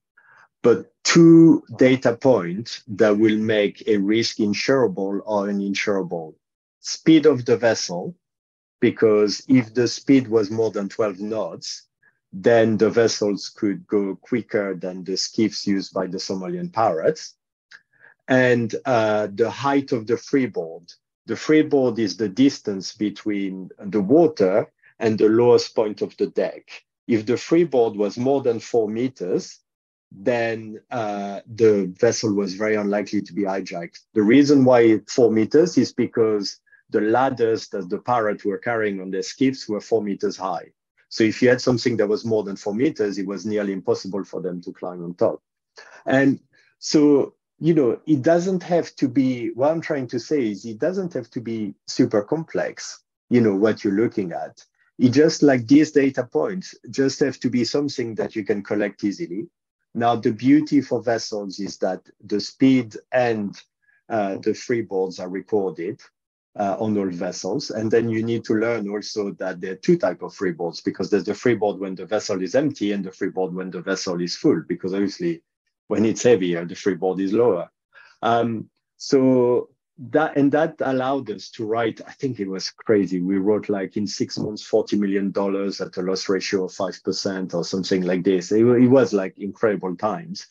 but 0.63 0.93
two 1.05 1.63
data 1.77 2.17
points 2.17 2.83
that 2.89 3.17
will 3.17 3.39
make 3.39 3.87
a 3.87 3.97
risk 3.97 4.39
insurable 4.39 5.21
or 5.25 5.47
uninsurable. 5.47 6.35
Speed 6.81 7.27
of 7.27 7.45
the 7.45 7.57
vessel, 7.57 8.15
because 8.81 9.43
if 9.49 9.75
the 9.75 9.89
speed 9.89 10.29
was 10.29 10.51
more 10.51 10.71
than 10.71 10.89
12 10.89 11.21
knots, 11.21 11.85
then 12.33 12.77
the 12.77 12.91
vessels 12.91 13.49
could 13.49 13.87
go 13.87 14.17
quicker 14.17 14.75
than 14.75 15.05
the 15.05 15.17
skiffs 15.17 15.67
used 15.67 15.95
by 15.95 16.07
the 16.07 16.19
Somalian 16.19 16.73
pirates. 16.73 17.35
And 18.29 18.75
uh, 18.85 19.29
the 19.33 19.51
height 19.51 19.93
of 19.93 20.07
the 20.07 20.17
freeboard. 20.17 20.93
The 21.27 21.37
freeboard 21.37 21.99
is 21.99 22.17
the 22.17 22.29
distance 22.29 22.95
between 22.95 23.71
the 23.79 24.01
water 24.01 24.71
and 24.99 25.19
the 25.19 25.29
lowest 25.29 25.75
point 25.75 26.03
of 26.03 26.17
the 26.19 26.27
deck. 26.27 26.69
If 27.07 27.25
the 27.25 27.37
freeboard 27.37 27.97
was 27.97 28.19
more 28.19 28.43
than 28.43 28.61
four 28.61 28.89
meters, 28.89 29.61
then 30.11 30.81
uh, 30.91 31.41
the 31.55 31.93
vessel 32.01 32.33
was 32.35 32.55
very 32.55 32.77
unlikely 32.77 33.23
to 33.23 33.33
be 33.33 33.43
hijacked. 33.43 34.01
The 34.15 34.23
reason 34.23 34.65
why 34.65 35.01
four 35.07 35.31
meters 35.31 35.77
is 35.77 35.93
because 35.93 36.59
the 36.91 37.01
ladders 37.01 37.69
that 37.69 37.91
the 37.91 37.99
pirates 37.99 38.45
were 38.45 38.59
carrying 38.59 39.01
on 39.01 39.11
their 39.11 39.23
skiffs 39.23 39.69
were 39.69 39.81
four 39.81 40.03
meters 40.03 40.37
high. 40.37 40.73
So 41.11 41.25
if 41.25 41.43
you 41.43 41.49
had 41.49 41.61
something 41.61 41.97
that 41.99 42.07
was 42.07 42.25
more 42.25 42.43
than 42.43 42.57
four 42.57 42.75
meters, 42.75 43.19
it 43.19 43.27
was 43.27 43.47
nearly 43.47 43.73
impossible 43.73 44.25
for 44.25 44.41
them 44.41 44.61
to 44.63 44.73
climb 44.73 45.05
on 45.05 45.15
top. 45.15 45.43
And 46.07 46.41
so, 46.79 47.35
you 47.59 47.75
know, 47.75 48.01
it 48.07 48.23
doesn't 48.23 48.63
have 48.63 48.95
to 48.97 49.09
be, 49.09 49.51
what 49.51 49.71
I'm 49.71 49.81
trying 49.81 50.07
to 50.09 50.21
say 50.21 50.51
is 50.51 50.65
it 50.65 50.79
doesn't 50.79 51.13
have 51.15 51.31
to 51.31 51.41
be 51.41 51.75
super 51.87 52.23
complex, 52.23 53.03
you 53.31 53.41
know, 53.41 53.55
what 53.55 53.85
you're 53.85 53.95
looking 53.95 54.33
at. 54.33 54.65
It 54.99 55.11
just 55.11 55.43
like 55.43 55.67
these 55.67 55.93
data 55.93 56.25
points 56.25 56.75
just 56.91 57.21
have 57.21 57.39
to 57.41 57.51
be 57.51 57.65
something 57.65 58.15
that 58.17 58.35
you 58.35 58.45
can 58.45 58.63
collect 58.63 59.05
easily. 59.05 59.49
Now, 59.95 60.17
the 60.17 60.33
beauty 60.33 60.81
for 60.81 61.03
vessels 61.03 61.59
is 61.59 61.79
that 61.79 62.03
the 62.25 62.41
speed 62.41 62.97
and 63.13 63.61
uh, 64.09 64.37
the 64.37 64.51
freeboards 64.53 65.21
are 65.21 65.29
recorded 65.29 66.01
uh, 66.59 66.77
on 66.79 66.97
all 66.99 67.11
vessels. 67.11 67.71
And 67.71 67.91
then 67.91 68.09
you 68.09 68.23
need 68.23 68.45
to 68.45 68.55
learn 68.55 68.89
also 68.89 69.33
that 69.33 69.61
there 69.61 69.73
are 69.73 69.77
two 69.77 69.97
type 69.97 70.23
of 70.23 70.35
freeboards 70.35 70.83
because 70.85 71.11
there's 71.11 71.25
the 71.25 71.35
freeboard 71.35 71.79
when 71.79 71.95
the 71.95 72.07
vessel 72.07 72.43
is 72.43 72.55
empty 72.55 72.93
and 72.93 73.05
the 73.05 73.13
freeboard 73.13 73.55
when 73.55 73.71
the 73.71 73.81
vessel 73.81 74.21
is 74.21 74.37
full, 74.37 74.63
because 74.69 74.93
obviously 74.93 75.43
when 75.87 76.05
it's 76.05 76.23
heavier, 76.23 76.65
the 76.65 76.75
freeboard 76.75 77.21
is 77.21 77.33
lower. 77.33 77.71
Um, 78.23 78.69
so 78.97 79.71
that 79.99 80.37
and 80.37 80.53
that 80.53 80.77
allowed 80.81 81.31
us 81.31 81.51
to 81.51 81.67
write, 81.67 82.01
I 82.07 82.13
think 82.13 82.39
it 82.41 82.49
was 82.49 82.71
crazy. 82.71 83.21
We 83.21 83.39
wrote 83.39 83.69
like 83.69 83.97
in 83.97 84.07
six 84.07 84.39
months, 84.39 84.69
$40 84.69 84.99
million 84.99 85.29
at 85.29 85.97
a 85.97 86.03
loss 86.03 86.29
ratio 86.29 86.65
of 86.65 86.73
5% 86.73 87.55
or 87.55 87.65
something 87.65 88.03
like 88.03 88.23
this. 88.23 88.53
It, 88.53 88.65
it 88.65 88.89
was 88.89 89.13
like 89.13 89.39
incredible 89.39 89.97
times 89.97 90.47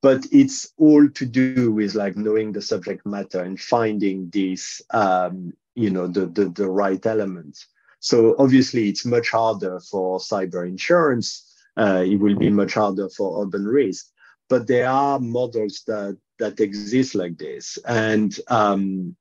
but 0.00 0.24
it's 0.30 0.72
all 0.76 1.08
to 1.08 1.26
do 1.26 1.72
with 1.72 1.94
like 1.94 2.16
knowing 2.16 2.52
the 2.52 2.62
subject 2.62 3.04
matter 3.04 3.42
and 3.42 3.60
finding 3.60 4.30
these 4.30 4.80
um, 4.90 5.52
you 5.74 5.90
know 5.90 6.06
the, 6.06 6.26
the 6.26 6.48
the 6.50 6.68
right 6.68 7.04
elements 7.06 7.66
so 8.00 8.34
obviously 8.38 8.88
it's 8.88 9.04
much 9.04 9.30
harder 9.30 9.80
for 9.80 10.18
cyber 10.18 10.66
insurance 10.66 11.54
uh, 11.76 12.04
it 12.06 12.16
will 12.16 12.36
be 12.36 12.50
much 12.50 12.74
harder 12.74 13.08
for 13.08 13.42
urban 13.42 13.64
risk 13.64 14.06
but 14.48 14.66
there 14.66 14.88
are 14.88 15.20
models 15.20 15.82
that 15.86 16.16
that 16.38 16.60
exists 16.60 17.14
like 17.14 17.36
this 17.38 17.78
and 17.86 18.38
um, 18.48 19.14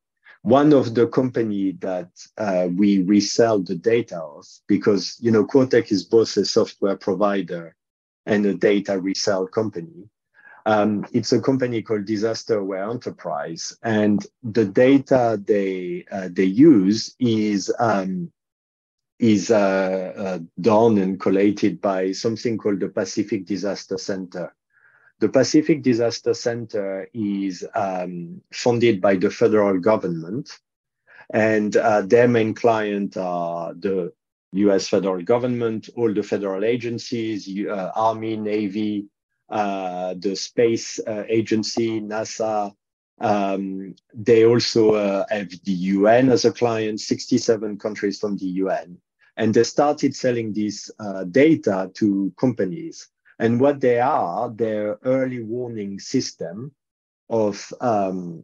one 0.43 0.71
of 0.71 0.93
the 0.95 1.07
company 1.07 1.73
that 1.79 2.09
uh, 2.37 2.67
we 2.75 3.01
resell 3.03 3.59
the 3.59 3.75
data 3.75 4.19
of 4.19 4.45
because 4.67 5.17
you 5.19 5.31
know 5.31 5.45
Quotech 5.45 5.91
is 5.91 6.03
both 6.03 6.35
a 6.37 6.45
software 6.45 6.95
provider 6.95 7.75
and 8.25 8.45
a 8.45 8.53
data 8.53 8.99
resell 8.99 9.47
company 9.47 10.09
um, 10.67 11.05
it's 11.13 11.31
a 11.31 11.39
company 11.39 11.81
called 11.81 12.03
Disaster 12.03 12.57
Aware 12.57 12.89
Enterprise, 12.89 13.77
and 13.83 14.25
the 14.43 14.65
data 14.65 15.41
they 15.41 16.03
uh, 16.11 16.27
they 16.29 16.43
use 16.43 17.15
is 17.21 17.73
um, 17.79 18.33
is 19.17 19.49
uh, 19.49 20.13
uh, 20.17 20.39
done 20.59 20.97
and 20.97 21.17
collated 21.21 21.79
by 21.79 22.11
something 22.11 22.57
called 22.57 22.81
the 22.81 22.89
Pacific 22.89 23.45
Disaster 23.45 23.97
Center. 23.97 24.53
The 25.19 25.29
Pacific 25.29 25.81
Disaster 25.81 26.35
Center 26.35 27.09
is 27.11 27.65
um, 27.73 28.41
funded 28.53 29.01
by 29.01 29.15
the 29.15 29.31
federal 29.31 29.79
government, 29.79 30.59
and 31.33 31.75
uh, 31.75 32.01
their 32.01 32.27
main 32.27 32.53
client 32.53 33.17
are 33.17 33.73
the 33.73 34.13
U.S. 34.53 34.87
federal 34.87 35.23
government, 35.23 35.89
all 35.95 36.13
the 36.13 36.21
federal 36.21 36.63
agencies, 36.63 37.49
uh, 37.67 37.91
Army, 37.95 38.37
Navy, 38.37 39.07
uh, 39.49 40.13
the 40.19 40.35
space 40.35 40.99
uh, 40.99 41.23
agency, 41.27 41.99
NASA. 41.99 42.73
Um, 43.19 43.95
they 44.13 44.45
also 44.45 44.91
uh, 44.91 45.25
have 45.29 45.49
the 45.49 45.71
UN 45.71 46.29
as 46.29 46.45
a 46.45 46.51
client, 46.51 46.99
67 46.99 47.77
countries 47.79 48.19
from 48.19 48.37
the 48.37 48.45
UN. 48.45 48.97
And 49.35 49.53
they 49.53 49.63
started 49.63 50.15
selling 50.15 50.53
this 50.53 50.91
data 51.31 51.91
to 51.95 52.33
companies. 52.39 53.09
And 53.39 53.59
what 53.59 53.79
they 53.79 53.99
are, 53.99 54.49
they're 54.49 54.97
early 55.03 55.43
warning 55.43 55.99
system 55.99 56.71
of 57.29 57.71
um, 57.81 58.43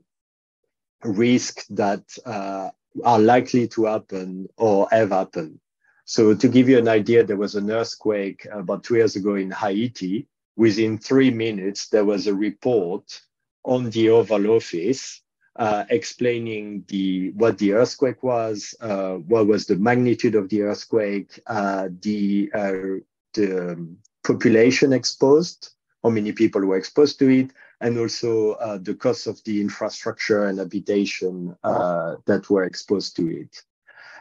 risk 1.04 1.66
that 1.70 2.04
uh, 2.26 2.70
are 3.04 3.20
likely 3.20 3.68
to 3.70 3.86
happen 3.86 4.48
or 4.58 4.88
have 4.91 5.10
happened. 5.10 5.60
So 6.06 6.36
to 6.36 6.48
give 6.48 6.70
you 6.70 6.78
an 6.78 6.88
idea, 6.88 7.24
there 7.24 7.38
was 7.38 7.56
an 7.56 7.72
earthquake 7.72 8.46
about 8.52 8.84
two 8.84 8.96
years 8.96 9.16
ago 9.16 9.36
in 9.36 9.52
Haiti, 9.52 10.28
within 10.56 10.98
three 10.98 11.32
minutes, 11.32 11.88
there 11.88 12.06
was 12.06 12.28
a 12.28 12.34
report 12.34 13.22
on 13.64 13.89
the 13.89 14.10
Oval 14.10 14.52
Office 14.52 15.22
uh, 15.56 15.86
explaining 15.89 16.84
the 16.88 17.32
what 17.32 17.58
the 17.58 17.74
earthquake 17.74 18.24
was, 18.24 18.76
uh, 18.82 19.14
what 19.14 19.48
was 19.48 19.66
the 19.66 19.76
magnitude 19.76 20.36
of 20.36 20.50
the 20.50 20.64
earthquake, 20.64 21.39
uh, 21.48 21.89
the 22.02 22.52
uh, 22.54 22.74
the 23.34 23.96
population 24.24 24.94
exposed, 24.94 25.70
how 26.04 26.10
many 26.10 26.32
people 26.32 26.62
were 26.66 26.78
exposed 26.78 27.20
to 27.20 27.30
it, 27.30 27.52
and 27.82 27.98
also 27.98 28.54
uh, 28.54 28.78
the 28.78 28.96
cost 28.96 29.28
of 29.28 29.44
the 29.44 29.60
infrastructure 29.60 30.46
and 30.46 30.60
habitation 30.60 31.56
uh, 31.64 32.16
that 32.26 32.50
were 32.50 32.64
exposed 32.64 33.16
to 33.18 33.30
it. 33.42 33.62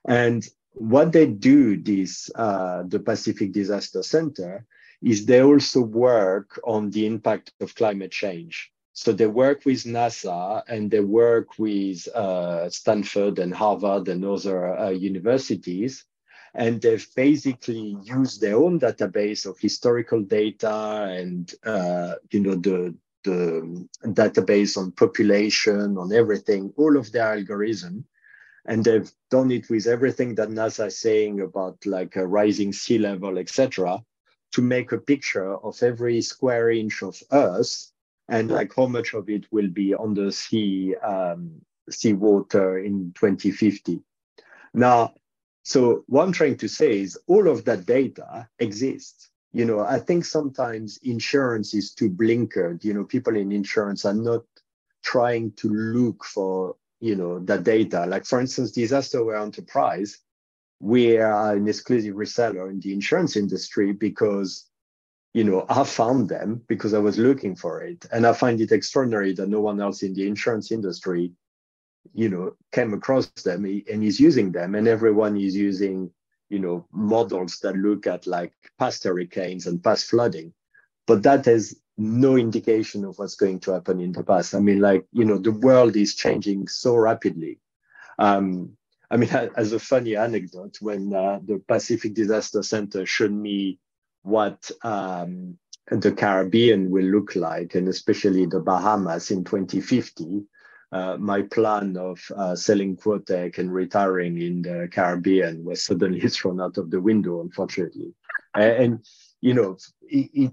And 0.06 0.46
what 0.74 1.12
they 1.12 1.26
do, 1.26 1.76
this 1.76 2.26
the 2.26 3.02
Pacific 3.04 3.52
Disaster 3.52 4.02
Center, 4.02 4.66
is 5.02 5.26
they 5.26 5.42
also 5.42 5.80
work 5.80 6.60
on 6.64 6.90
the 6.90 7.06
impact 7.06 7.52
of 7.60 7.74
climate 7.74 8.12
change. 8.12 8.72
So 8.94 9.12
they 9.12 9.26
work 9.26 9.64
with 9.64 9.84
NASA 9.84 10.62
and 10.68 10.90
they 10.90 11.00
work 11.00 11.58
with 11.58 12.06
uh, 12.08 12.68
Stanford 12.68 13.38
and 13.38 13.54
Harvard 13.54 14.08
and 14.08 14.24
other 14.24 14.78
uh, 14.78 14.90
universities. 14.90 16.04
And 16.54 16.80
they've 16.80 17.06
basically 17.16 17.96
used 18.04 18.40
their 18.40 18.56
own 18.56 18.78
database 18.78 19.46
of 19.46 19.58
historical 19.58 20.22
data 20.22 21.06
and 21.10 21.52
uh, 21.64 22.14
you 22.30 22.40
know 22.40 22.56
the 22.56 22.94
the 23.24 23.88
database 24.04 24.76
on 24.76 24.90
population, 24.92 25.96
on 25.96 26.12
everything, 26.12 26.72
all 26.76 26.96
of 26.96 27.12
their 27.12 27.32
algorithm. 27.34 28.04
And 28.66 28.84
they've 28.84 29.10
done 29.30 29.50
it 29.50 29.70
with 29.70 29.86
everything 29.86 30.34
that 30.36 30.48
NASA 30.48 30.88
is 30.88 30.98
saying 30.98 31.40
about 31.40 31.86
like 31.86 32.16
a 32.16 32.26
rising 32.26 32.72
sea 32.72 32.98
level, 32.98 33.38
etc 33.38 34.02
to 34.52 34.62
make 34.62 34.92
a 34.92 34.98
picture 34.98 35.56
of 35.56 35.82
every 35.82 36.20
square 36.20 36.70
inch 36.70 37.02
of 37.02 37.20
Earth 37.32 37.90
and 38.28 38.50
like 38.50 38.72
how 38.76 38.86
much 38.86 39.14
of 39.14 39.28
it 39.28 39.46
will 39.50 39.68
be 39.68 39.94
under 39.94 40.30
sea 40.30 40.94
um, 40.96 41.60
seawater 41.90 42.78
in 42.78 43.12
2050. 43.14 44.00
Now, 44.74 45.14
so 45.62 46.04
what 46.08 46.24
I'm 46.24 46.32
trying 46.32 46.56
to 46.58 46.68
say 46.68 47.00
is 47.00 47.18
all 47.26 47.48
of 47.48 47.64
that 47.64 47.86
data 47.86 48.48
exists. 48.58 49.30
You 49.52 49.64
know, 49.64 49.80
I 49.80 49.98
think 49.98 50.24
sometimes 50.24 50.98
insurance 51.02 51.74
is 51.74 51.92
too 51.92 52.10
blinkered. 52.10 52.82
You 52.84 52.94
know, 52.94 53.04
people 53.04 53.36
in 53.36 53.52
insurance 53.52 54.04
are 54.04 54.14
not 54.14 54.42
trying 55.02 55.52
to 55.52 55.68
look 55.68 56.24
for 56.24 56.76
you 57.00 57.16
know 57.16 57.40
that 57.40 57.64
data. 57.64 58.06
Like 58.06 58.24
for 58.24 58.40
instance, 58.40 58.70
disaster 58.70 59.34
enterprise, 59.36 60.18
we 60.80 61.18
are 61.18 61.54
an 61.54 61.68
exclusive 61.68 62.14
reseller 62.14 62.70
in 62.70 62.80
the 62.80 62.92
insurance 62.92 63.36
industry 63.36 63.92
because 63.92 64.66
you 65.34 65.44
know 65.44 65.66
I 65.68 65.84
found 65.84 66.28
them 66.28 66.62
because 66.68 66.94
I 66.94 66.98
was 66.98 67.18
looking 67.18 67.56
for 67.56 67.82
it, 67.82 68.06
and 68.12 68.26
I 68.26 68.32
find 68.32 68.60
it 68.60 68.72
extraordinary 68.72 69.34
that 69.34 69.48
no 69.48 69.60
one 69.60 69.80
else 69.80 70.02
in 70.02 70.14
the 70.14 70.26
insurance 70.26 70.72
industry, 70.72 71.32
you 72.14 72.28
know, 72.28 72.56
came 72.72 72.94
across 72.94 73.26
them 73.26 73.64
and 73.64 74.04
is 74.04 74.20
using 74.20 74.52
them, 74.52 74.74
and 74.74 74.88
everyone 74.88 75.36
is 75.36 75.56
using 75.56 76.10
you 76.48 76.58
know 76.58 76.86
models 76.92 77.58
that 77.60 77.76
look 77.76 78.06
at 78.06 78.26
like 78.26 78.52
past 78.78 79.04
hurricanes 79.04 79.66
and 79.66 79.82
past 79.82 80.06
flooding. 80.06 80.52
But 81.06 81.22
that 81.24 81.46
has 81.46 81.74
no 81.98 82.36
indication 82.36 83.04
of 83.04 83.18
what's 83.18 83.34
going 83.36 83.60
to 83.60 83.72
happen 83.72 84.00
in 84.00 84.12
the 84.12 84.24
past. 84.24 84.54
I 84.54 84.60
mean 84.60 84.80
like 84.80 85.06
you 85.12 85.24
know 85.24 85.38
the 85.38 85.52
world 85.52 85.96
is 85.96 86.14
changing 86.14 86.68
so 86.68 86.96
rapidly. 86.96 87.58
Um, 88.18 88.76
i 89.12 89.16
mean 89.16 89.30
as 89.56 89.72
a 89.72 89.78
funny 89.78 90.16
anecdote 90.16 90.78
when 90.80 91.14
uh, 91.14 91.38
the 91.44 91.62
pacific 91.68 92.14
disaster 92.14 92.62
center 92.62 93.06
showed 93.06 93.32
me 93.32 93.78
what 94.22 94.70
um, 94.82 95.58
the 95.90 96.12
caribbean 96.12 96.90
will 96.90 97.04
look 97.04 97.36
like 97.36 97.74
and 97.74 97.88
especially 97.88 98.46
the 98.46 98.60
bahamas 98.60 99.30
in 99.30 99.44
2050 99.44 100.44
uh, 100.92 101.16
my 101.18 101.42
plan 101.42 101.96
of 101.96 102.20
uh, 102.36 102.54
selling 102.54 102.96
Quotech 102.96 103.56
and 103.56 103.72
retiring 103.72 104.40
in 104.40 104.60
the 104.60 104.88
Caribbean 104.92 105.64
was 105.64 105.82
suddenly 105.82 106.20
thrown 106.28 106.60
out 106.60 106.76
of 106.76 106.90
the 106.90 107.00
window, 107.00 107.40
unfortunately. 107.40 108.14
And, 108.54 108.72
and 108.72 109.06
you 109.40 109.54
know, 109.54 109.78
it, 110.02 110.30
it, 110.34 110.52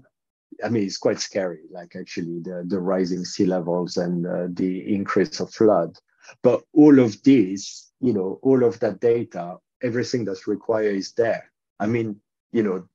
I 0.64 0.70
mean, 0.70 0.84
it's 0.84 0.96
quite 0.96 1.20
scary, 1.20 1.60
like 1.70 1.94
actually 1.94 2.40
the, 2.40 2.64
the 2.66 2.80
rising 2.80 3.24
sea 3.24 3.44
levels 3.44 3.98
and 3.98 4.26
uh, 4.26 4.46
the 4.50 4.94
increase 4.94 5.40
of 5.40 5.52
flood. 5.52 5.98
But 6.42 6.62
all 6.72 6.98
of 6.98 7.22
this, 7.22 7.90
you 8.00 8.14
know, 8.14 8.38
all 8.42 8.64
of 8.64 8.80
that 8.80 9.00
data, 9.00 9.56
everything 9.82 10.24
that's 10.24 10.46
required 10.46 10.96
is 10.96 11.12
there. 11.12 11.50
I 11.78 11.86
mean, 11.86 12.20
you 12.52 12.62
know, 12.62 12.88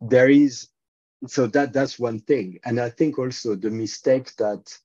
there 0.00 0.28
is, 0.28 0.68
so 1.26 1.46
that 1.48 1.72
that's 1.72 1.98
one 1.98 2.20
thing. 2.20 2.58
And 2.64 2.78
I 2.78 2.90
think 2.90 3.18
also 3.18 3.54
the 3.54 3.70
mistake 3.70 4.34
that 4.36 4.76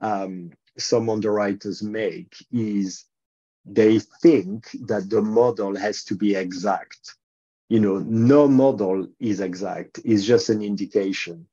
um, 0.00 0.52
some 0.78 1.10
underwriters 1.10 1.82
make 1.82 2.34
is 2.52 3.04
they 3.64 3.98
think 3.98 4.70
that 4.86 5.10
the 5.10 5.22
model 5.22 5.76
has 5.76 6.04
to 6.04 6.14
be 6.14 6.34
exact. 6.34 7.16
You 7.68 7.80
know, 7.80 7.98
no 7.98 8.48
model 8.48 9.08
is 9.20 9.40
exact, 9.40 10.00
it's 10.04 10.24
just 10.24 10.48
an 10.48 10.62
indication. 10.62 11.46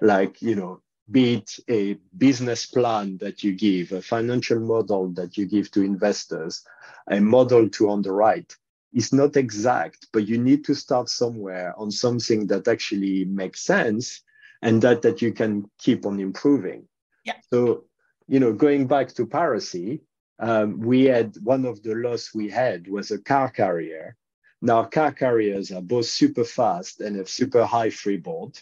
Like, 0.00 0.42
you 0.42 0.54
know, 0.54 0.82
be 1.10 1.34
it 1.34 1.58
a 1.68 1.94
business 2.16 2.66
plan 2.66 3.16
that 3.18 3.42
you 3.42 3.54
give, 3.54 3.92
a 3.92 4.02
financial 4.02 4.60
model 4.60 5.08
that 5.12 5.38
you 5.38 5.46
give 5.46 5.70
to 5.70 5.82
investors, 5.82 6.64
a 7.10 7.20
model 7.20 7.68
to 7.70 7.90
underwrite. 7.90 8.54
It's 8.92 9.12
not 9.12 9.36
exact, 9.36 10.08
but 10.12 10.26
you 10.26 10.38
need 10.38 10.64
to 10.66 10.74
start 10.74 11.08
somewhere 11.08 11.74
on 11.78 11.90
something 11.90 12.46
that 12.48 12.68
actually 12.68 13.24
makes 13.24 13.60
sense 13.60 14.22
and 14.62 14.82
that, 14.82 15.02
that 15.02 15.22
you 15.22 15.32
can 15.32 15.70
keep 15.78 16.04
on 16.04 16.20
improving. 16.20 16.88
Yeah. 17.24 17.36
So 17.50 17.84
you 18.28 18.38
know, 18.38 18.52
going 18.52 18.86
back 18.86 19.08
to 19.14 19.26
piracy, 19.26 20.02
um, 20.38 20.78
we 20.78 21.04
had 21.04 21.34
one 21.42 21.64
of 21.64 21.82
the 21.82 21.94
loss 21.94 22.34
we 22.34 22.48
had 22.48 22.86
was 22.86 23.10
a 23.10 23.18
car 23.18 23.50
carrier. 23.50 24.16
Now, 24.60 24.84
car 24.84 25.12
carriers 25.12 25.72
are 25.72 25.80
both 25.80 26.06
super 26.06 26.44
fast 26.44 27.00
and 27.00 27.16
have 27.16 27.28
super 27.28 27.64
high 27.64 27.90
freeboard. 27.90 28.58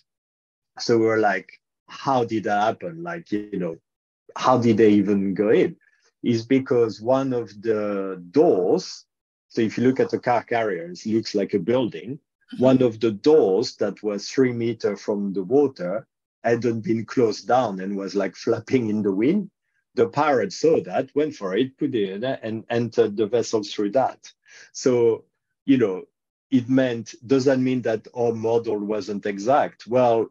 So 0.78 0.98
we're 0.98 1.18
like, 1.18 1.60
how 1.88 2.24
did 2.24 2.44
that 2.44 2.62
happen? 2.62 3.02
Like, 3.02 3.30
you 3.32 3.58
know, 3.58 3.76
how 4.36 4.58
did 4.58 4.76
they 4.76 4.90
even 4.90 5.34
go 5.34 5.50
in? 5.50 5.76
Is 6.22 6.44
because 6.44 7.00
one 7.00 7.32
of 7.32 7.48
the 7.60 8.22
doors, 8.30 9.04
so 9.48 9.62
if 9.62 9.76
you 9.76 9.84
look 9.84 10.00
at 10.00 10.10
the 10.10 10.18
car 10.18 10.44
carrier, 10.44 10.90
it 10.90 11.06
looks 11.06 11.34
like 11.34 11.54
a 11.54 11.58
building. 11.58 12.18
Mm-hmm. 12.54 12.62
One 12.62 12.82
of 12.82 13.00
the 13.00 13.10
doors 13.10 13.76
that 13.76 14.02
was 14.02 14.28
three 14.28 14.52
meter 14.52 14.96
from 14.96 15.32
the 15.32 15.42
water 15.42 16.06
hadn't 16.44 16.82
been 16.82 17.04
closed 17.04 17.48
down 17.48 17.80
and 17.80 17.96
was 17.96 18.14
like 18.14 18.36
flapping 18.36 18.88
in 18.90 19.02
the 19.02 19.12
wind 19.12 19.50
the 19.96 20.08
pirate 20.08 20.52
saw 20.52 20.80
that, 20.82 21.14
went 21.14 21.34
for 21.34 21.56
it, 21.56 21.76
put 21.78 21.94
it 21.94 22.10
in 22.10 22.24
and 22.24 22.64
entered 22.70 23.16
the 23.16 23.26
vessel 23.26 23.62
through 23.62 23.90
that. 23.92 24.32
So, 24.72 25.24
you 25.64 25.78
know, 25.78 26.04
it 26.50 26.68
meant, 26.68 27.14
does 27.26 27.46
that 27.46 27.58
mean 27.58 27.82
that 27.82 28.06
our 28.14 28.32
model 28.32 28.78
wasn't 28.78 29.26
exact? 29.26 29.86
Well, 29.86 30.28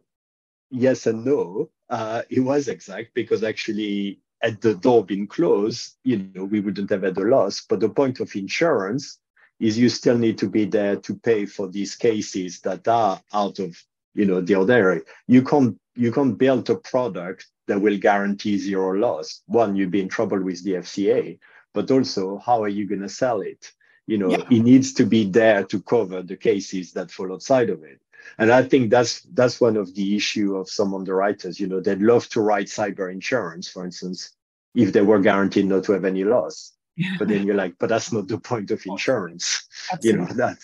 yes 0.70 1.06
and 1.06 1.24
no. 1.24 1.70
Uh, 1.88 2.22
it 2.30 2.40
was 2.40 2.68
exact 2.68 3.14
because 3.14 3.44
actually, 3.44 4.20
had 4.42 4.60
the 4.60 4.74
door 4.74 5.04
been 5.04 5.26
closed, 5.26 5.96
you 6.04 6.28
know, 6.34 6.44
we 6.44 6.60
wouldn't 6.60 6.90
have 6.90 7.02
had 7.02 7.16
a 7.16 7.24
loss. 7.24 7.64
But 7.68 7.80
the 7.80 7.88
point 7.88 8.20
of 8.20 8.34
insurance 8.36 9.18
is 9.58 9.78
you 9.78 9.88
still 9.88 10.18
need 10.18 10.38
to 10.38 10.48
be 10.48 10.66
there 10.66 10.96
to 10.96 11.14
pay 11.16 11.46
for 11.46 11.68
these 11.68 11.96
cases 11.96 12.60
that 12.60 12.86
are 12.86 13.20
out 13.32 13.58
of, 13.58 13.76
you 14.14 14.26
know, 14.26 14.40
the 14.40 14.54
ordinary. 14.54 15.02
You 15.26 15.42
can't 15.42 15.78
you 15.96 16.12
can't 16.12 16.38
build 16.38 16.68
a 16.70 16.76
product 16.76 17.46
that 17.66 17.80
will 17.80 17.98
guarantee 17.98 18.58
zero 18.58 18.92
loss. 18.92 19.42
One, 19.46 19.76
you'd 19.76 19.90
be 19.90 20.00
in 20.00 20.08
trouble 20.08 20.40
with 20.42 20.62
the 20.62 20.74
FCA, 20.74 21.38
but 21.74 21.90
also 21.90 22.38
how 22.38 22.62
are 22.62 22.68
you 22.68 22.86
going 22.86 23.02
to 23.02 23.08
sell 23.08 23.40
it? 23.40 23.72
You 24.06 24.18
know, 24.18 24.30
yeah. 24.30 24.44
it 24.50 24.62
needs 24.62 24.92
to 24.94 25.04
be 25.04 25.24
there 25.24 25.64
to 25.64 25.82
cover 25.82 26.22
the 26.22 26.36
cases 26.36 26.92
that 26.92 27.10
fall 27.10 27.32
outside 27.32 27.70
of 27.70 27.82
it. 27.82 28.00
And 28.38 28.52
I 28.52 28.62
think 28.62 28.90
that's 28.90 29.22
that's 29.22 29.60
one 29.60 29.76
of 29.76 29.94
the 29.94 30.16
issue 30.16 30.56
of 30.56 30.68
some 30.68 30.94
underwriters. 30.94 31.58
You 31.58 31.68
know, 31.68 31.80
they'd 31.80 32.00
love 32.00 32.28
to 32.30 32.40
write 32.40 32.66
cyber 32.66 33.10
insurance, 33.10 33.68
for 33.68 33.84
instance, 33.84 34.32
if 34.74 34.92
they 34.92 35.02
were 35.02 35.20
guaranteed 35.20 35.66
not 35.66 35.84
to 35.84 35.92
have 35.92 36.04
any 36.04 36.24
loss. 36.24 36.72
But 37.18 37.28
then 37.28 37.46
you're 37.46 37.56
like, 37.56 37.74
but 37.78 37.88
that's 37.88 38.12
not 38.12 38.26
the 38.26 38.38
point 38.38 38.70
of 38.70 38.84
insurance. 38.86 39.68
Absolutely. 39.92 40.22
You 40.22 40.28
know 40.28 40.34
that. 40.34 40.58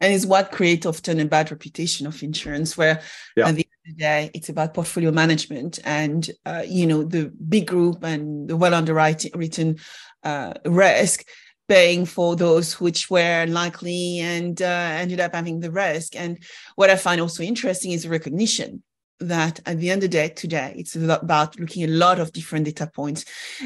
And 0.00 0.12
it's 0.12 0.26
what 0.26 0.52
creates 0.52 0.86
often 0.86 1.20
a 1.20 1.24
bad 1.24 1.50
reputation 1.50 2.06
of 2.06 2.22
insurance, 2.22 2.76
where 2.76 3.02
yeah. 3.36 3.48
at 3.48 3.56
the 3.86 3.92
day 3.92 4.30
it's 4.34 4.48
about 4.48 4.74
portfolio 4.74 5.10
management 5.12 5.78
and 5.84 6.30
uh, 6.44 6.62
you 6.66 6.86
know 6.86 7.04
the 7.04 7.32
big 7.48 7.66
group 7.66 8.02
and 8.02 8.48
the 8.48 8.56
well 8.56 8.74
underwritten 8.74 9.76
uh, 10.24 10.52
risk 10.64 11.24
paying 11.68 12.04
for 12.04 12.36
those 12.36 12.80
which 12.80 13.10
were 13.10 13.46
likely 13.46 14.20
and 14.20 14.62
uh, 14.62 14.64
ended 14.64 15.18
up 15.18 15.34
having 15.34 15.60
the 15.60 15.70
risk. 15.70 16.14
And 16.16 16.38
what 16.76 16.90
i 16.90 16.96
find 16.96 17.20
also 17.20 17.42
interesting 17.42 17.92
is 17.92 18.02
the 18.02 18.08
recognition 18.08 18.82
that 19.18 19.60
at 19.66 19.78
the 19.78 19.90
end 19.90 20.02
of 20.02 20.10
the 20.10 20.16
day 20.16 20.28
today 20.28 20.74
it's 20.76 20.94
about 20.94 21.58
looking 21.58 21.82
at 21.82 21.88
a 21.88 21.92
lot 21.92 22.20
of 22.20 22.32
different 22.32 22.66
data 22.66 22.86
points 22.94 23.24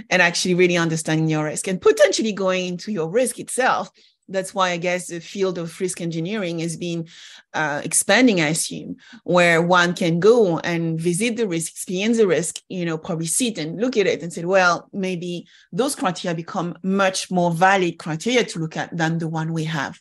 and 0.08 0.22
actually 0.22 0.54
really 0.54 0.76
understanding 0.76 1.28
your 1.28 1.44
risk 1.44 1.66
and 1.66 1.80
potentially 1.80 2.32
going 2.32 2.66
into 2.66 2.92
your 2.92 3.10
risk 3.10 3.40
itself 3.40 3.90
that's 4.30 4.54
why 4.54 4.70
I 4.70 4.76
guess 4.76 5.08
the 5.08 5.20
field 5.20 5.58
of 5.58 5.78
risk 5.80 6.00
engineering 6.00 6.60
has 6.60 6.76
been 6.76 7.08
uh, 7.52 7.80
expanding, 7.84 8.40
I 8.40 8.48
assume, 8.48 8.96
where 9.24 9.60
one 9.60 9.94
can 9.94 10.20
go 10.20 10.58
and 10.60 11.00
visit 11.00 11.36
the 11.36 11.46
risk, 11.46 11.72
experience 11.72 12.16
the 12.16 12.26
risk, 12.26 12.60
you 12.68 12.84
know, 12.84 12.96
probably 12.96 13.26
sit 13.26 13.58
and 13.58 13.80
look 13.80 13.96
at 13.96 14.06
it 14.06 14.22
and 14.22 14.32
say, 14.32 14.44
well, 14.44 14.88
maybe 14.92 15.46
those 15.72 15.94
criteria 15.94 16.34
become 16.34 16.76
much 16.82 17.30
more 17.30 17.50
valid 17.50 17.98
criteria 17.98 18.44
to 18.44 18.58
look 18.58 18.76
at 18.76 18.96
than 18.96 19.18
the 19.18 19.28
one 19.28 19.52
we 19.52 19.64
have 19.64 19.98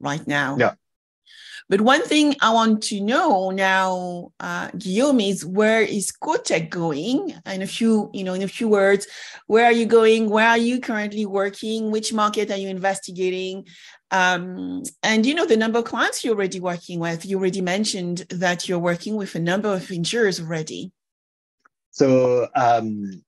right 0.00 0.26
now. 0.26 0.56
Yeah. 0.58 0.74
But 1.72 1.80
one 1.80 2.02
thing 2.02 2.36
I 2.42 2.52
want 2.52 2.82
to 2.90 3.00
know 3.00 3.48
now, 3.48 4.32
uh, 4.38 4.68
Guillaume, 4.76 5.20
is 5.20 5.42
where 5.42 5.80
is 5.80 6.12
Quotech 6.12 6.68
going? 6.68 7.34
In 7.46 7.62
a 7.62 7.66
few, 7.66 8.10
you 8.12 8.24
know, 8.24 8.34
in 8.34 8.42
a 8.42 8.46
few 8.46 8.68
words, 8.68 9.06
where 9.46 9.64
are 9.64 9.72
you 9.72 9.86
going? 9.86 10.28
Where 10.28 10.48
are 10.48 10.58
you 10.58 10.80
currently 10.80 11.24
working? 11.24 11.90
Which 11.90 12.12
market 12.12 12.50
are 12.50 12.58
you 12.58 12.68
investigating? 12.68 13.66
Um, 14.10 14.82
and 15.02 15.24
you 15.24 15.32
know 15.34 15.46
the 15.46 15.56
number 15.56 15.78
of 15.78 15.86
clients 15.86 16.22
you're 16.22 16.34
already 16.34 16.60
working 16.60 16.98
with. 16.98 17.24
You 17.24 17.38
already 17.38 17.62
mentioned 17.62 18.26
that 18.28 18.68
you're 18.68 18.78
working 18.78 19.16
with 19.16 19.34
a 19.34 19.40
number 19.40 19.72
of 19.72 19.90
insurers 19.90 20.40
already. 20.40 20.92
So, 21.90 22.48
um, 22.54 23.22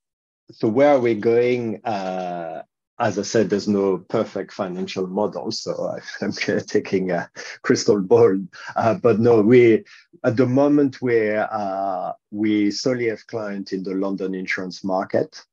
so 0.51 0.69
where 0.69 0.91
are 0.91 1.01
we 1.01 1.15
going? 1.15 1.83
Uh, 1.83 2.61
as 2.99 3.19
I 3.19 3.23
said, 3.23 3.51
there's 3.51 3.67
no 3.67 3.99
perfect 3.99 4.53
financial 4.53 5.07
model, 5.07 5.51
so 5.51 5.97
I, 5.97 6.25
am 6.25 6.33
taking 6.33 7.11
a 7.11 7.29
crystal 7.63 8.01
ball. 8.01 8.39
Uh, 8.77 8.95
but 8.95 9.19
no, 9.19 9.41
we 9.41 9.85
at 10.23 10.37
the 10.37 10.47
moment 10.47 11.03
we 11.03 11.31
uh, 11.33 12.13
we 12.31 12.71
solely 12.71 13.09
have 13.09 13.27
clients 13.27 13.73
in 13.73 13.83
the 13.83 13.95
London 13.95 14.35
insurance 14.35 14.85
market, 14.85 15.45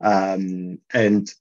um, 0.00 0.78
and 0.92 1.32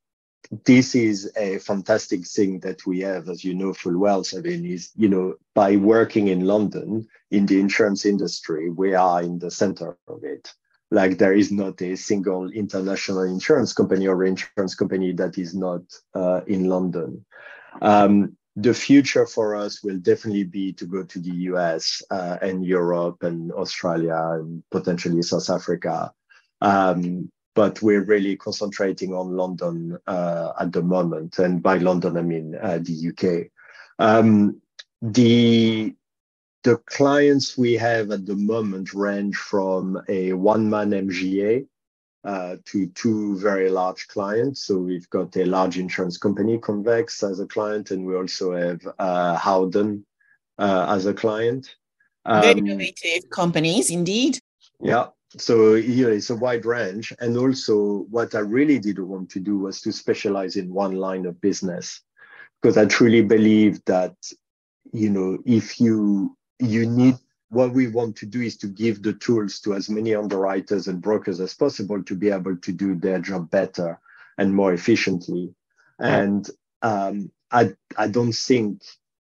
this 0.65 0.95
is 0.95 1.31
a 1.37 1.57
fantastic 1.59 2.25
thing 2.25 2.59
that 2.59 2.85
we 2.85 2.99
have, 3.01 3.29
as 3.29 3.43
you 3.43 3.53
know 3.53 3.73
full 3.73 3.97
well, 3.99 4.23
Sabine. 4.23 4.65
Is 4.65 4.91
you 4.95 5.09
know 5.09 5.35
by 5.53 5.75
working 5.75 6.27
in 6.29 6.41
London 6.41 7.07
in 7.29 7.45
the 7.45 7.59
insurance 7.59 8.05
industry, 8.05 8.71
we 8.71 8.95
are 8.95 9.21
in 9.21 9.37
the 9.37 9.51
center 9.51 9.95
of 10.07 10.23
it 10.23 10.51
like 10.91 11.17
there 11.17 11.33
is 11.33 11.51
not 11.51 11.81
a 11.81 11.95
single 11.95 12.49
international 12.51 13.23
insurance 13.23 13.73
company 13.73 14.07
or 14.07 14.23
insurance 14.23 14.75
company 14.75 15.13
that 15.13 15.37
is 15.37 15.55
not 15.55 15.81
uh, 16.13 16.41
in 16.47 16.65
London. 16.65 17.25
Um, 17.81 18.37
the 18.55 18.73
future 18.73 19.25
for 19.25 19.55
us 19.55 19.83
will 19.83 19.97
definitely 19.97 20.45
be 20.45 20.71
to 20.73 20.85
go 20.85 21.03
to 21.03 21.19
the 21.19 21.35
US 21.51 22.01
uh, 22.09 22.37
and 22.41 22.65
Europe 22.65 23.23
and 23.23 23.51
Australia 23.51 24.17
and 24.33 24.63
potentially 24.71 25.21
South 25.21 25.49
Africa. 25.49 26.13
Um, 26.61 27.29
but 27.53 27.81
we're 27.81 28.03
really 28.03 28.35
concentrating 28.35 29.13
on 29.13 29.35
London 29.35 29.97
uh, 30.07 30.51
at 30.59 30.71
the 30.71 30.81
moment. 30.81 31.39
And 31.39 31.63
by 31.63 31.77
London, 31.77 32.17
I 32.17 32.21
mean 32.21 32.55
uh, 32.55 32.79
the 32.81 33.09
UK. 33.09 33.51
Um, 33.97 34.61
the 35.01 35.95
the 36.65 36.77
clients 36.87 37.55
we 37.55 37.73
have 37.73 38.09
at 38.09 38.25
the 38.25 38.35
moment 38.35 38.91
range 38.95 39.35
from 39.35 40.01
a 40.09 40.33
one-man 40.33 40.89
MGA 40.89 41.67
uh, 42.23 42.55
to 42.65 42.87
two 42.87 43.37
very 43.37 43.69
large 43.69 44.07
clients. 44.07 44.65
So 44.65 44.79
we've 44.79 45.07
got 45.11 45.37
a 45.37 45.45
large 45.45 45.77
insurance 45.77 46.17
company, 46.17 46.57
Convex, 46.57 47.21
as 47.21 47.39
a 47.39 47.45
client, 47.45 47.91
and 47.91 48.03
we 48.03 48.15
also 48.15 48.55
have 48.55 48.81
uh, 48.97 49.35
Howden 49.35 50.03
uh, 50.57 50.87
as 50.89 51.05
a 51.05 51.13
client. 51.13 51.75
Um, 52.25 52.41
very 52.41 52.57
innovative 52.57 53.29
companies, 53.29 53.91
indeed. 53.91 54.39
Yeah. 54.81 55.09
So 55.37 55.75
you 55.75 56.05
know, 56.07 56.13
it's 56.13 56.31
a 56.31 56.35
wide 56.35 56.65
range. 56.65 57.13
And 57.19 57.37
also, 57.37 58.07
what 58.09 58.33
I 58.33 58.39
really 58.39 58.79
did 58.79 58.97
want 58.97 59.29
to 59.31 59.39
do 59.39 59.59
was 59.59 59.81
to 59.81 59.91
specialize 59.91 60.55
in 60.55 60.73
one 60.73 60.95
line 60.95 61.27
of 61.27 61.39
business, 61.41 62.01
because 62.59 62.75
I 62.75 62.85
truly 62.85 63.21
believe 63.21 63.85
that 63.85 64.15
you 64.91 65.11
know 65.11 65.37
if 65.45 65.79
you 65.79 66.35
you 66.59 66.85
need 66.85 67.15
what 67.49 67.73
we 67.73 67.87
want 67.87 68.15
to 68.17 68.25
do 68.25 68.41
is 68.41 68.57
to 68.57 68.67
give 68.67 69.01
the 69.01 69.13
tools 69.13 69.59
to 69.61 69.73
as 69.73 69.89
many 69.89 70.15
underwriters 70.15 70.87
and 70.87 71.01
brokers 71.01 71.39
as 71.39 71.53
possible 71.53 72.03
to 72.03 72.15
be 72.15 72.29
able 72.29 72.57
to 72.57 72.71
do 72.71 72.95
their 72.95 73.19
job 73.19 73.49
better 73.49 73.99
and 74.37 74.53
more 74.53 74.73
efficiently. 74.73 75.53
And 75.99 76.49
um, 76.81 77.31
I, 77.51 77.73
I 77.97 78.07
don't 78.07 78.33
think 78.33 78.81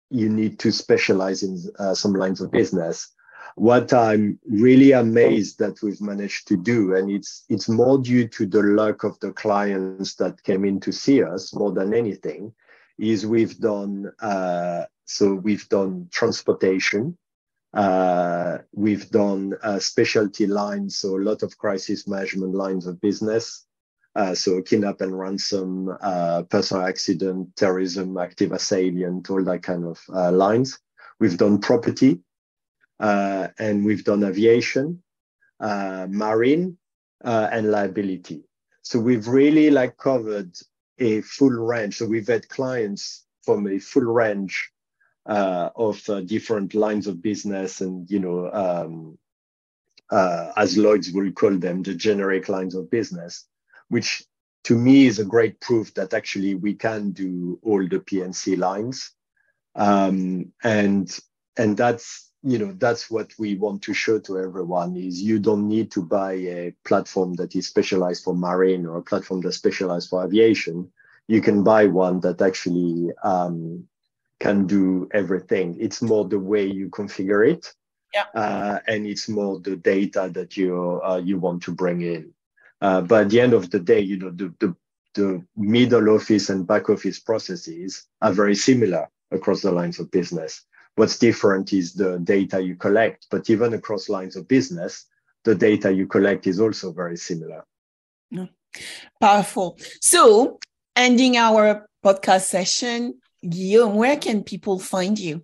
you 0.10 0.30
need 0.30 0.60
to 0.60 0.72
specialize 0.72 1.44
in 1.44 1.62
uh, 1.80 1.94
some 1.94 2.14
lines 2.14 2.42
of 2.42 2.52
business. 2.52 3.10
What 3.56 3.92
I'm 3.92 4.40
really 4.48 4.92
amazed 4.92 5.60
that 5.60 5.82
we've 5.82 6.00
managed 6.00 6.48
to 6.50 6.58
do, 6.58 6.96
and 6.96 7.12
it's 7.12 7.44
it's 7.50 7.68
more 7.68 7.98
due 7.98 8.28
to 8.30 8.46
the 8.46 8.64
luck 8.64 9.04
of 9.04 9.20
the 9.20 9.34
clients 9.34 10.16
that 10.16 10.42
came 10.44 10.64
in 10.64 10.80
to 10.82 10.94
see 10.94 11.22
us 11.22 11.54
more 11.54 11.74
than 11.74 11.94
anything, 11.94 12.54
is 12.98 13.26
we've 13.26 13.58
done 13.60 14.10
uh, 14.22 14.86
so 15.06 15.34
we've 15.34 15.68
done 15.68 16.08
transportation, 16.12 17.18
uh, 17.74 18.58
we've 18.74 19.10
done 19.10 19.54
uh, 19.64 19.80
specialty 19.80 20.46
lines, 20.46 20.98
so 20.98 21.16
a 21.16 21.24
lot 21.24 21.42
of 21.44 21.58
crisis 21.58 22.08
management 22.08 22.54
lines 22.54 22.86
of 22.86 23.00
business. 23.00 23.66
Uh, 24.14 24.36
so 24.36 24.62
kidnap 24.62 25.00
and 25.00 25.18
ransom, 25.18 25.90
uh, 26.02 26.44
personal 26.50 26.86
accident, 26.86 27.56
terrorism, 27.56 28.18
active 28.18 28.52
assailant, 28.52 29.30
all 29.30 29.44
that 29.44 29.64
kind 29.64 29.86
of 29.86 30.02
uh, 30.14 30.32
lines. 30.32 30.80
We've 31.20 31.38
done 31.38 31.60
property, 31.60 32.20
uh, 33.00 33.48
and 33.58 33.86
we've 33.86 34.04
done 34.04 34.24
aviation, 34.26 35.02
marine, 35.62 36.78
and 37.22 37.72
liability. 37.72 38.44
So 38.82 39.00
we've 39.00 39.28
really 39.28 39.70
like 39.70 39.96
covered 39.96 40.58
a 41.00 41.22
full 41.22 41.52
range. 41.52 41.98
So 41.98 42.06
we've 42.06 42.28
had 42.28 42.50
clients 42.50 43.26
from 43.44 43.68
a 43.68 43.80
full 43.80 44.04
range 44.04 44.72
uh, 45.26 45.70
of 45.76 46.08
uh, 46.10 46.22
different 46.22 46.74
lines 46.74 47.08
of 47.08 47.22
business 47.22 47.82
and 47.82 48.10
you 48.10 48.20
know 48.20 48.52
um, 48.52 49.18
uh, 50.12 50.52
as 50.58 50.78
Lloyd's 50.78 51.12
will 51.12 51.32
call 51.32 51.58
them 51.58 51.84
the 51.84 51.96
generic 51.96 52.50
lines 52.50 52.76
of 52.76 52.92
business, 52.92 53.46
which 53.88 54.24
to 54.66 54.78
me 54.78 55.08
is 55.08 55.20
a 55.20 55.26
great 55.26 55.60
proof 55.62 55.94
that 55.94 56.14
actually 56.14 56.56
we 56.56 56.74
can 56.74 57.12
do 57.12 57.60
all 57.64 57.88
the 57.88 58.00
P&C 58.00 58.56
lines, 58.56 59.12
um, 59.76 60.52
and 60.64 61.18
and 61.58 61.78
that's 61.78 62.32
you 62.44 62.58
know 62.58 62.74
that's 62.78 63.10
what 63.10 63.32
we 63.40 63.56
want 63.56 63.84
to 63.84 63.94
show 63.94 64.20
to 64.20 64.40
everyone 64.40 64.98
is 64.98 65.22
you 65.22 65.40
don't 65.40 65.68
need 65.68 65.92
to 65.92 66.02
buy 66.02 66.34
a 66.34 66.74
platform 66.84 67.34
that 67.36 67.56
is 67.56 67.68
specialized 67.68 68.24
for 68.24 68.36
marine 68.36 68.86
or 68.86 68.98
a 68.98 69.04
platform 69.04 69.42
that's 69.42 69.58
specialized 69.58 70.10
for 70.10 70.26
aviation. 70.26 70.92
You 71.28 71.42
can 71.42 71.64
buy 71.64 71.86
one 71.86 72.20
that 72.22 72.42
actually 72.42 73.12
um, 73.24 73.88
can 74.42 74.66
do 74.66 75.08
everything. 75.14 75.78
It's 75.80 76.02
more 76.02 76.26
the 76.28 76.40
way 76.40 76.66
you 76.66 76.90
configure 76.90 77.48
it, 77.48 77.74
yeah. 78.14 78.26
uh, 78.34 78.80
and 78.88 79.06
it's 79.06 79.30
more 79.30 79.60
the 79.60 79.76
data 79.76 80.32
that 80.34 80.58
you 80.58 81.00
uh, 81.04 81.22
you 81.24 81.40
want 81.40 81.62
to 81.64 81.72
bring 81.72 82.02
in. 82.02 82.34
Uh, 82.82 83.02
but 83.02 83.22
at 83.22 83.30
the 83.30 83.40
end 83.40 83.54
of 83.54 83.70
the 83.70 83.80
day, 83.80 84.00
you 84.00 84.18
know 84.18 84.32
the, 84.32 84.54
the 84.60 84.76
the 85.14 85.46
middle 85.56 86.10
office 86.10 86.50
and 86.50 86.66
back 86.66 86.90
office 86.90 87.20
processes 87.20 88.08
are 88.22 88.34
very 88.34 88.56
similar 88.56 89.08
across 89.32 89.62
the 89.62 89.72
lines 89.72 90.00
of 90.00 90.10
business. 90.10 90.66
What's 90.96 91.20
different 91.20 91.72
is 91.74 91.94
the 91.94 92.20
data 92.20 92.62
you 92.62 92.76
collect, 92.76 93.28
but 93.30 93.50
even 93.50 93.74
across 93.74 94.10
lines 94.10 94.36
of 94.36 94.48
business, 94.48 95.06
the 95.44 95.56
data 95.56 95.92
you 95.92 96.08
collect 96.08 96.48
is 96.48 96.60
also 96.60 96.92
very 96.92 97.18
similar. 97.18 97.64
Powerful. 99.20 99.78
So, 100.02 100.60
ending 100.96 101.38
our 101.38 101.88
podcast 102.04 102.46
session, 102.46 103.20
Guillaume, 103.48 103.96
where 103.96 104.18
can 104.18 104.44
people 104.44 104.80
find 104.80 105.18
you? 105.18 105.44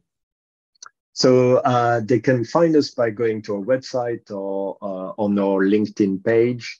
So 1.13 1.57
uh, 1.57 2.01
they 2.03 2.19
can 2.19 2.45
find 2.45 2.75
us 2.75 2.91
by 2.91 3.09
going 3.09 3.41
to 3.43 3.55
our 3.55 3.63
website 3.63 4.29
or 4.29 4.77
uh, 4.81 5.13
on 5.17 5.39
our 5.39 5.65
LinkedIn 5.65 6.23
page. 6.23 6.79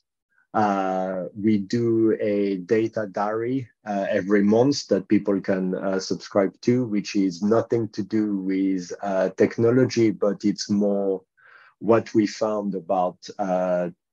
Uh, 0.54 1.26
we 1.36 1.58
do 1.58 2.16
a 2.22 2.58
data 2.58 3.08
diary 3.12 3.68
uh, 3.86 4.06
every 4.10 4.44
month 4.44 4.88
that 4.88 5.08
people 5.08 5.42
can 5.42 5.74
uh, 5.74 6.00
subscribe 6.00 6.54
to, 6.62 6.86
which 6.86 7.16
is 7.16 7.42
nothing 7.42 7.90
to 7.90 8.04
do 8.04 8.38
with 8.38 8.92
uh, 9.02 9.30
technology, 9.38 10.12
but 10.12 10.46
it's 10.46 10.70
more 10.70 11.24
what 11.80 12.14
we 12.14 12.28
found 12.28 12.76
about 12.76 13.18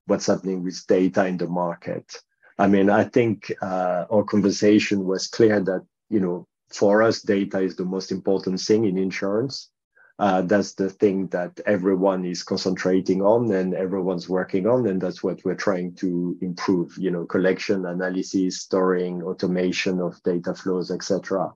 what's 0.07 0.27
happening 0.27 0.63
with 0.63 0.85
data 0.87 1.25
in 1.25 1.37
the 1.37 1.47
market. 1.47 2.15
I 2.57 2.67
mean, 2.67 2.89
I 2.89 3.03
think 3.03 3.51
our 3.61 4.23
conversation 4.23 5.05
was 5.05 5.27
clear 5.27 5.59
that 5.61 5.83
you 6.09 6.19
know 6.19 6.47
for 6.69 7.01
us, 7.01 7.21
data 7.21 7.59
is 7.59 7.75
the 7.75 7.85
most 7.85 8.11
important 8.11 8.59
thing 8.59 8.85
in 8.85 8.97
insurance. 8.97 9.69
Uh, 10.17 10.41
that's 10.41 10.75
the 10.75 10.89
thing 10.89 11.27
that 11.27 11.59
everyone 11.65 12.23
is 12.23 12.41
concentrating 12.41 13.21
on 13.21 13.51
and 13.51 13.73
everyone's 13.73 14.29
working 14.29 14.65
on, 14.65 14.87
and 14.87 15.01
that's 15.01 15.21
what 15.21 15.43
we're 15.43 15.55
trying 15.55 15.93
to 15.93 16.37
improve. 16.41 16.97
You 16.97 17.11
know, 17.11 17.25
collection, 17.25 17.85
analysis, 17.85 18.61
storing, 18.61 19.21
automation 19.23 19.99
of 19.99 20.21
data 20.23 20.53
flows, 20.53 20.89
etc. 20.89 21.53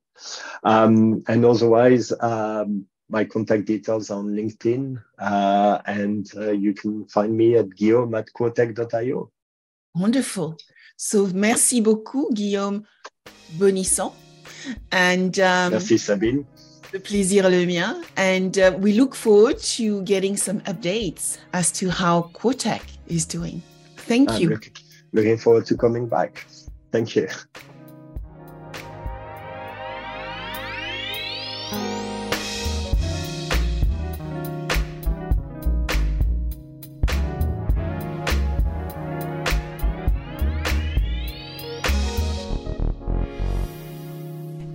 Um, 0.65 1.23
and 1.29 1.45
otherwise, 1.45 2.11
um, 2.19 2.85
my 3.07 3.23
contact 3.23 3.65
details 3.65 4.09
on 4.11 4.27
LinkedIn, 4.27 5.01
uh, 5.17 5.79
and 5.85 6.29
uh, 6.35 6.51
you 6.51 6.73
can 6.73 7.07
find 7.07 7.35
me 7.35 7.55
at 7.55 7.73
guillaume 7.75 8.13
at 8.15 8.27
quotech.io. 8.37 9.31
Wonderful. 9.95 10.57
So, 10.97 11.27
merci 11.27 11.79
beaucoup, 11.79 12.29
Guillaume 12.33 12.83
Bonnissent. 13.57 14.11
And 14.91 15.39
um, 15.39 15.71
Merci 15.71 15.97
Sabine. 15.97 16.45
The 16.91 16.99
plaisir 16.99 17.49
le 17.49 17.65
mien. 17.65 18.03
And 18.17 18.57
uh, 18.57 18.75
we 18.79 18.93
look 18.93 19.15
forward 19.15 19.59
to 19.77 20.01
getting 20.03 20.35
some 20.37 20.61
updates 20.61 21.37
as 21.53 21.71
to 21.73 21.89
how 21.89 22.31
Quotech 22.33 22.81
is 23.07 23.25
doing. 23.25 23.61
Thank 23.97 24.31
I'm 24.31 24.41
you. 24.41 24.49
Look, 24.49 24.71
looking 25.13 25.37
forward 25.37 25.65
to 25.67 25.77
coming 25.77 26.07
back. 26.07 26.45
Thank 26.91 27.15
you. 27.15 27.27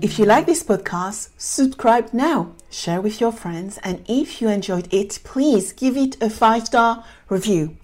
If 0.04 0.18
you 0.18 0.26
like 0.26 0.44
this 0.44 0.62
podcast, 0.62 1.30
subscribe 1.38 2.12
now, 2.12 2.52
share 2.70 3.00
with 3.00 3.22
your 3.22 3.32
friends, 3.32 3.78
and 3.82 4.04
if 4.06 4.42
you 4.42 4.50
enjoyed 4.50 4.86
it, 4.92 5.18
please 5.24 5.72
give 5.72 5.96
it 5.96 6.22
a 6.22 6.28
five 6.28 6.66
star 6.66 7.06
review. 7.30 7.78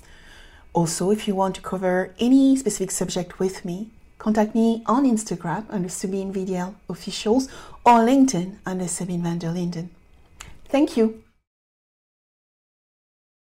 Also, 0.74 1.10
if 1.10 1.26
you 1.26 1.34
want 1.34 1.54
to 1.54 1.62
cover 1.62 2.12
any 2.20 2.56
specific 2.56 2.90
subject 2.90 3.38
with 3.38 3.64
me, 3.64 3.88
contact 4.18 4.54
me 4.54 4.82
on 4.84 5.06
Instagram 5.06 5.64
under 5.70 5.88
Sabine 5.88 6.30
VDL 6.30 6.74
Officials 6.90 7.48
or 7.86 8.00
LinkedIn 8.00 8.56
under 8.66 8.86
Sabine 8.86 9.22
van 9.22 9.38
der 9.38 9.52
Linden. 9.52 9.88
Thank 10.68 10.98
you. 10.98 11.22